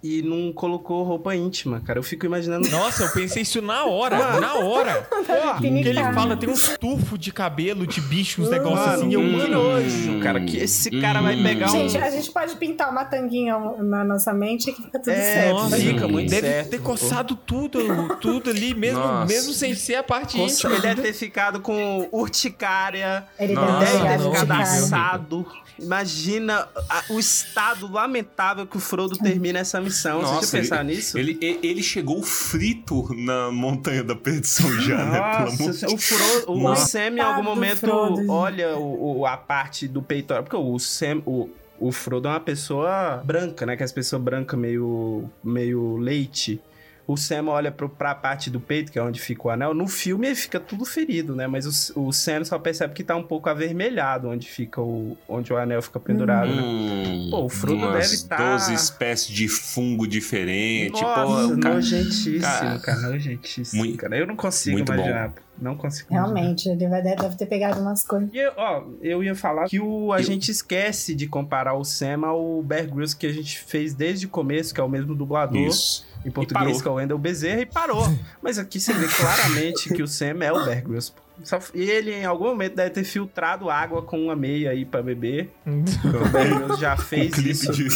[0.07, 1.97] e não colocou roupa íntima, cara.
[1.97, 2.69] Eu fico imaginando.
[2.69, 4.39] Nossa, eu pensei isso na hora.
[4.39, 5.01] Na hora.
[5.57, 9.11] Porque ele fala, tem uns tufos de cabelo, de bicho, uns negócios assim.
[9.11, 10.39] Eu, que mano, nojo, cara.
[10.41, 11.69] Que esse cara vai pegar um.
[11.71, 15.53] Gente, a gente pode pintar uma tanguinha na nossa mente que fica tudo É, certo.
[15.55, 16.69] Nossa, fica muito deve certo.
[16.69, 17.79] ter coçado tudo,
[18.21, 19.25] tudo ali, mesmo, Nossa.
[19.33, 20.73] mesmo sem ser a parte Nossa, íntima.
[20.73, 23.25] ele deve ter ficado com urticária.
[23.39, 25.45] Ele Nossa, deve Deve ter ficado assado.
[25.77, 29.94] Imagina a- o estado lamentável que o Frodo termina essa missão.
[30.01, 31.17] Você Nossa, já pensar nisso?
[31.17, 35.19] Ele, ele, ele chegou frito na Montanha da Perdição já, né?
[35.37, 36.85] Pelo amor Nossa, de o, Frodo, o Nossa.
[36.87, 40.43] Sam em algum momento Frodo, olha o, o- a parte do peitoral.
[40.43, 41.49] Porque o Sam, o,
[41.79, 43.75] o Frodo é uma pessoa branca, né?
[43.75, 46.61] Que as pessoas brancas meio, meio leite.
[47.07, 49.73] O Sam olha pro, pra parte do peito, que é onde fica o anel.
[49.75, 51.45] No filme ele fica tudo ferido, né?
[51.45, 55.53] Mas o, o Sam só percebe que tá um pouco avermelhado onde fica o, onde
[55.53, 56.61] o anel fica pendurado, né?
[56.63, 60.99] Hum, Pô, o Frodo umas deve tá- 12 espécies de fungo diferente.
[61.01, 62.79] Nossa, Pô, cara, nojentíssimo, cara.
[62.79, 64.17] cara, nojentíssimo, Muito- cara.
[64.17, 64.97] Eu não consigo muito bom.
[64.97, 65.41] imaginar, pô.
[65.61, 66.33] não consigo imaginar.
[66.35, 68.29] Realmente, ele vai, deve ter pegado umas coisas.
[68.33, 72.25] E eu, ó, eu ia falar que o, a gente esquece de comparar o Sam
[72.25, 75.55] ao Bear Grylls que a gente fez desde o começo, que é o mesmo dublador
[75.57, 76.03] Isso.
[76.25, 78.05] Em português, é o Wendell Bezerra, e parou.
[78.41, 81.13] Mas aqui você vê claramente que o Sam é o Bear Grylls.
[81.73, 85.49] E ele, em algum momento, deve ter filtrado água com uma meia aí pra beber.
[85.65, 87.71] O Bear Grylls já Um fez clipe isso.
[87.73, 87.89] de,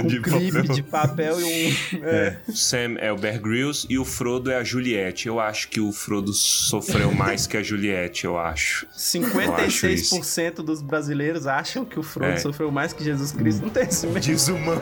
[0.00, 0.74] com de clipe papel.
[0.74, 2.04] de papel e um...
[2.04, 2.36] É.
[2.46, 5.26] O Sam é o Bear Grylls e o Frodo é a Juliette.
[5.26, 8.86] Eu acho que o Frodo sofreu mais que a Juliette, eu acho.
[8.96, 12.36] 56% dos brasileiros acham que o Frodo É.
[12.36, 13.62] sofreu mais que Jesus Cristo.
[13.62, 14.20] Não tem esse mesmo.
[14.20, 14.80] Desumano.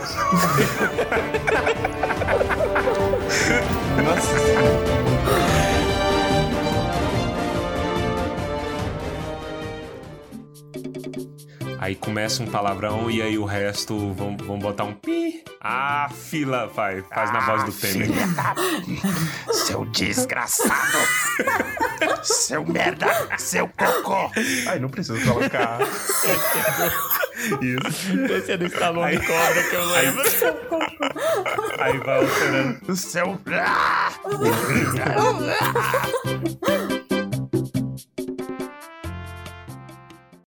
[4.05, 4.94] Nasılsın?
[11.85, 15.45] Aí começa um palavrão e aí o resto vão, vão botar um pi.
[15.61, 18.07] Ah, fila, vai, faz na voz do Temer.
[18.07, 18.55] Filha da...
[19.53, 20.97] Seu desgraçado!
[22.23, 23.07] Seu merda!
[23.37, 24.31] Seu cocô!
[24.67, 25.79] Ai, não preciso colocar.
[27.61, 28.33] Isso.
[28.33, 30.23] Esse é do Stallone Aí- Cobra que eu lembro.
[31.81, 32.97] Aí vai alterando.
[32.97, 33.39] Seu...
[33.63, 34.11] Ah!